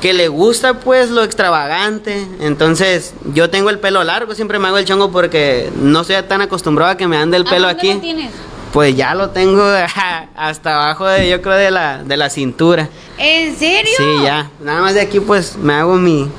que 0.00 0.12
le 0.12 0.28
gusta 0.28 0.80
pues 0.80 1.10
lo 1.10 1.22
extravagante, 1.24 2.26
entonces 2.40 3.14
yo 3.34 3.50
tengo 3.50 3.68
el 3.70 3.78
pelo 3.78 4.04
largo, 4.04 4.34
siempre 4.34 4.58
me 4.58 4.68
hago 4.68 4.78
el 4.78 4.84
chongo 4.84 5.10
porque 5.10 5.70
no 5.76 6.00
estoy 6.02 6.16
tan 6.28 6.40
acostumbrado 6.40 6.92
a 6.92 6.96
que 6.96 7.06
me 7.08 7.16
ande 7.16 7.36
el 7.36 7.46
¿A 7.46 7.50
pelo 7.50 7.66
dónde 7.68 7.80
aquí. 7.80 7.94
lo 7.94 8.00
tienes? 8.00 8.30
Pues 8.72 8.96
ya 8.96 9.14
lo 9.14 9.30
tengo 9.30 9.64
hasta 10.36 10.74
abajo 10.74 11.06
de, 11.06 11.28
yo 11.28 11.40
creo, 11.42 11.56
de 11.56 11.70
la, 11.70 12.04
de 12.04 12.16
la 12.16 12.30
cintura. 12.30 12.88
¿En 13.16 13.56
serio? 13.56 13.92
Sí, 13.96 14.22
ya. 14.22 14.50
Nada 14.60 14.82
más 14.82 14.94
de 14.94 15.00
aquí 15.00 15.20
pues 15.20 15.56
me 15.56 15.74
hago 15.74 15.96
mi 15.96 16.30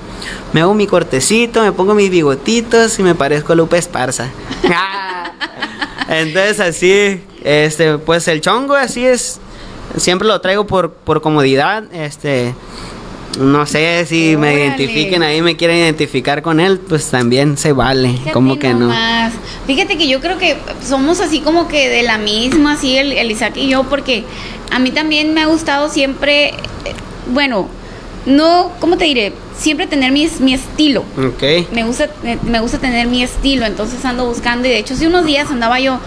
me 0.53 0.61
hago 0.61 0.73
mi 0.73 0.87
cortecito, 0.87 1.61
me 1.61 1.71
pongo 1.71 1.93
mis 1.93 2.09
bigotitos 2.09 2.97
y 2.99 3.03
me 3.03 3.15
parezco 3.15 3.53
a 3.53 3.55
Lupe 3.55 3.77
Esparza. 3.77 4.29
Entonces 6.09 6.59
así, 6.59 7.23
este, 7.43 7.97
pues 7.99 8.27
el 8.27 8.41
chongo 8.41 8.75
así 8.75 9.05
es, 9.05 9.39
siempre 9.97 10.27
lo 10.27 10.41
traigo 10.41 10.65
por, 10.65 10.93
por 10.93 11.21
comodidad, 11.21 11.83
este, 11.93 12.55
no 13.37 13.65
sé 13.65 14.05
si 14.05 14.35
me 14.37 14.53
identifiquen 14.53 15.23
ahí, 15.23 15.41
me 15.41 15.55
quieren 15.55 15.77
identificar 15.77 16.41
con 16.41 16.59
él, 16.59 16.79
pues 16.79 17.09
también 17.09 17.57
se 17.57 17.71
vale, 17.73 18.09
Fíjate 18.09 18.31
como 18.31 18.57
que 18.57 18.73
no. 18.73 18.91
Fíjate 19.67 19.97
que 19.97 20.07
yo 20.07 20.19
creo 20.19 20.37
que 20.37 20.57
somos 20.85 21.19
así 21.19 21.41
como 21.41 21.67
que 21.67 21.89
de 21.89 22.03
la 22.03 22.17
misma, 22.17 22.73
así 22.73 22.97
el, 22.97 23.11
el 23.13 23.31
Isaac 23.31 23.55
y 23.57 23.69
yo, 23.69 23.83
porque 23.83 24.23
a 24.71 24.79
mí 24.79 24.91
también 24.91 25.33
me 25.33 25.41
ha 25.41 25.45
gustado 25.45 25.89
siempre, 25.89 26.49
eh, 26.49 26.55
bueno, 27.31 27.67
no, 28.25 28.71
¿cómo 28.79 28.97
te 28.97 29.05
diré? 29.05 29.33
Siempre 29.57 29.87
tener 29.87 30.11
mi, 30.11 30.27
mi 30.39 30.53
estilo. 30.53 31.03
Ok. 31.17 31.71
Me 31.71 31.83
gusta, 31.83 32.09
me, 32.23 32.37
me 32.43 32.59
gusta 32.59 32.79
tener 32.79 33.07
mi 33.07 33.23
estilo, 33.23 33.65
entonces 33.65 34.03
ando 34.05 34.25
buscando 34.25 34.67
y 34.67 34.71
de 34.71 34.79
hecho 34.79 34.93
hace 34.95 35.07
unos 35.07 35.25
días 35.25 35.49
andaba 35.51 35.79
yo, 35.79 35.99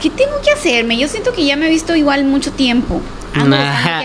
¿qué 0.00 0.10
tengo 0.10 0.34
que 0.44 0.50
hacerme? 0.50 0.98
Yo 0.98 1.08
siento 1.08 1.32
que 1.32 1.44
ya 1.44 1.56
me 1.56 1.66
he 1.66 1.70
visto 1.70 1.96
igual 1.96 2.24
mucho 2.24 2.52
tiempo. 2.52 3.00
Ando 3.34 3.56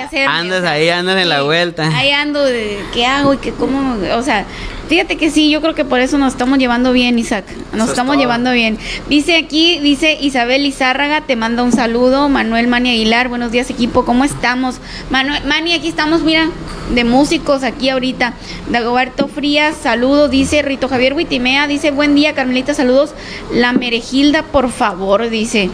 qué 0.10 0.26
Andas 0.26 0.64
ahí, 0.64 0.90
andas 0.90 1.18
en 1.22 1.30
la 1.30 1.44
vuelta. 1.44 1.88
Ahí 1.96 2.12
ando 2.12 2.44
de 2.44 2.80
qué 2.94 3.06
hago 3.06 3.34
y 3.34 3.38
que 3.38 3.52
cómo, 3.52 3.98
o 4.16 4.24
sea, 4.24 4.46
fíjate 4.88 5.18
que 5.18 5.30
sí, 5.30 5.50
yo 5.50 5.62
creo 5.62 5.76
que 5.76 5.86
por 5.86 6.00
eso 6.00 6.18
nos 6.18 6.34
estamos 6.34 6.58
llevando 6.58 6.92
bien, 6.92 7.20
Isaac. 7.20 7.46
Nos 7.72 7.84
Eso 7.84 7.92
estamos 7.92 8.18
llevando 8.18 8.52
bien. 8.52 8.78
Dice 9.08 9.38
aquí, 9.38 9.80
dice 9.80 10.18
Isabel 10.20 10.66
Izárraga, 10.66 11.22
te 11.22 11.36
manda 11.36 11.64
un 11.64 11.72
saludo. 11.72 12.28
Manuel 12.28 12.68
Mani 12.68 12.90
Aguilar, 12.90 13.30
buenos 13.30 13.52
días 13.52 13.70
equipo, 13.70 14.04
¿cómo 14.04 14.24
estamos? 14.24 14.80
Manuel, 15.10 15.44
Mani, 15.46 15.74
aquí 15.74 15.88
estamos, 15.88 16.22
mira, 16.24 16.50
de 16.94 17.04
músicos 17.04 17.64
aquí 17.64 17.90
ahorita. 17.90 18.34
Dagoberto 18.70 19.28
Frías, 19.28 19.76
saludos, 19.82 20.32
dice 20.32 20.62
Rito 20.64 20.90
Javier 20.90 21.14
Huitimea, 21.14 21.68
dice 21.68 21.92
buen 21.92 22.16
día, 22.16 22.34
Carmelita, 22.34 22.74
saludos. 22.74 23.14
La 23.54 23.74
Merejilda, 23.74 24.44
por 24.44 24.72
favor, 24.72 25.30
dice. 25.30 25.70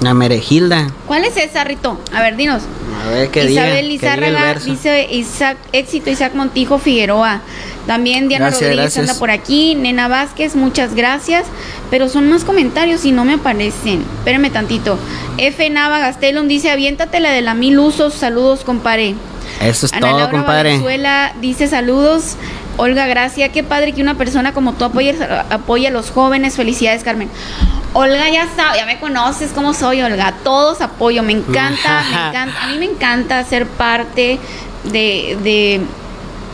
La 0.00 0.12
Merejilda. 0.14 0.88
¿Cuál 1.06 1.24
es 1.24 1.36
esa, 1.36 1.64
Rito? 1.64 1.98
A 2.12 2.20
ver, 2.22 2.36
dinos. 2.36 2.62
A 3.04 3.08
ver 3.10 3.30
qué 3.30 3.44
Isabel 3.44 3.54
que 3.54 3.60
diga 3.66 3.78
el 3.78 3.90
Izárraga 3.90 4.40
verso. 4.44 4.70
dice 4.70 5.08
Isaac, 5.10 5.56
éxito 5.72 6.10
Isaac 6.10 6.34
Montijo 6.34 6.78
Figueroa. 6.78 7.40
También 7.86 8.28
Diana 8.28 8.46
Gracias, 8.46 8.62
Rodríguez 8.62 8.94
gracias. 8.94 9.08
anda 9.10 9.18
por 9.18 9.30
aquí. 9.30 9.74
Nena 9.74 10.08
Vázquez, 10.08 10.56
muchas 10.56 10.94
gracias. 10.94 11.46
Pero 11.90 12.08
son 12.08 12.28
más 12.28 12.44
comentarios 12.44 13.04
y 13.04 13.12
no 13.12 13.24
me 13.24 13.34
aparecen. 13.34 14.04
Espérame 14.18 14.50
tantito. 14.50 14.98
F. 15.38 15.70
Nava 15.70 15.98
Gastelum 16.00 16.48
dice: 16.48 16.70
Aviéntate 16.70 17.20
la 17.20 17.30
de 17.30 17.42
la 17.42 17.54
mil 17.54 17.78
usos. 17.78 18.12
Saludos, 18.14 18.64
compadre. 18.64 19.14
Eso 19.62 19.86
es 19.86 19.92
Ana 19.92 20.08
todo, 20.08 20.18
Laura 20.18 20.30
compadre. 20.32 20.70
Valenzuela 20.70 21.32
dice 21.40 21.68
saludos. 21.68 22.36
Olga 22.78 23.06
Gracia, 23.06 23.50
qué 23.50 23.62
padre 23.62 23.92
que 23.92 24.02
una 24.02 24.16
persona 24.16 24.52
como 24.52 24.74
tú 24.74 24.84
apoye, 24.84 25.16
apoye 25.50 25.88
a 25.88 25.90
los 25.90 26.10
jóvenes. 26.10 26.56
Felicidades, 26.56 27.02
Carmen. 27.02 27.30
Olga, 27.94 28.28
ya 28.28 28.46
sabe, 28.54 28.78
ya 28.78 28.86
me 28.86 29.00
conoces 29.00 29.52
cómo 29.52 29.72
soy, 29.72 30.02
Olga. 30.02 30.34
Todos 30.44 30.80
apoyo, 30.82 31.22
me 31.22 31.32
encanta, 31.32 32.04
me 32.10 32.16
encanta. 32.28 32.62
A 32.64 32.68
mí 32.68 32.78
me 32.78 32.84
encanta 32.86 33.42
ser 33.44 33.66
parte 33.66 34.38
de, 34.84 35.38
de, 35.42 35.80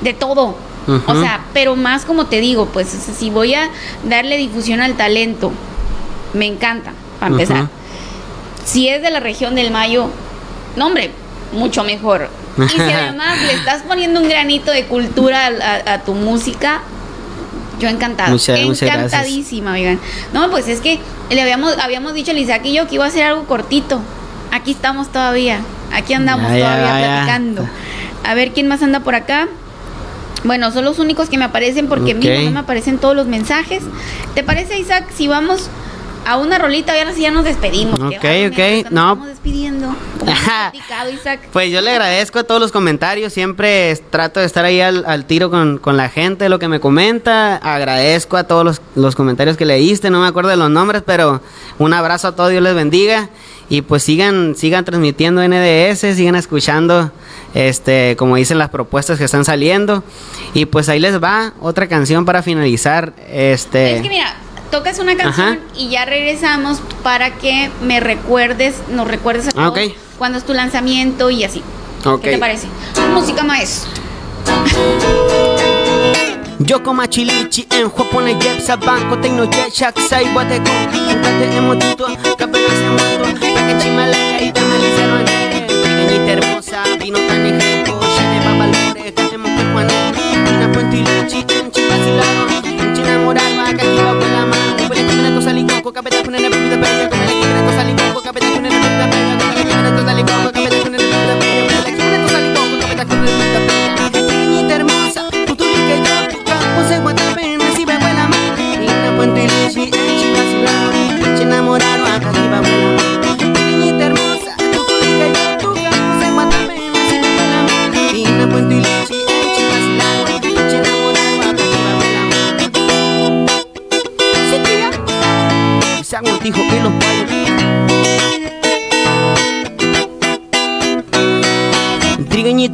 de 0.03 0.14
todo. 0.14 0.57
O 1.07 1.20
sea, 1.20 1.41
pero 1.53 1.77
más 1.77 2.05
como 2.05 2.27
te 2.27 2.41
digo, 2.41 2.66
pues 2.66 2.89
si 2.89 3.31
voy 3.31 3.55
a 3.55 3.70
darle 4.05 4.37
difusión 4.37 4.81
al 4.81 4.95
talento, 4.95 5.53
me 6.35 6.47
encanta, 6.47 6.93
para 7.20 7.33
empezar. 7.33 7.68
Si 8.64 8.89
es 8.89 9.01
de 9.01 9.11
la 9.11 9.20
región 9.20 9.55
del 9.55 9.70
Mayo, 9.70 10.09
no 10.77 10.87
hombre, 10.87 11.12
mucho 11.53 11.85
mejor. 11.85 12.29
Y 12.59 12.68
si 12.68 12.80
además 12.80 13.40
le 13.46 13.53
estás 13.55 13.82
poniendo 13.82 14.20
un 14.20 14.28
granito 14.28 14.70
de 14.72 14.84
cultura 14.86 15.46
a, 15.46 15.50
a- 15.90 15.94
a 15.94 15.98
tu 16.03 16.14
música, 16.14 16.80
yo 17.78 17.88
encantada. 17.88 18.30
Muchas- 18.30 18.61
muchas. 18.61 18.82
Encantadísima, 18.88 19.72
oigan. 19.72 19.98
No, 20.32 20.50
pues 20.50 20.68
es 20.68 20.80
que 20.80 21.00
le 21.30 21.40
habíamos, 21.42 21.76
habíamos 21.78 22.14
dicho 22.14 22.32
a 22.32 22.34
Isaac 22.34 22.62
y 22.64 22.74
yo 22.74 22.86
que 22.88 22.96
iba 22.96 23.05
a 23.05 23.09
hacer 23.09 23.24
algo 23.24 23.44
cortito. 23.44 24.00
Aquí 24.50 24.72
estamos 24.72 25.11
todavía. 25.11 25.61
Aquí 25.92 26.14
andamos 26.14 26.46
todavía 26.53 26.98
platicando. 26.98 27.68
A 28.24 28.34
ver 28.34 28.53
quién 28.53 28.68
más 28.68 28.82
anda 28.82 29.00
por 29.00 29.14
acá. 29.14 29.48
Bueno, 30.44 30.70
son 30.72 30.84
los 30.84 30.98
únicos 30.98 31.28
que 31.28 31.38
me 31.38 31.44
aparecen 31.44 31.88
porque 31.88 32.12
a 32.12 32.14
mí 32.14 32.26
Ok. 32.28 32.44
no 32.44 32.50
me 32.50 32.59
aparecen 32.61 32.98
todos 32.98 33.14
los 33.16 33.26
mensajes. 33.26 33.82
¿Te 34.34 34.42
parece, 34.42 34.78
Isaac, 34.78 35.07
si 35.14 35.28
vamos 35.28 35.68
a 36.27 36.37
una 36.37 36.59
rolita 36.59 36.97
y 36.97 37.01
ahora 37.01 37.12
sí 37.12 37.23
ya 37.23 37.31
nos 37.31 37.45
despedimos? 37.45 37.99
Ok, 38.01 38.23
bárbaro, 38.23 38.47
ok, 38.49 38.59
nos 38.85 38.93
no. 38.93 39.12
Estamos 39.12 39.27
despidiendo. 39.29 39.95
Isaac. 41.12 41.41
Pues 41.53 41.70
yo 41.70 41.81
le 41.81 41.91
agradezco 41.91 42.39
a 42.39 42.45
todos 42.45 42.61
los 42.61 42.73
comentarios, 42.73 43.33
siempre 43.33 43.97
trato 44.11 44.41
de 44.41 44.47
estar 44.47 44.64
ahí 44.64 44.81
al, 44.81 45.05
al 45.07 45.25
tiro 45.25 45.51
con, 45.51 45.79
con 45.79 45.97
la 45.97 46.09
gente, 46.09 46.49
lo 46.49 46.59
que 46.59 46.68
me 46.68 46.81
comenta, 46.81 47.57
agradezco 47.57 48.37
a 48.37 48.45
todos 48.45 48.64
los, 48.64 48.81
los 48.95 49.14
comentarios 49.14 49.57
que 49.57 49.64
leíste, 49.64 50.11
no 50.11 50.20
me 50.20 50.27
acuerdo 50.27 50.51
de 50.51 50.57
los 50.57 50.70
nombres, 50.70 51.03
pero 51.05 51.41
un 51.79 51.93
abrazo 51.93 52.29
a 52.29 52.37
todos, 52.37 52.51
Dios 52.51 52.62
les 52.62 52.75
bendiga 52.75 53.29
y 53.68 53.83
pues 53.83 54.03
sigan, 54.03 54.55
sigan 54.55 54.85
transmitiendo 54.85 55.43
NDS, 55.47 56.01
sigan 56.14 56.35
escuchando, 56.35 57.11
este, 57.55 58.16
como 58.16 58.37
dicen 58.37 58.59
las 58.59 58.68
propuestas 58.68 59.18
que 59.18 59.25
están 59.25 59.45
saliendo 59.45 60.05
y 60.55 60.66
pues 60.66 60.89
ahí 60.89 61.01
les 61.01 61.23
va 61.23 61.55
otra 61.61 61.89
canción 61.89 62.25
para 62.25 62.43
finalizar, 62.43 63.12
este... 63.31 63.97
Es 63.97 64.03
que 64.03 64.09
mira, 64.09 64.37
tocas 64.73 64.99
una 64.99 65.14
canción 65.16 65.49
Ajá. 65.49 65.59
y 65.77 65.91
ya 65.91 66.05
regresamos 66.05 66.81
para 67.05 67.35
que 67.37 67.70
me 67.83 68.01
recuerdes, 68.01 68.75
nos 68.91 69.07
recuerdes 69.07 69.47
a 69.47 69.51
Ah, 69.51 69.70
todos 69.73 69.87
ok. 69.87 69.93
cuándo 70.18 70.39
es 70.39 70.45
tu 70.45 70.55
lanzamiento 70.55 71.31
y 71.31 71.45
así. 71.45 71.62
Ok. 72.05 72.23
¿Qué 72.23 72.31
te 72.33 72.39
parece? 72.39 72.66
Música 73.14 73.45
maestro. 73.45 73.91
Yoko 76.59 76.95
Machilichi 76.95 77.66
en 77.70 77.91
Japone 77.91 78.37
Jepsa 78.41 78.77
Banco 78.77 79.18
Tecno 79.18 79.45
Yeshak 79.51 79.99
Sai 80.09 80.33
Guateco 80.33 80.70
Entrate 81.11 81.57
Emotito 81.57 82.07
Capela 82.39 82.68
se 82.68 82.89
muerto 82.89 83.41
Paque 83.41 83.79
Chimalaca 83.83 84.41
y 84.43 84.53
Tamaliza 84.53 85.07
no 85.09 85.25
Pequeñita 85.66 86.33
hermosa 86.33 86.83
Vino 87.01 87.18
tan 87.27 87.47
ejemplo 87.47 88.01
Shene 88.16 88.45
Babalore 88.45 89.12
Tenemos 89.12 89.51
que 89.51 89.73
Juané 89.73 90.12
Una 90.57 90.73
Puentilichi 90.73 91.39
En 91.53 91.70
Chipacilaro 91.73 92.47
En 92.64 92.95
China 92.95 93.18
Moral 93.25 93.57
Vaca 93.57 93.77
Kiba 93.83 94.11
con 94.18 94.33
la 94.33 94.47
mano 94.47 94.61
me 95.83 95.91
salicoco 95.91 95.93
Capeta 95.93 96.22
con 96.22 96.35
el 96.35 96.43
pepita 96.43 96.80
Pero 96.80 97.11
con 97.11 97.20
el 97.20 98.22
Capeta 98.22 98.47
con 98.53 98.66
el 98.66 98.72
pepita 98.72 99.03
Pero 99.03 99.11
con 99.11 99.20
el 99.20 99.28
que 99.28 99.37
me 99.37 99.41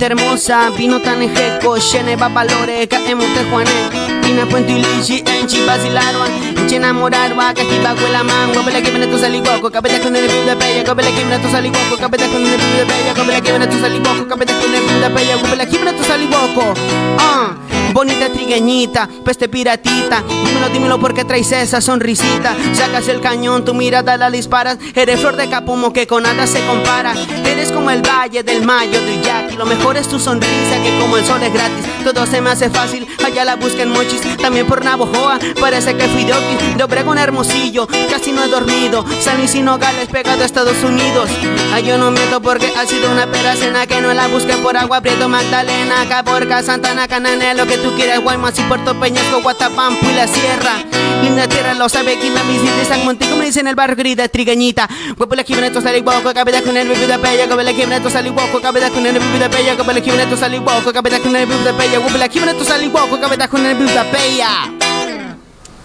hermosa, 0.09 0.71
vino 0.71 1.01
tan 1.01 1.23
ejeco, 1.23 1.77
va 2.21 2.29
valore, 2.29 2.89
caemos 2.89 3.27
te 3.35 3.45
juane. 3.51 4.19
Pina 4.23 4.47
puente 4.47 4.73
y 4.73 4.83
lichi, 4.83 5.23
enchi 5.27 5.65
basilarwa, 5.67 6.27
enchi 6.57 6.77
enamorarwa, 6.77 7.53
cajiba 7.55 7.95
huela 7.95 8.23
mango, 8.25 8.63
vele 8.65 8.83
que 8.83 8.91
viene 8.91 9.07
tu 9.07 9.19
saliguaco, 9.19 9.71
cabete 9.71 10.01
con 10.01 10.17
el 10.17 10.27
de 10.27 10.57
pella, 10.57 10.85
cabele 10.85 11.13
que 11.13 11.25
viene 11.25 11.39
tu 11.39 11.51
saliguaco, 11.51 11.97
cabete 11.97 12.27
con 12.29 12.43
el 12.43 12.51
de 12.51 12.87
pella, 12.87 13.15
cabele 13.15 13.43
que 13.43 13.51
viene 13.51 13.67
tu 13.67 13.79
saliguaco, 13.79 14.27
cabete 14.29 14.53
con 14.55 14.75
el 14.75 15.01
de 15.01 15.11
pella, 15.11 15.43
cabele 15.43 15.67
que 15.67 15.77
viene 15.79 15.93
tu. 15.93 15.99
Ah. 17.19 17.68
Bonita 17.93 18.28
trigueñita, 18.30 19.09
peste 19.24 19.49
piratita. 19.49 20.22
Dímelo, 20.45 20.68
dímelo 20.68 21.01
porque 21.01 21.24
traes 21.24 21.51
esa 21.53 21.80
sonrisita. 21.80 22.55
Sacas 22.74 23.09
el 23.09 23.20
cañón, 23.20 23.64
tu 23.64 23.74
mirada 23.74 24.16
la 24.16 24.30
disparas. 24.30 24.78
Eres 24.95 25.20
flor 25.20 25.36
de 25.36 25.49
capumo 25.49 25.93
que 25.93 26.07
con 26.07 26.22
nada 26.22 26.47
se 26.47 26.64
compara. 26.66 27.14
Eres 27.45 27.72
como 27.72 27.91
el 27.91 28.03
valle 28.03 28.43
del 28.43 28.64
mayo 28.64 29.01
del 29.01 29.22
Jackie. 29.22 29.57
Lo 29.57 29.66
mejor 29.66 29.97
es 29.97 30.09
tu 30.09 30.18
sonrisa 30.18 30.82
que 30.82 30.99
como 31.01 31.16
el 31.16 31.24
sol 31.24 31.43
es 31.43 31.53
gratis. 31.53 31.84
Todo 32.05 32.26
se 32.26 32.41
me 32.41 32.51
hace 32.51 32.70
fácil, 32.70 33.07
allá 33.24 33.45
la 33.45 33.57
busquen 33.57 33.91
mochis. 33.91 34.20
También 34.39 34.66
por 34.66 34.84
Navojoa, 34.84 35.39
parece 35.59 35.97
que 35.97 36.09
fui 36.09 36.24
de 36.24 36.34
Oquis. 36.34 36.76
De 36.76 36.84
Obregón 36.84 37.18
Hermosillo, 37.18 37.89
casi 38.11 38.32
no 38.32 38.45
he 38.45 38.49
dormido. 38.49 39.05
San 39.20 39.39
Luis 39.39 39.55
y 39.55 39.62
pegado 40.12 40.43
a 40.43 40.47
Estados 40.47 40.82
Unidos. 40.84 41.30
Ay, 41.72 41.84
yo 41.84 41.99
no 41.99 42.11
miento 42.11 42.41
porque 42.41 42.72
ha 42.76 42.86
sido 42.86 43.11
una 43.11 43.26
peracena 43.26 43.86
que 43.86 44.01
no 44.01 44.12
la 44.12 44.28
busquen 44.28 44.62
por 44.62 44.76
agua, 44.76 45.01
Prieto, 45.01 45.28
Magdalena, 45.28 46.07
Caborca, 46.09 46.62
Santana, 46.62 47.09
Cananelo, 47.09 47.66
que 47.66 47.78
tú 47.83 47.95
quieres 47.97 48.20
Guaymas 48.20 48.59
y 48.59 48.62
Puerto 48.62 48.99
Peñasco, 48.99 49.43
Guatapampo 49.43 50.09
y 50.09 50.14
la 50.14 50.26
Sierra. 50.26 50.74
Linda 51.22 51.49
tierra, 51.49 51.74
lo 51.74 51.89
sabe 51.89 52.18
que 52.18 52.31
me 52.31 52.43
visita 52.45 52.85
San 52.87 53.05
Montico, 53.05 53.37
me 53.37 53.47
dicen 53.47 53.66
el 53.66 53.74
barrio 53.74 53.97
grita 53.97 54.29
trigueñita. 54.29 54.89
Huepo 55.16 55.35
la 55.35 55.43
quimeneto 55.45 55.81
sale 55.81 56.01
guaco, 56.01 56.33
cabeza 56.33 56.62
con 56.62 56.76
el 56.76 56.87
bebé 56.89 57.07
de 57.07 57.18
pella, 57.18 57.49
cabe 57.49 57.64
la 57.64 57.72
quimeneto 57.72 58.09
sale 58.11 58.31
guaco, 58.31 58.61
cabeza 58.61 58.91
con 58.91 59.05
el 59.05 59.12
bebé 59.18 59.39
de 59.39 59.49
pella, 59.49 59.76
cabe 59.76 59.95
la 59.95 60.01
quimeneto 60.01 60.37
sale 60.37 60.59
guaco, 60.59 60.93
cabeza 60.93 61.18
con 61.20 61.35
el 61.37 61.47
bebé 61.47 61.64
de 61.64 61.72
pella, 61.74 62.01
huepo 62.01 62.18
la 62.18 62.29
quimeneto 62.29 62.64
sale 62.64 62.87
guaco, 62.89 63.20
cabeza 63.20 63.49
con 63.49 63.66
el 63.66 63.76
bebé 63.76 63.93
de 63.93 64.05
pella. 64.05 64.49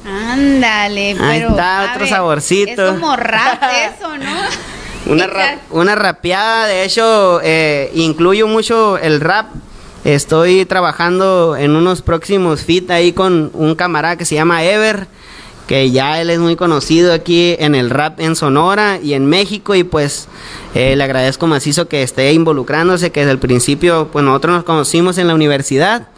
Ándale, 0.05 1.15
pero. 1.17 1.29
Ahí 1.29 1.39
está, 1.41 1.83
otro 1.89 1.99
ver, 2.01 2.09
saborcito. 2.09 2.85
Es 2.87 2.91
como 2.99 3.15
rap 3.15 3.63
eso, 3.63 4.17
¿no? 4.17 5.11
Una, 5.13 5.27
ra- 5.27 5.57
una 5.71 5.95
rapeada, 5.95 6.65
de 6.67 6.83
hecho, 6.83 7.39
eh, 7.43 7.91
incluyo 7.95 8.47
mucho 8.47 8.97
el 8.97 9.19
rap. 9.21 9.47
Estoy 10.03 10.65
trabajando 10.65 11.55
en 11.55 11.77
unos 11.77 12.01
próximos 12.01 12.61
fit 12.61 12.91
ahí 12.91 13.13
con 13.13 13.51
un 13.53 13.75
camarada 13.75 14.17
que 14.17 14.25
se 14.25 14.35
llama 14.35 14.63
Ever, 14.63 15.07
que 15.65 15.91
ya 15.91 16.19
él 16.19 16.29
es 16.29 16.39
muy 16.39 16.57
conocido 16.57 17.13
aquí 17.13 17.55
en 17.57 17.73
el 17.73 17.89
rap 17.89 18.19
en 18.19 18.35
Sonora 18.35 18.99
y 19.01 19.13
en 19.13 19.25
México 19.25 19.75
y 19.75 19.85
pues 19.85 20.27
eh, 20.75 20.97
le 20.97 21.03
agradezco 21.05 21.47
macizo 21.47 21.87
que 21.87 22.03
esté 22.03 22.33
involucrándose, 22.33 23.13
que 23.13 23.21
desde 23.21 23.31
el 23.31 23.39
principio, 23.39 24.09
pues 24.11 24.25
nosotros 24.25 24.55
nos 24.55 24.63
conocimos 24.65 25.17
en 25.17 25.27
la 25.27 25.35
universidad. 25.35 26.09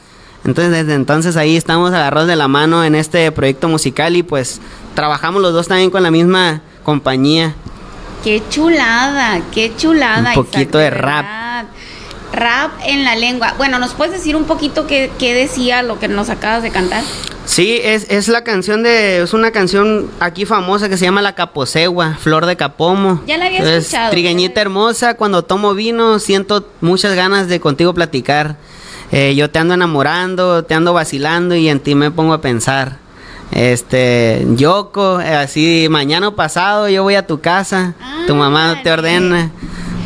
Entonces 0.45 0.71
desde 0.73 0.95
entonces 0.95 1.37
ahí 1.37 1.55
estamos 1.55 1.93
agarrados 1.93 2.27
de 2.27 2.35
la 2.35 2.47
mano 2.47 2.83
en 2.83 2.95
este 2.95 3.31
proyecto 3.31 3.67
musical 3.67 4.15
y 4.15 4.23
pues 4.23 4.61
trabajamos 4.95 5.43
los 5.43 5.53
dos 5.53 5.67
también 5.67 5.91
con 5.91 6.01
la 6.01 6.09
misma 6.09 6.61
compañía. 6.83 7.53
Qué 8.23 8.41
chulada, 8.49 9.41
qué 9.53 9.71
chulada. 9.77 10.29
Un 10.29 10.35
poquito 10.35 10.79
de 10.79 10.89
rap. 10.89 11.44
Rap 12.33 12.71
en 12.85 13.03
la 13.03 13.15
lengua. 13.15 13.53
Bueno, 13.57 13.79
¿nos 13.79 13.93
puedes 13.93 14.13
decir 14.13 14.35
un 14.35 14.45
poquito 14.45 14.87
qué, 14.87 15.11
qué 15.19 15.33
decía 15.33 15.83
lo 15.83 15.99
que 15.99 16.07
nos 16.07 16.29
acabas 16.29 16.63
de 16.63 16.71
cantar? 16.71 17.03
Sí, 17.45 17.79
es, 17.83 18.07
es 18.09 18.27
la 18.27 18.43
canción 18.43 18.81
de, 18.83 19.21
es 19.21 19.33
una 19.33 19.51
canción 19.51 20.09
aquí 20.19 20.45
famosa 20.45 20.89
que 20.89 20.97
se 20.97 21.05
llama 21.05 21.21
La 21.21 21.35
Caposegua, 21.35 22.17
Flor 22.19 22.45
de 22.47 22.55
Capomo. 22.57 23.21
Ya 23.27 23.37
la 23.37 23.45
había 23.45 23.59
Es 23.59 23.67
escuchado. 23.67 24.11
Trigueñita 24.11 24.61
hermosa, 24.61 25.13
cuando 25.13 25.43
tomo 25.43 25.73
vino 25.73 26.19
siento 26.19 26.67
muchas 26.81 27.15
ganas 27.15 27.47
de 27.47 27.59
contigo 27.59 27.93
platicar. 27.93 28.57
Eh, 29.11 29.35
yo 29.35 29.49
te 29.51 29.59
ando 29.59 29.75
enamorando, 29.75 30.63
te 30.63 30.73
ando 30.73 30.93
vacilando 30.93 31.55
y 31.55 31.69
en 31.69 31.79
ti 31.79 31.93
me 31.93 32.09
pongo 32.09 32.33
a 32.33 32.41
pensar. 32.41 32.97
Este, 33.51 34.45
Yoko, 34.55 35.17
así 35.17 35.87
mañana 35.89 36.35
pasado 36.35 36.89
yo 36.89 37.03
voy 37.03 37.15
a 37.15 37.27
tu 37.27 37.39
casa, 37.41 37.93
tu 38.25 38.35
mamá 38.35 38.81
te 38.83 38.91
ordena. 38.91 39.51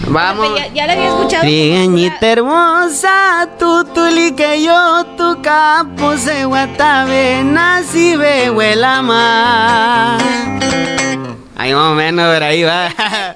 Vamos. 0.10 0.57
Ya, 0.57 0.68
ya 0.74 0.88
la 0.88 0.93
había 0.93 1.07
escuchado. 1.07 1.41
Trigueñita 1.43 2.32
hermosa, 2.32 3.49
tú 3.60 3.86
que 4.36 4.64
yo, 4.64 5.05
tu 5.18 5.41
capo 5.41 6.18
se 6.18 6.45
guatabe, 6.45 7.43
nací 7.43 8.16
huela 8.49 9.01
más. 9.01 10.24
Ahí 11.57 11.74
más 11.74 11.91
o 11.91 11.95
menos, 11.95 12.34
por 12.34 12.43
ahí 12.43 12.64
va. 12.64 12.89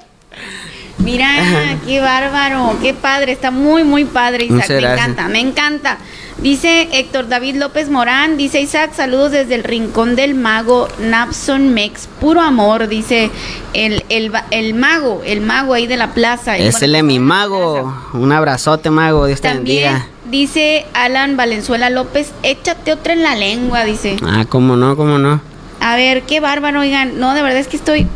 Mira, 0.98 1.76
qué 1.84 2.00
bárbaro, 2.00 2.76
qué 2.80 2.94
padre, 2.94 3.32
está 3.32 3.50
muy, 3.50 3.84
muy 3.84 4.04
padre, 4.04 4.46
Isaac. 4.46 4.70
Me 4.70 4.92
encanta, 4.92 5.28
me 5.28 5.40
encanta. 5.40 5.98
Dice 6.38 6.88
Héctor 6.92 7.28
David 7.28 7.56
López 7.56 7.88
Morán, 7.88 8.36
dice 8.36 8.60
Isaac, 8.60 8.90
saludos 8.94 9.30
desde 9.30 9.54
el 9.54 9.62
rincón 9.62 10.16
del 10.16 10.34
mago 10.34 10.88
Napson 10.98 11.72
Mex, 11.72 12.08
puro 12.20 12.40
amor, 12.40 12.88
dice 12.88 13.30
el, 13.72 14.04
el, 14.08 14.32
el 14.50 14.74
mago, 14.74 15.22
el 15.24 15.40
mago 15.40 15.74
ahí 15.74 15.86
de 15.86 15.96
la 15.96 16.12
plaza. 16.12 16.58
Es 16.58 16.82
el 16.82 16.92
de 16.92 17.02
mi 17.04 17.20
mago. 17.20 17.94
Un 18.12 18.32
abrazote, 18.32 18.90
mago. 18.90 19.26
Dios 19.26 19.40
te 19.40 19.48
bendiga. 19.48 20.08
dice 20.28 20.86
Alan 20.92 21.36
Valenzuela 21.36 21.88
López, 21.88 22.32
échate 22.42 22.92
otra 22.92 23.12
en 23.12 23.22
la 23.22 23.36
lengua, 23.36 23.84
dice. 23.84 24.16
Ah, 24.24 24.44
cómo 24.48 24.74
no, 24.76 24.96
cómo 24.96 25.18
no. 25.18 25.40
A 25.80 25.94
ver, 25.94 26.22
qué 26.22 26.40
bárbaro, 26.40 26.80
oigan, 26.80 27.20
no, 27.20 27.34
de 27.34 27.42
verdad 27.42 27.60
es 27.60 27.68
que 27.68 27.76
estoy... 27.76 28.08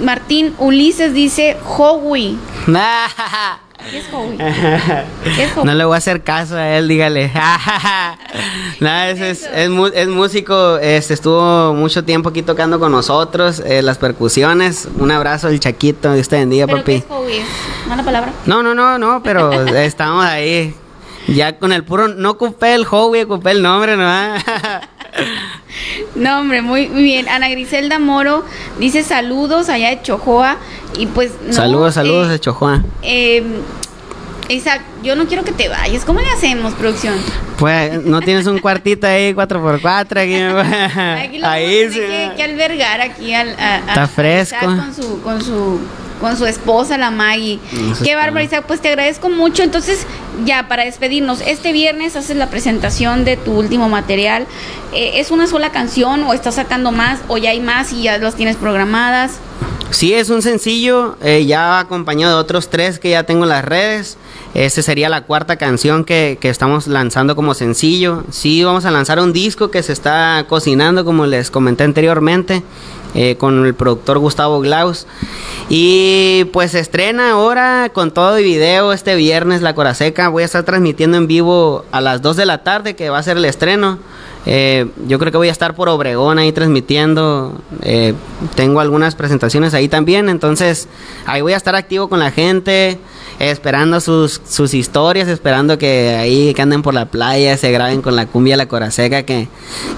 Martín 0.00 0.54
Ulises 0.58 1.14
dice 1.14 1.56
Howie. 1.64 2.36
¿Qué 3.90 3.98
es? 3.98 4.04
¿Qué 5.36 5.44
es? 5.44 5.56
No 5.64 5.74
le 5.74 5.84
voy 5.84 5.94
a 5.94 5.98
hacer 5.98 6.22
caso 6.22 6.56
a 6.56 6.76
él, 6.76 6.88
dígale. 6.88 7.30
Nada, 8.80 9.10
es, 9.10 9.20
es, 9.20 9.50
es 9.54 9.70
es 9.94 10.08
músico, 10.08 10.78
este, 10.78 11.14
estuvo 11.14 11.74
mucho 11.74 12.04
tiempo 12.04 12.30
aquí 12.30 12.42
tocando 12.42 12.78
con 12.78 12.92
nosotros, 12.92 13.60
eh, 13.64 13.82
las 13.82 13.98
percusiones. 13.98 14.88
Un 14.98 15.10
abrazo 15.10 15.48
al 15.48 15.60
Chaquito, 15.60 16.12
Dios 16.14 16.28
te 16.28 16.36
bendiga, 16.36 16.66
¿Pero 16.66 16.78
qué 16.78 16.82
papi. 16.82 16.94
es 16.94 17.04
Howie? 17.08 17.42
¿Mala 17.88 18.02
palabra? 18.02 18.32
No, 18.46 18.62
no, 18.62 18.74
no, 18.74 18.98
no, 18.98 19.22
pero 19.24 19.52
estamos 19.76 20.24
ahí. 20.24 20.74
Ya 21.28 21.56
con 21.58 21.72
el 21.72 21.84
puro, 21.84 22.08
no 22.08 22.30
ocupé 22.30 22.74
el 22.74 22.84
Howie, 22.90 23.24
ocupé 23.24 23.52
el 23.52 23.62
nombre, 23.62 23.96
¿no? 23.96 24.04
No, 26.22 26.40
hombre, 26.40 26.62
muy, 26.62 26.88
muy 26.88 27.02
bien. 27.02 27.28
Ana 27.28 27.48
Griselda 27.48 27.98
Moro 27.98 28.44
dice 28.78 29.02
saludos 29.02 29.68
allá 29.68 29.90
de 29.90 30.00
Chojoa. 30.02 30.56
Y 30.96 31.06
pues. 31.06 31.32
no, 31.46 31.52
saludos, 31.52 31.94
saludos 31.94 32.28
eh, 32.28 32.30
de 32.32 32.38
Chojoa. 32.40 32.82
eh, 33.02 33.42
Isaac, 34.48 34.82
yo 35.02 35.16
no 35.16 35.26
quiero 35.26 35.44
que 35.44 35.52
te 35.52 35.68
vayas. 35.68 36.04
¿Cómo 36.04 36.20
le 36.20 36.28
hacemos, 36.28 36.74
producción? 36.74 37.14
Pues, 37.58 38.04
¿no 38.04 38.20
tienes 38.20 38.46
un 38.46 38.58
cuartito 38.58 39.06
ahí, 39.06 39.32
4x4 39.34 40.18
aquí? 40.18 41.22
Aquí 41.28 41.38
lo 41.38 41.46
ahí 41.46 41.88
tener 41.88 42.30
que, 42.30 42.36
que 42.36 42.42
albergar 42.42 43.00
aquí 43.00 43.32
al, 43.32 43.50
a- 43.58 43.76
a- 43.76 43.78
Está 43.78 44.06
fresco. 44.08 44.56
Con 44.66 44.94
su, 44.94 45.22
con 45.22 45.40
su 45.42 45.80
con 46.22 46.38
su 46.38 46.46
esposa, 46.46 46.96
la 46.96 47.10
Maggie. 47.10 47.58
Eso 47.92 48.02
Qué 48.02 48.14
bárbaro. 48.14 48.42
Isaac. 48.42 48.64
Pues 48.66 48.80
te 48.80 48.88
agradezco 48.88 49.28
mucho. 49.28 49.62
Entonces, 49.62 50.06
ya 50.46 50.68
para 50.68 50.84
despedirnos, 50.84 51.42
este 51.42 51.72
viernes 51.72 52.16
haces 52.16 52.36
la 52.36 52.48
presentación 52.48 53.26
de 53.26 53.36
tu 53.36 53.52
último 53.52 53.90
material. 53.90 54.46
Eh, 54.94 55.20
¿Es 55.20 55.30
una 55.30 55.46
sola 55.46 55.70
canción 55.70 56.22
o 56.22 56.32
estás 56.32 56.54
sacando 56.54 56.92
más 56.92 57.20
o 57.28 57.36
ya 57.36 57.50
hay 57.50 57.60
más 57.60 57.92
y 57.92 58.04
ya 58.04 58.16
las 58.16 58.36
tienes 58.36 58.56
programadas? 58.56 59.32
Sí, 59.90 60.14
es 60.14 60.30
un 60.30 60.40
sencillo, 60.40 61.18
eh, 61.22 61.44
ya 61.44 61.78
acompañado 61.78 62.36
de 62.36 62.40
otros 62.40 62.70
tres 62.70 62.98
que 62.98 63.10
ya 63.10 63.24
tengo 63.24 63.44
en 63.44 63.50
las 63.50 63.62
redes. 63.62 64.16
Este 64.54 64.82
sería 64.82 65.10
la 65.10 65.22
cuarta 65.22 65.56
canción 65.56 66.04
que, 66.04 66.38
que 66.40 66.48
estamos 66.48 66.86
lanzando 66.86 67.36
como 67.36 67.52
sencillo. 67.52 68.24
Sí, 68.30 68.64
vamos 68.64 68.86
a 68.86 68.90
lanzar 68.90 69.20
un 69.20 69.34
disco 69.34 69.70
que 69.70 69.82
se 69.82 69.92
está 69.92 70.46
cocinando, 70.48 71.04
como 71.04 71.26
les 71.26 71.50
comenté 71.50 71.84
anteriormente, 71.84 72.62
eh, 73.14 73.36
con 73.36 73.64
el 73.66 73.74
productor 73.74 74.18
Gustavo 74.18 74.60
Glaus. 74.60 75.06
Y 75.68 76.44
pues 76.52 76.72
se 76.72 76.80
estrena 76.80 77.32
ahora 77.32 77.90
con 77.92 78.10
todo 78.10 78.38
y 78.38 78.44
video 78.44 78.92
este 78.92 79.14
viernes 79.14 79.62
La 79.62 79.74
Coraseca. 79.74 80.28
Voy 80.28 80.42
a 80.42 80.46
estar 80.46 80.64
transmitiendo 80.64 81.16
en 81.16 81.26
vivo 81.26 81.84
a 81.92 82.00
las 82.00 82.22
2 82.22 82.36
de 82.36 82.46
la 82.46 82.62
tarde, 82.62 82.96
que 82.96 83.10
va 83.10 83.18
a 83.18 83.22
ser 83.22 83.36
el 83.36 83.44
estreno. 83.44 83.98
Eh, 84.44 84.86
yo 85.06 85.18
creo 85.20 85.30
que 85.30 85.38
voy 85.38 85.48
a 85.48 85.52
estar 85.52 85.74
por 85.74 85.88
Obregón 85.88 86.38
ahí 86.38 86.50
transmitiendo. 86.52 87.60
eh, 87.82 88.14
tengo 88.56 88.80
algunas 88.80 89.14
presentaciones 89.14 89.72
ahí 89.74 89.88
también. 89.88 90.28
Entonces, 90.28 90.88
ahí 91.26 91.40
voy 91.42 91.52
a 91.52 91.56
estar 91.56 91.74
activo 91.76 92.08
con 92.08 92.18
la 92.18 92.30
gente, 92.32 92.98
esperando 93.38 94.00
sus, 94.00 94.40
sus 94.48 94.74
historias, 94.74 95.28
esperando 95.28 95.78
que 95.78 96.16
ahí 96.18 96.54
que 96.54 96.62
anden 96.62 96.82
por 96.82 96.92
la 96.94 97.06
playa, 97.06 97.56
se 97.56 97.70
graben 97.70 98.02
con 98.02 98.16
la 98.16 98.26
cumbia 98.26 98.56
La 98.56 98.66
Coraseca, 98.66 99.22
que, 99.22 99.48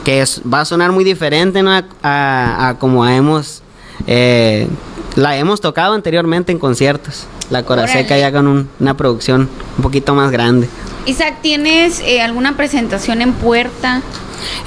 que 0.05 0.21
es- 0.21 0.43
va 0.53 0.61
a 0.61 0.65
sonar 0.67 0.93
muy 0.93 1.05
diferente 1.05 1.63
¿no? 1.63 1.71
a, 1.71 1.85
a- 2.03 2.69
a 2.69 2.79
como 2.79 3.07
hemos. 3.07 3.63
eh, 4.07 4.69
la 5.17 5.37
hemos 5.37 5.61
tocado 5.61 5.95
anteriormente 5.95 6.51
en 6.53 6.59
conciertos. 6.59 7.27
La 7.51 7.63
Coraseca 7.63 8.15
Órale. 8.15 8.21
ya 8.21 8.33
con 8.33 8.47
un- 8.49 8.69
una 8.81 8.97
producción 8.97 9.49
un 9.79 9.83
poquito 9.83 10.15
más 10.15 10.31
grande. 10.31 10.69
Isaac, 11.07 11.39
¿tienes 11.43 12.01
eh, 12.01 12.23
alguna 12.23 12.57
presentación 12.57 13.21
en 13.21 13.35
puerta? 13.35 14.03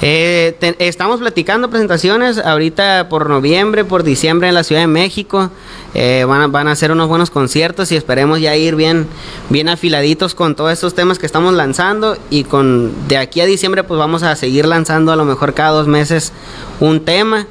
Eh, 0.02 0.56
estamos 0.78 1.18
platicando 1.18 1.68
presentaciones 1.68 2.38
ahorita 2.38 3.08
por 3.08 3.28
noviembre, 3.28 3.84
por 3.84 4.04
diciembre 4.04 4.48
en 4.48 4.54
la 4.54 4.62
Ciudad 4.62 4.82
de 4.82 4.86
México. 4.86 5.50
Eh, 5.94 6.24
van, 6.28 6.42
a, 6.42 6.46
van 6.46 6.68
a 6.68 6.72
hacer 6.72 6.92
unos 6.92 7.08
buenos 7.08 7.30
conciertos 7.30 7.90
y 7.90 7.96
esperemos 7.96 8.40
ya 8.40 8.54
ir 8.56 8.76
bien, 8.76 9.08
bien 9.48 9.68
afiladitos 9.68 10.34
con 10.34 10.54
todos 10.54 10.72
estos 10.72 10.94
temas 10.94 11.18
que 11.18 11.26
estamos 11.26 11.54
lanzando. 11.54 12.16
Y 12.30 12.44
con 12.44 13.08
de 13.08 13.16
aquí 13.16 13.40
a 13.40 13.46
diciembre, 13.46 13.82
pues 13.82 13.98
vamos 13.98 14.22
a 14.22 14.36
seguir 14.36 14.66
lanzando 14.66 15.10
a 15.10 15.16
lo 15.16 15.24
mejor 15.24 15.54
cada 15.54 15.70
dos 15.70 15.88
meses 15.88 16.32
un 16.78 17.04
tema. 17.04 17.46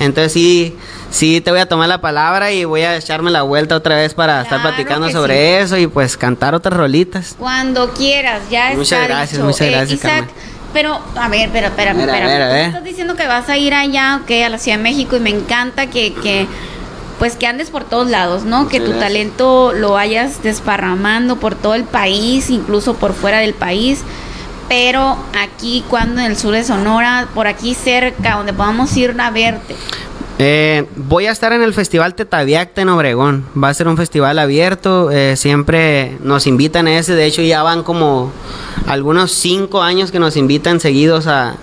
Entonces 0.00 0.32
sí, 0.32 0.76
sí 1.12 1.40
te 1.40 1.50
voy 1.52 1.60
a 1.60 1.66
tomar 1.66 1.88
la 1.88 2.00
palabra 2.00 2.50
y 2.50 2.64
voy 2.64 2.82
a 2.82 2.96
echarme 2.96 3.30
la 3.30 3.42
vuelta 3.42 3.76
otra 3.76 3.94
vez 3.94 4.14
para 4.14 4.42
estar 4.42 4.60
platicando 4.62 5.08
sobre 5.10 5.60
eso 5.60 5.76
y 5.78 5.86
pues 5.86 6.16
cantar 6.16 6.54
otras 6.56 6.76
rolitas. 6.76 7.36
Cuando 7.38 7.90
quieras, 7.92 8.40
ya 8.50 8.70
Muchas 8.74 9.00
está 9.02 9.06
gracias, 9.06 9.30
dicho. 9.32 9.44
muchas 9.44 9.60
Eh, 9.60 9.70
gracias, 9.70 9.98
Isaac, 10.00 10.28
pero, 10.72 10.98
a 11.16 11.28
ver, 11.28 11.50
pero, 11.52 11.66
espérame, 11.68 12.00
A 12.00 12.06
ver, 12.06 12.10
a 12.10 12.16
espérame. 12.16 12.28
ver, 12.32 12.42
a 12.42 12.46
Tú 12.48 12.52
ver. 12.54 12.66
estás 12.66 12.84
diciendo 12.84 13.14
que 13.14 13.26
vas 13.26 13.48
a 13.48 13.56
ir 13.58 13.74
allá, 13.74 14.20
ok, 14.24 14.30
a 14.44 14.48
la 14.48 14.58
Ciudad 14.58 14.78
de 14.78 14.82
México 14.82 15.16
y 15.16 15.20
me 15.20 15.30
encanta 15.30 15.86
que, 15.88 16.14
que 16.14 16.46
pues 17.18 17.36
que 17.36 17.46
andes 17.46 17.70
por 17.70 17.84
todos 17.84 18.08
lados, 18.08 18.42
¿no? 18.44 18.66
que 18.68 18.78
tu 18.80 18.86
gracias. 18.86 19.00
talento 19.08 19.72
lo 19.74 19.92
vayas 19.92 20.42
desparramando 20.42 21.36
por 21.36 21.54
todo 21.54 21.74
el 21.74 21.84
país, 21.84 22.50
incluso 22.50 22.94
por 22.94 23.12
fuera 23.12 23.38
del 23.38 23.54
país. 23.54 24.00
Pero 24.68 25.16
aquí, 25.40 25.84
cuando 25.88 26.20
en 26.22 26.28
el 26.28 26.36
sur 26.38 26.54
de 26.54 26.64
Sonora, 26.64 27.28
por 27.34 27.46
aquí 27.46 27.74
cerca, 27.74 28.36
donde 28.36 28.52
podamos 28.54 28.96
ir 28.96 29.14
a 29.20 29.30
verte. 29.30 29.76
Eh, 30.38 30.86
voy 30.96 31.26
a 31.26 31.30
estar 31.30 31.52
en 31.52 31.62
el 31.62 31.74
Festival 31.74 32.14
Tetaviacta 32.14 32.82
en 32.82 32.88
Obregón. 32.88 33.44
Va 33.60 33.68
a 33.68 33.74
ser 33.74 33.88
un 33.88 33.96
festival 33.96 34.38
abierto. 34.38 35.10
eh, 35.10 35.36
siempre 35.36 36.16
nos 36.22 36.46
invitan 36.46 36.86
a 36.86 36.98
ese. 36.98 37.14
De 37.14 37.26
hecho, 37.26 37.42
ya 37.42 37.62
van 37.62 37.82
como 37.82 38.32
algunos 38.86 39.32
cinco 39.32 39.82
años 39.82 40.10
que 40.10 40.18
nos 40.18 40.36
invitan 40.36 40.80
seguidos 40.80 41.26
a, 41.26 41.56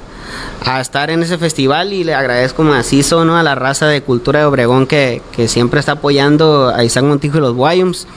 a 0.65 0.81
estar 0.81 1.09
en 1.09 1.23
ese 1.23 1.37
festival. 1.37 1.93
Y 1.93 2.03
le 2.03 2.13
agradezco 2.13 2.63
macizo 2.63 3.25
¿no? 3.25 3.37
a 3.37 3.43
la 3.43 3.55
raza 3.55 3.87
de 3.87 4.01
cultura 4.01 4.39
de 4.39 4.45
Obregón 4.45 4.87
que, 4.87 5.21
que 5.35 5.47
siempre 5.47 5.79
está 5.79 5.93
apoyando 5.93 6.73
a 6.73 6.83
Isaac 6.83 7.03
Montijo 7.03 7.37
y 7.37 7.41
los 7.41 7.53
Guayums. 7.53 8.07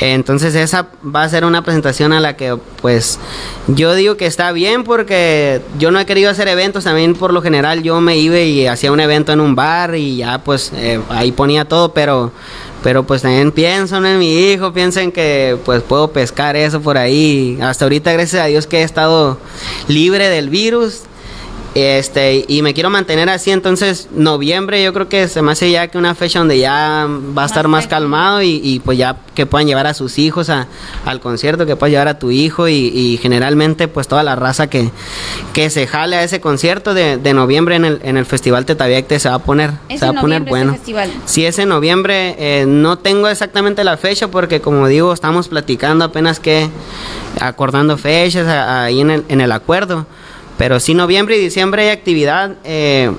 Entonces 0.00 0.54
esa 0.54 0.86
va 1.04 1.24
a 1.24 1.28
ser 1.28 1.44
una 1.44 1.62
presentación 1.62 2.12
a 2.12 2.20
la 2.20 2.36
que 2.36 2.56
pues 2.80 3.18
yo 3.66 3.94
digo 3.94 4.16
que 4.16 4.26
está 4.26 4.52
bien 4.52 4.84
porque 4.84 5.60
yo 5.78 5.90
no 5.90 5.98
he 5.98 6.06
querido 6.06 6.30
hacer 6.30 6.48
eventos 6.48 6.84
también 6.84 7.14
por 7.14 7.32
lo 7.32 7.42
general 7.42 7.82
yo 7.82 8.00
me 8.00 8.16
iba 8.16 8.38
y 8.38 8.66
hacía 8.66 8.92
un 8.92 9.00
evento 9.00 9.32
en 9.32 9.40
un 9.40 9.54
bar 9.54 9.96
y 9.96 10.18
ya 10.18 10.38
pues 10.38 10.72
eh, 10.76 11.00
ahí 11.08 11.32
ponía 11.32 11.64
todo 11.64 11.92
pero 11.92 12.32
pero 12.82 13.04
pues 13.04 13.22
también 13.22 13.50
pienso 13.50 14.00
¿no? 14.00 14.08
en 14.08 14.18
mi 14.18 14.52
hijo 14.52 14.72
piensen 14.72 15.10
que 15.10 15.58
pues 15.64 15.82
puedo 15.82 16.12
pescar 16.12 16.54
eso 16.54 16.80
por 16.80 16.96
ahí 16.96 17.58
hasta 17.60 17.84
ahorita 17.84 18.12
gracias 18.12 18.42
a 18.42 18.46
Dios 18.46 18.66
que 18.66 18.80
he 18.80 18.84
estado 18.84 19.38
libre 19.88 20.28
del 20.28 20.48
virus 20.48 21.02
este, 21.74 22.44
y 22.48 22.62
me 22.62 22.74
quiero 22.74 22.90
mantener 22.90 23.28
así, 23.28 23.50
entonces 23.50 24.08
noviembre 24.12 24.82
yo 24.82 24.92
creo 24.92 25.08
que 25.08 25.28
se 25.28 25.42
me 25.42 25.52
hace 25.52 25.70
ya 25.70 25.86
que 25.88 25.98
una 25.98 26.14
fecha 26.14 26.38
donde 26.40 26.58
ya 26.58 27.06
va 27.36 27.42
a 27.44 27.46
estar 27.46 27.68
más 27.68 27.86
calmado 27.86 28.42
y, 28.42 28.60
y 28.64 28.80
pues 28.80 28.98
ya 28.98 29.16
que 29.34 29.46
puedan 29.46 29.66
llevar 29.68 29.86
a 29.86 29.94
sus 29.94 30.18
hijos 30.18 30.48
a- 30.50 30.66
al 31.04 31.20
concierto, 31.20 31.66
que 31.66 31.76
puedas 31.76 31.92
llevar 31.92 32.08
a 32.08 32.18
tu 32.18 32.30
hijo 32.30 32.68
y, 32.68 32.74
y 32.74 33.18
generalmente 33.22 33.86
pues 33.86 34.08
toda 34.08 34.22
la 34.22 34.34
raza 34.34 34.68
que, 34.68 34.90
que 35.52 35.70
se 35.70 35.86
jale 35.86 36.16
a 36.16 36.24
ese 36.24 36.40
concierto 36.40 36.94
de, 36.94 37.16
de 37.18 37.34
noviembre 37.34 37.76
en 37.76 37.84
el, 37.84 38.00
en 38.02 38.16
el 38.16 38.26
Festival 38.26 38.64
Tetaviecte 38.66 39.18
se 39.20 39.28
va 39.28 39.36
a 39.36 39.38
poner, 39.40 39.70
se 39.96 40.04
va 40.04 40.18
a 40.18 40.20
poner 40.20 40.42
bueno. 40.42 40.72
festival. 40.72 41.10
Sí, 41.26 41.44
es 41.46 41.58
en 41.58 41.68
noviembre, 41.68 42.34
eh, 42.38 42.64
no 42.66 42.98
tengo 42.98 43.28
exactamente 43.28 43.84
la 43.84 43.96
fecha 43.96 44.28
porque 44.28 44.60
como 44.60 44.88
digo, 44.88 45.12
estamos 45.12 45.48
platicando 45.48 46.04
apenas 46.04 46.40
que 46.40 46.68
acordando 47.40 47.96
fechas 47.98 48.46
ahí 48.48 49.00
en 49.00 49.10
el, 49.10 49.24
en 49.28 49.40
el 49.40 49.52
acuerdo. 49.52 50.06
Pero 50.58 50.80
sí, 50.80 50.92
noviembre 50.92 51.38
y 51.38 51.40
diciembre 51.40 51.82
hay 51.84 51.88
actividad. 51.88 52.56
eh, 52.64 53.10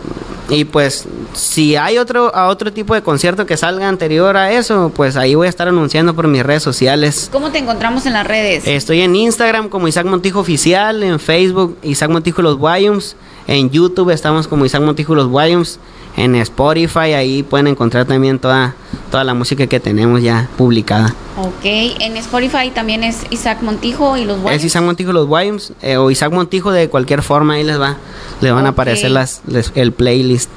y 0.49 0.65
pues, 0.65 1.07
si 1.33 1.75
hay 1.75 1.99
otro, 1.99 2.33
a 2.33 2.47
otro 2.47 2.73
tipo 2.73 2.95
de 2.95 3.03
concierto 3.03 3.45
que 3.45 3.55
salga 3.55 3.87
anterior 3.87 4.35
a 4.35 4.51
eso, 4.51 4.91
pues 4.95 5.15
ahí 5.15 5.35
voy 5.35 5.45
a 5.45 5.49
estar 5.49 5.67
anunciando 5.67 6.15
por 6.15 6.27
mis 6.27 6.43
redes 6.43 6.63
sociales. 6.63 7.29
¿Cómo 7.31 7.51
te 7.51 7.59
encontramos 7.59 8.05
en 8.07 8.13
las 8.13 8.25
redes? 8.25 8.65
Estoy 8.65 9.01
en 9.01 9.15
Instagram 9.15 9.69
como 9.69 9.87
Isaac 9.87 10.07
Montijo 10.07 10.39
Oficial, 10.39 11.03
en 11.03 11.19
Facebook 11.19 11.77
Isaac 11.83 12.09
Montijo 12.09 12.41
Los 12.41 12.57
Guayums, 12.57 13.15
en 13.47 13.69
YouTube 13.69 14.09
estamos 14.09 14.47
como 14.47 14.65
Isaac 14.65 14.81
Montijo 14.81 15.13
Los 15.13 15.27
Guayums, 15.27 15.79
en 16.19 16.35
Spotify 16.35 17.13
ahí 17.13 17.43
pueden 17.43 17.67
encontrar 17.67 18.05
también 18.05 18.39
toda, 18.39 18.75
toda 19.11 19.23
la 19.23 19.33
música 19.33 19.65
que 19.67 19.79
tenemos 19.79 20.21
ya 20.21 20.47
publicada. 20.57 21.13
Ok, 21.37 21.63
en 21.63 22.17
Spotify 22.17 22.69
también 22.73 23.03
es 23.03 23.25
Isaac 23.29 23.61
Montijo 23.61 24.17
y 24.17 24.25
los 24.25 24.39
Guayos. 24.39 24.59
Es 24.59 24.65
Isaac 24.65 24.83
Montijo 24.83 25.13
Los 25.13 25.27
Guayums 25.27 25.73
eh, 25.81 25.97
o 25.97 26.11
Isaac 26.11 26.31
Montijo 26.33 26.71
de 26.71 26.89
cualquier 26.89 27.23
forma, 27.23 27.53
ahí 27.53 27.63
les 27.63 27.79
va, 27.79 27.97
les 28.41 28.53
van 28.53 28.65
a 28.65 28.69
aparecer 28.69 29.11
las, 29.11 29.41
les- 29.47 29.71
el 29.75 29.91
playlist. 29.93 30.49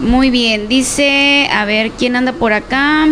Muy 0.00 0.30
bien, 0.30 0.68
dice, 0.68 1.48
a 1.52 1.64
ver, 1.66 1.90
¿quién 1.92 2.16
anda 2.16 2.32
por 2.32 2.52
acá? 2.52 3.06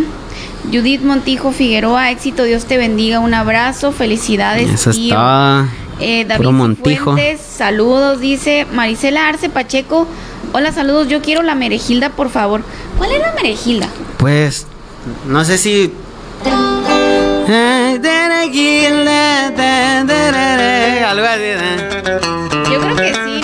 Judith 0.72 1.02
Montijo 1.02 1.52
Figueroa, 1.52 2.10
éxito, 2.10 2.42
Dios 2.44 2.64
te 2.64 2.76
bendiga, 2.76 3.20
un 3.20 3.34
abrazo, 3.34 3.92
felicidades. 3.92 4.68
Eso 4.70 4.90
es 4.90 4.96
tío. 4.96 5.14
todo. 5.14 5.66
Eh, 6.00 6.24
David 6.26 6.46
Montijo. 6.50 7.12
Fuentes, 7.12 7.40
saludos, 7.40 8.20
dice 8.20 8.66
Marisela 8.72 9.28
Arce 9.28 9.48
Pacheco. 9.48 10.06
Hola, 10.58 10.72
saludos, 10.72 11.06
yo 11.06 11.22
quiero 11.22 11.42
la 11.44 11.54
merejilda, 11.54 12.10
por 12.10 12.30
favor. 12.30 12.62
¿Cuál 12.96 13.12
es 13.12 13.20
la 13.20 13.30
merejilda? 13.32 13.88
Pues, 14.16 14.66
no 15.24 15.44
sé 15.44 15.56
si. 15.56 15.92
Algo 21.06 21.26
así, 21.26 21.52
¿no? 21.54 22.70
Yo 22.72 22.80
creo 22.80 22.96
que 22.96 23.14
sí. 23.14 23.40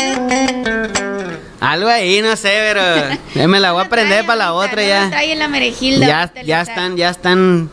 Algo 1.61 1.89
ahí, 1.89 2.21
no 2.21 2.35
sé, 2.35 2.51
pero 2.75 3.49
me 3.49 3.61
la 3.61 3.71
voy 3.71 3.83
a 3.83 3.85
aprender 3.87 4.27
para 4.27 4.37
la 4.37 4.53
otra 4.53 4.83
ya. 4.83 5.11
La 5.37 5.47
merejilda. 5.47 6.07
Ya, 6.09 6.33
ya 6.43 6.63
están, 6.63 6.97
ya 6.97 7.11
están, 7.11 7.71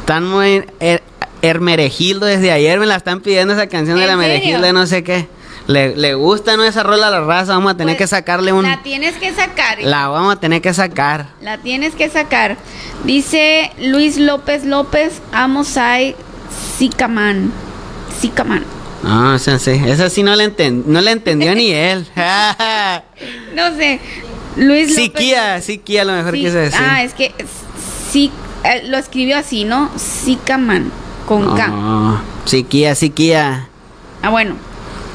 están 0.00 0.24
muy 0.26 0.64
her- 0.80 1.02
hermerejildo 1.42 2.24
desde 2.24 2.52
ayer 2.52 2.78
me 2.80 2.86
la 2.86 2.96
están 2.96 3.20
pidiendo 3.20 3.52
esa 3.52 3.66
canción 3.66 3.98
de 3.98 4.04
¿En 4.04 4.08
la 4.08 4.16
serio? 4.16 4.28
merejilda, 4.34 4.72
no 4.72 4.86
sé 4.86 5.04
qué. 5.04 5.28
Le, 5.68 5.94
le 5.96 6.14
gusta 6.14 6.56
no 6.56 6.64
esa 6.64 6.82
rola 6.82 7.06
a 7.08 7.10
la 7.10 7.20
raza, 7.20 7.52
vamos 7.54 7.72
a 7.72 7.76
tener 7.76 7.96
Pues, 7.96 8.10
que 8.10 8.16
sacarle 8.16 8.52
un, 8.52 8.64
La 8.64 8.82
tienes 8.82 9.14
que 9.16 9.32
sacar. 9.32 9.78
la 9.80 10.08
vamos 10.08 10.34
a 10.34 10.40
tener 10.40 10.60
que 10.60 10.74
sacar. 10.74 11.28
La 11.40 11.58
tienes 11.58 11.94
que 11.94 12.08
sacar. 12.10 12.56
Dice 13.04 13.70
Luis 13.78 14.16
López 14.18 14.64
López, 14.64 15.20
Amosai 15.32 16.16
Sicaman. 16.78 17.52
Sicaman. 18.20 18.64
No, 19.04 19.34
esa 19.34 19.58
sí, 19.58 19.80
esa 19.86 20.10
sí 20.10 20.22
no 20.22 20.34
la 20.36 20.44
enten- 20.44 20.84
no 20.86 21.00
la 21.00 21.10
entendió 21.12 21.54
ni 21.54 21.70
él. 21.70 22.06
No 23.54 23.74
sé. 23.76 24.00
Luis 24.56 24.88
López. 24.96 26.00
A 26.00 26.04
lo 26.04 26.12
mejor 26.12 26.34
Sí, 26.34 26.40
quise 26.40 26.58
decir. 26.58 26.80
Ah, 26.82 27.02
es 27.04 27.14
que 27.14 27.32
sí, 28.10 28.30
eh, 28.64 28.82
lo 28.88 28.98
escribió 28.98 29.38
así, 29.38 29.64
¿no? 29.64 29.90
Sicaman, 29.96 30.90
con 31.26 31.56
K. 31.56 31.70
Oh, 31.72 32.20
Siquía, 32.46 32.94
Siquía. 32.94 33.68
Ah, 34.22 34.30
bueno. 34.30 34.56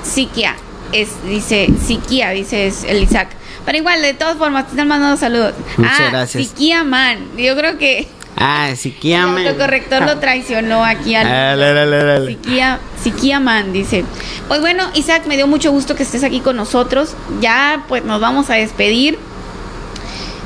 Siquia. 0.08 0.56
Es, 0.94 1.10
dice, 1.28 1.70
Siquia, 1.86 2.30
dice 2.32 2.68
es 2.68 2.84
el 2.84 3.04
Isaac. 3.04 3.30
Pero 3.66 3.78
igual, 3.80 4.02
de 4.02 4.14
todas 4.14 4.38
formas, 4.38 4.66
te 4.66 4.72
están 4.72 4.88
mandando 4.88 5.18
saludos. 5.18 5.54
Muchas 5.78 6.00
ah, 6.00 6.10
gracias. 6.12 6.48
Siquia 6.48 6.84
Man. 6.84 7.18
Yo 7.38 7.56
creo 7.58 7.78
que 7.78 8.08
Ah, 8.40 8.70
Siquía, 8.76 9.22
el 9.24 9.28
man. 9.30 9.48
autocorrector 9.48 10.04
lo 10.04 10.20
traicionó 10.20 10.86
aquí 10.86 11.16
al. 11.16 11.26
Ah, 11.28 11.56
la. 11.56 12.26
Siquia, 12.26 12.80
Siquia 13.04 13.40
Man, 13.40 13.74
dice. 13.74 14.06
Pues 14.48 14.62
bueno, 14.62 14.84
Isaac, 14.94 15.24
me 15.28 15.36
dio 15.36 15.48
mucho 15.48 15.72
gusto 15.72 15.96
que 15.96 16.04
estés 16.04 16.24
aquí 16.24 16.40
con 16.40 16.56
nosotros. 16.56 17.16
Ya, 17.42 17.84
pues 17.90 18.06
nos 18.06 18.22
vamos 18.22 18.50
a 18.50 18.54
despedir. 18.54 19.18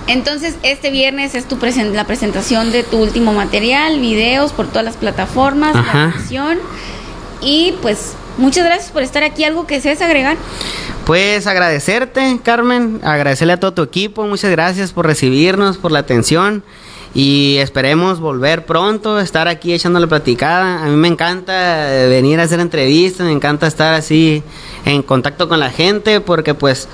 Entonces, 0.08 0.56
este 0.64 0.90
viernes 0.90 1.36
es 1.36 1.48
tu 1.48 1.58
presen- 1.58 1.92
la 1.92 2.06
presentación 2.06 2.72
de 2.72 2.84
tu 2.84 2.98
último 2.98 3.34
material, 3.34 4.00
videos 4.00 4.52
por 4.52 4.68
todas 4.68 4.84
las 4.86 4.98
plataformas, 4.98 5.76
Ajá. 5.76 6.06
la 6.08 6.12
canción. 6.14 6.58
Y 7.42 7.76
pues, 7.82 8.14
muchas 8.38 8.66
gracias 8.66 8.92
por 8.92 9.04
estar 9.04 9.24
aquí. 9.24 9.44
¿Algo 9.44 9.68
que 9.68 9.76
desees 9.76 10.02
agregar? 10.02 10.38
Pues 11.06 11.48
agradecerte, 11.48 12.40
Carmen, 12.44 13.00
agradecerle 13.04 13.54
a 13.54 13.60
todo 13.60 13.74
tu 13.74 13.82
equipo, 13.82 14.26
muchas 14.28 14.52
gracias 14.52 14.94
por 14.94 15.08
recibirnos, 15.08 15.78
por 15.78 15.92
la 15.92 16.00
atención 16.00 16.64
y 17.14 17.58
esperemos 17.58 18.20
volver 18.20 18.66
pronto, 18.66 19.20
estar 19.20 19.48
aquí 19.48 19.74
echándole 19.74 20.08
platicada. 20.08 20.84
A 20.84 20.88
mí 20.88 20.96
me 20.96 21.08
encanta 21.08 21.94
eh, 21.94 22.08
venir 22.08 22.40
a 22.40 22.44
hacer 22.44 22.60
entrevistas, 22.60 23.26
me 23.26 23.34
encanta 23.34 23.68
estar 23.68 23.94
así 23.94 24.44
en 24.86 25.04
contacto 25.04 25.50
con 25.50 25.60
la 25.60 25.70
gente 25.70 26.22
porque 26.22 26.54
pues 26.54 26.88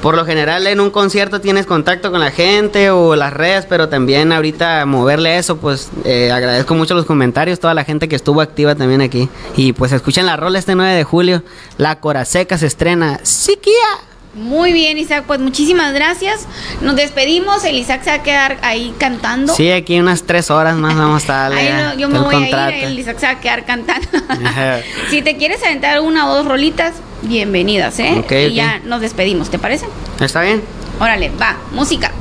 por 0.00 0.14
lo 0.14 0.24
general 0.24 0.66
en 0.68 0.78
un 0.78 0.90
concierto 0.90 1.40
tienes 1.40 1.66
contacto 1.66 2.12
con 2.12 2.20
la 2.20 2.30
gente 2.30 2.90
o 2.90 3.16
las 3.16 3.32
redes, 3.32 3.66
pero 3.66 3.88
también 3.88 4.32
ahorita 4.32 4.86
moverle 4.86 5.38
eso, 5.38 5.56
pues 5.56 5.90
eh, 6.04 6.30
agradezco 6.30 6.74
mucho 6.74 6.94
los 6.94 7.04
comentarios, 7.04 7.58
toda 7.58 7.74
la 7.74 7.84
gente 7.84 8.08
que 8.08 8.14
estuvo 8.14 8.40
activa 8.40 8.76
también 8.76 9.00
aquí. 9.00 9.28
Y 9.56 9.72
pues 9.72 9.90
escuchen 9.90 10.26
la 10.26 10.36
rola 10.36 10.60
este 10.60 10.76
9 10.76 10.94
de 10.94 11.04
julio, 11.04 11.42
La 11.78 11.98
Coraseca 11.98 12.58
se 12.58 12.66
estrena. 12.66 13.20
¡Siquia! 13.24 14.07
Muy 14.34 14.72
bien, 14.72 14.98
Isaac, 14.98 15.24
pues 15.26 15.40
muchísimas 15.40 15.92
gracias. 15.94 16.46
Nos 16.80 16.94
despedimos. 16.96 17.64
El 17.64 17.76
Isaac 17.78 18.02
se 18.04 18.10
va 18.10 18.16
a 18.16 18.22
quedar 18.22 18.58
ahí 18.62 18.94
cantando. 18.98 19.54
Sí, 19.54 19.70
aquí 19.70 19.98
unas 19.98 20.22
tres 20.24 20.50
horas 20.50 20.76
más 20.76 20.94
vamos 20.96 21.14
a 21.14 21.18
estar. 21.18 21.52
Ahí 21.52 21.68
lo- 21.72 21.98
yo 21.98 22.08
me 22.08 22.18
voy 22.20 22.34
contrato. 22.34 22.74
a 22.74 22.76
ir, 22.76 22.84
el 22.84 22.98
Isaac 22.98 23.18
se 23.18 23.26
va 23.26 23.32
a 23.32 23.40
quedar 23.40 23.64
cantando. 23.64 24.06
Si 25.10 25.22
te 25.22 25.36
quieres 25.36 25.62
aventar 25.64 26.00
una 26.00 26.30
o 26.30 26.34
dos 26.36 26.46
rolitas, 26.46 26.94
bienvenidas, 27.22 27.98
¿eh? 27.98 28.14
Ok, 28.18 28.30
y 28.32 28.54
ya 28.54 28.80
nos 28.84 29.00
despedimos, 29.00 29.50
¿te 29.50 29.58
parece? 29.58 29.86
¿Está 30.20 30.42
bien? 30.42 30.62
Órale, 31.00 31.30
va, 31.40 31.56
música. 31.72 32.12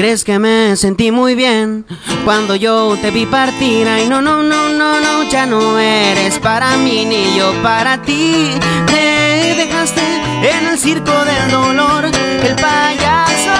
¿Crees 0.00 0.24
que 0.24 0.38
me 0.38 0.76
sentí 0.76 1.12
muy 1.12 1.34
bien 1.34 1.84
cuando 2.24 2.56
yo 2.56 2.96
te 3.02 3.10
vi 3.10 3.26
partir? 3.26 3.86
Ay, 3.86 4.08
no, 4.08 4.22
no, 4.22 4.42
no, 4.42 4.70
no, 4.70 4.98
no, 4.98 5.24
ya 5.24 5.44
no 5.44 5.78
eres 5.78 6.38
para 6.38 6.78
mí 6.78 7.04
ni 7.04 7.36
yo 7.36 7.52
para 7.62 8.00
ti. 8.00 8.50
Te 8.86 9.54
dejaste 9.58 10.00
en 10.00 10.68
el 10.68 10.78
circo 10.78 11.12
del 11.12 11.50
dolor, 11.50 12.06
el 12.06 12.56
payaso 12.56 13.52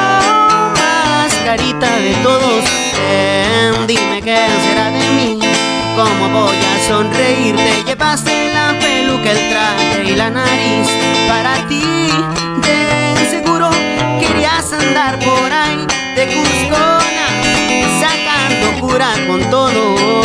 más 0.80 1.34
carita 1.44 1.98
de 1.98 2.14
todos. 2.22 2.64
Dime 3.86 4.22
qué 4.22 4.46
será 4.62 4.90
de 4.92 5.10
mí. 5.10 5.38
¿Cómo 5.94 6.46
voy 6.46 6.56
a 6.56 6.88
sonreír? 6.88 7.54
Te 7.54 7.84
llevaste 7.84 8.50
la 8.54 8.78
peluca, 8.80 9.30
el 9.30 9.50
traje 9.50 10.04
y 10.06 10.16
la 10.16 10.30
nariz 10.30 10.88
para 11.28 11.68
ti. 11.68 11.82
De 12.62 13.28
seguro 13.28 13.68
querías 14.18 14.72
andar 14.72 15.18
por 15.18 15.52
ahí 15.52 15.59
de 16.20 16.26
Cuscona, 16.26 17.26
sacando 17.98 18.78
cura 18.78 19.10
con 19.26 19.40
todo. 19.48 20.20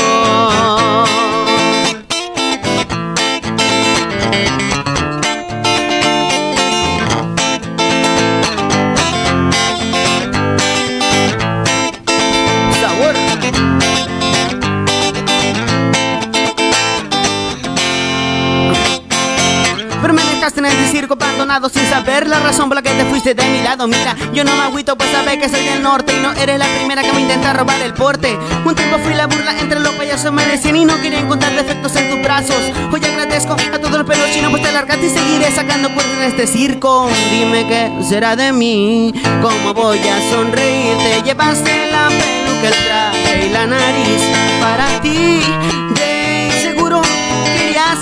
Circo 20.87 21.13
abandonado 21.13 21.69
sin 21.69 21.85
saber 21.89 22.27
la 22.27 22.39
razón 22.39 22.69
por 22.69 22.75
la 22.75 22.81
que 22.81 22.91
te 22.91 23.05
fuiste 23.05 23.33
de 23.33 23.45
mi 23.45 23.61
lado. 23.61 23.87
Mira, 23.87 24.15
yo 24.33 24.43
no 24.43 24.55
me 24.55 24.63
agüito, 24.63 24.97
pues 24.97 25.09
sabes 25.11 25.37
que 25.37 25.49
soy 25.49 25.65
del 25.65 25.81
norte 25.81 26.13
y 26.17 26.21
no 26.21 26.31
eres 26.33 26.59
la 26.59 26.65
primera 26.65 27.01
que 27.01 27.13
me 27.13 27.21
intenta 27.21 27.53
robar 27.53 27.81
el 27.81 27.93
porte. 27.93 28.37
Un 28.65 28.75
tiempo 28.75 28.97
fui 28.99 29.13
la 29.13 29.27
burla 29.27 29.59
entre 29.59 29.79
los 29.79 29.93
payasos, 29.95 30.31
me 30.31 30.45
decían 30.45 30.75
y 30.75 30.85
no 30.85 30.99
quería 31.01 31.19
encontrar 31.19 31.53
defectos 31.53 31.95
en 31.95 32.09
tus 32.09 32.21
brazos. 32.21 32.61
Hoy 32.91 33.01
agradezco 33.03 33.53
a 33.53 33.79
todos 33.79 33.97
los 33.97 34.05
pelos 34.05 34.29
chinos, 34.31 34.51
pues 34.51 34.63
te 34.63 34.71
largaste 34.71 35.07
y 35.07 35.09
seguiré 35.09 35.51
sacando 35.51 35.93
cuerdas 35.93 36.17
en 36.17 36.23
este 36.23 36.47
circo. 36.47 37.09
Dime 37.31 37.67
qué 37.67 37.91
será 38.03 38.35
de 38.35 38.51
mí, 38.51 39.13
cómo 39.41 39.73
voy 39.73 39.99
a 39.99 40.29
sonreír. 40.31 40.97
Te 40.97 41.21
llevaste 41.23 41.91
la 41.91 42.07
peluca, 42.09 42.67
el 42.67 42.85
traje 42.85 43.45
y 43.47 43.49
la 43.49 43.65
nariz 43.65 44.21
para 44.59 45.01
ti. 45.01 45.84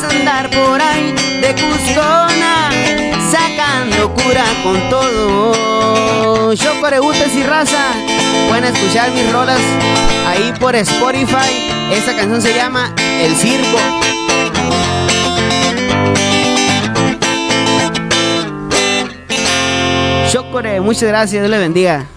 Andar 0.10 0.50
por 0.50 0.82
ahí 0.82 1.14
de 1.42 1.54
Cuscona, 1.54 2.70
sacando 3.32 4.14
cura 4.14 4.44
con 4.64 4.90
todo. 4.90 6.54
Yo 6.54 6.82
Coreútes 6.82 7.36
y 7.36 7.44
raza, 7.44 7.94
pueden 8.48 8.66
escuchar 8.66 9.12
mis 9.12 9.32
rolas 9.32 9.60
ahí 10.28 10.54
por 10.60 10.76
Spotify. 10.76 11.72
Esta 11.92 12.16
canción 12.16 12.42
se 12.42 12.54
llama 12.54 12.94
El 13.22 13.36
Circo. 13.36 13.78
Chocore, 20.30 20.82
muchas 20.82 21.04
gracias, 21.04 21.42
Dios 21.42 21.50
le 21.50 21.60
bendiga. 21.60 22.08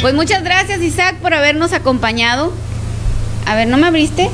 Pues 0.00 0.14
muchas 0.14 0.42
gracias, 0.42 0.80
Isaac, 0.80 1.16
por 1.16 1.34
habernos 1.34 1.72
acompañado. 1.74 2.52
A 3.46 3.54
ver, 3.54 3.68
¿no 3.68 3.76
me 3.76 3.86
abriste? 3.86 4.30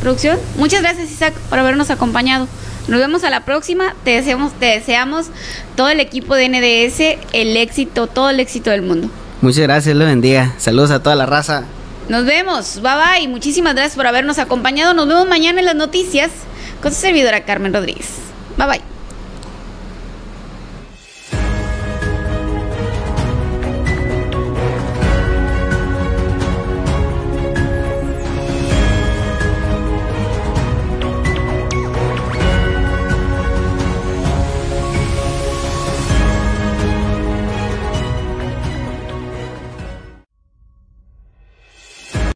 Producción. 0.00 0.38
Muchas 0.56 0.82
gracias, 0.82 1.10
Isaac, 1.10 1.32
por 1.48 1.58
habernos 1.58 1.90
acompañado. 1.90 2.46
Nos 2.88 3.00
vemos 3.00 3.24
a 3.24 3.30
la 3.30 3.44
próxima. 3.44 3.94
Te 4.04 4.10
deseamos, 4.10 4.52
te 4.52 4.66
deseamos 4.66 5.26
todo 5.76 5.88
el 5.88 6.00
equipo 6.00 6.34
de 6.34 6.48
NDS 6.48 7.24
el 7.32 7.56
éxito, 7.56 8.06
todo 8.06 8.28
el 8.28 8.40
éxito 8.40 8.70
del 8.70 8.82
mundo. 8.82 9.08
Muchas 9.40 9.62
gracias, 9.62 9.96
le 9.96 10.04
bendiga. 10.04 10.52
Saludos 10.58 10.90
a 10.90 11.02
toda 11.02 11.16
la 11.16 11.24
raza. 11.24 11.64
Nos 12.08 12.26
vemos. 12.26 12.82
Bye 12.82 13.20
bye. 13.20 13.28
Muchísimas 13.28 13.74
gracias 13.74 13.96
por 13.96 14.06
habernos 14.06 14.38
acompañado. 14.38 14.92
Nos 14.92 15.08
vemos 15.08 15.26
mañana 15.26 15.60
en 15.60 15.66
las 15.66 15.76
noticias 15.76 16.30
con 16.82 16.92
su 16.92 17.00
servidora 17.00 17.44
Carmen 17.44 17.72
Rodríguez. 17.72 18.08
Bye 18.58 18.66
bye. 18.66 18.91